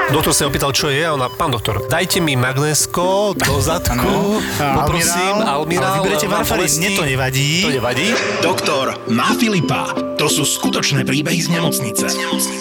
Doktor 0.09 0.33
sa 0.33 0.49
opýtal, 0.49 0.73
čo 0.73 0.89
je 0.89 1.05
a 1.05 1.13
ona, 1.13 1.29
pán 1.29 1.53
doktor, 1.53 1.85
dajte 1.85 2.25
mi 2.25 2.33
magnésko 2.33 3.37
do 3.37 3.61
zadku, 3.61 4.41
poprosím, 4.81 5.37
almirál, 5.45 6.01
Ale 6.01 6.01
vyberete 6.01 6.27
bolesti. 6.33 6.81
mne 6.81 6.89
to 6.97 7.05
nevadí. 7.05 7.51
To 7.61 7.71
nevadí? 7.77 8.09
Doktor 8.41 8.97
má 9.13 9.37
Filipa. 9.37 10.08
To 10.19 10.27
sú 10.27 10.43
skutočné 10.43 11.07
príbehy 11.07 11.39
z 11.39 11.49
nemocnice. 11.55 12.11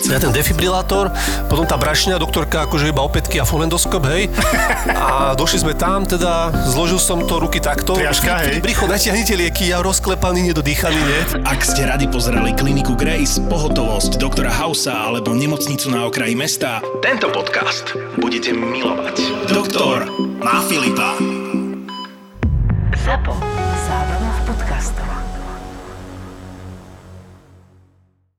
Ja 0.05 0.21
ten 0.21 0.29
defibrilátor, 0.29 1.09
potom 1.49 1.65
tá 1.65 1.73
brašňa, 1.73 2.21
doktorka 2.21 2.69
akože 2.69 2.93
iba 2.93 3.01
opätky 3.01 3.41
a 3.41 3.49
fulendoskop, 3.49 4.05
hej. 4.13 4.29
A 4.93 5.33
došli 5.33 5.65
sme 5.65 5.73
tam, 5.73 6.05
teda 6.05 6.53
zložil 6.69 7.01
som 7.01 7.25
to 7.25 7.41
ruky 7.41 7.57
takto. 7.57 7.97
Triaška, 7.97 8.45
hej. 8.45 8.61
Bricho, 8.61 8.85
natiahnite 8.85 9.33
lieky, 9.33 9.73
ja 9.73 9.81
rozklepaný, 9.81 10.53
nedodýchaný, 10.53 11.01
nie? 11.01 11.21
Ak 11.49 11.65
ste 11.65 11.89
radi 11.89 12.05
pozerali 12.05 12.53
kliniku 12.53 12.93
Grace, 12.93 13.41
pohotovosť 13.49 14.21
doktora 14.21 14.53
Hausa 14.53 14.93
alebo 14.93 15.33
nemocnicu 15.33 15.89
na 15.89 16.05
okraji 16.05 16.37
mesta, 16.37 16.79
tento 17.01 17.33
podcast 17.33 17.97
budete 18.21 18.53
milovať. 18.53 19.49
Doktor 19.49 20.05
má 20.45 20.61
Filipa. 20.69 21.17
ZAPO. 23.01 23.33
Zábrná 23.89 24.29
v 24.29 24.41
podcastovách. 24.45 25.26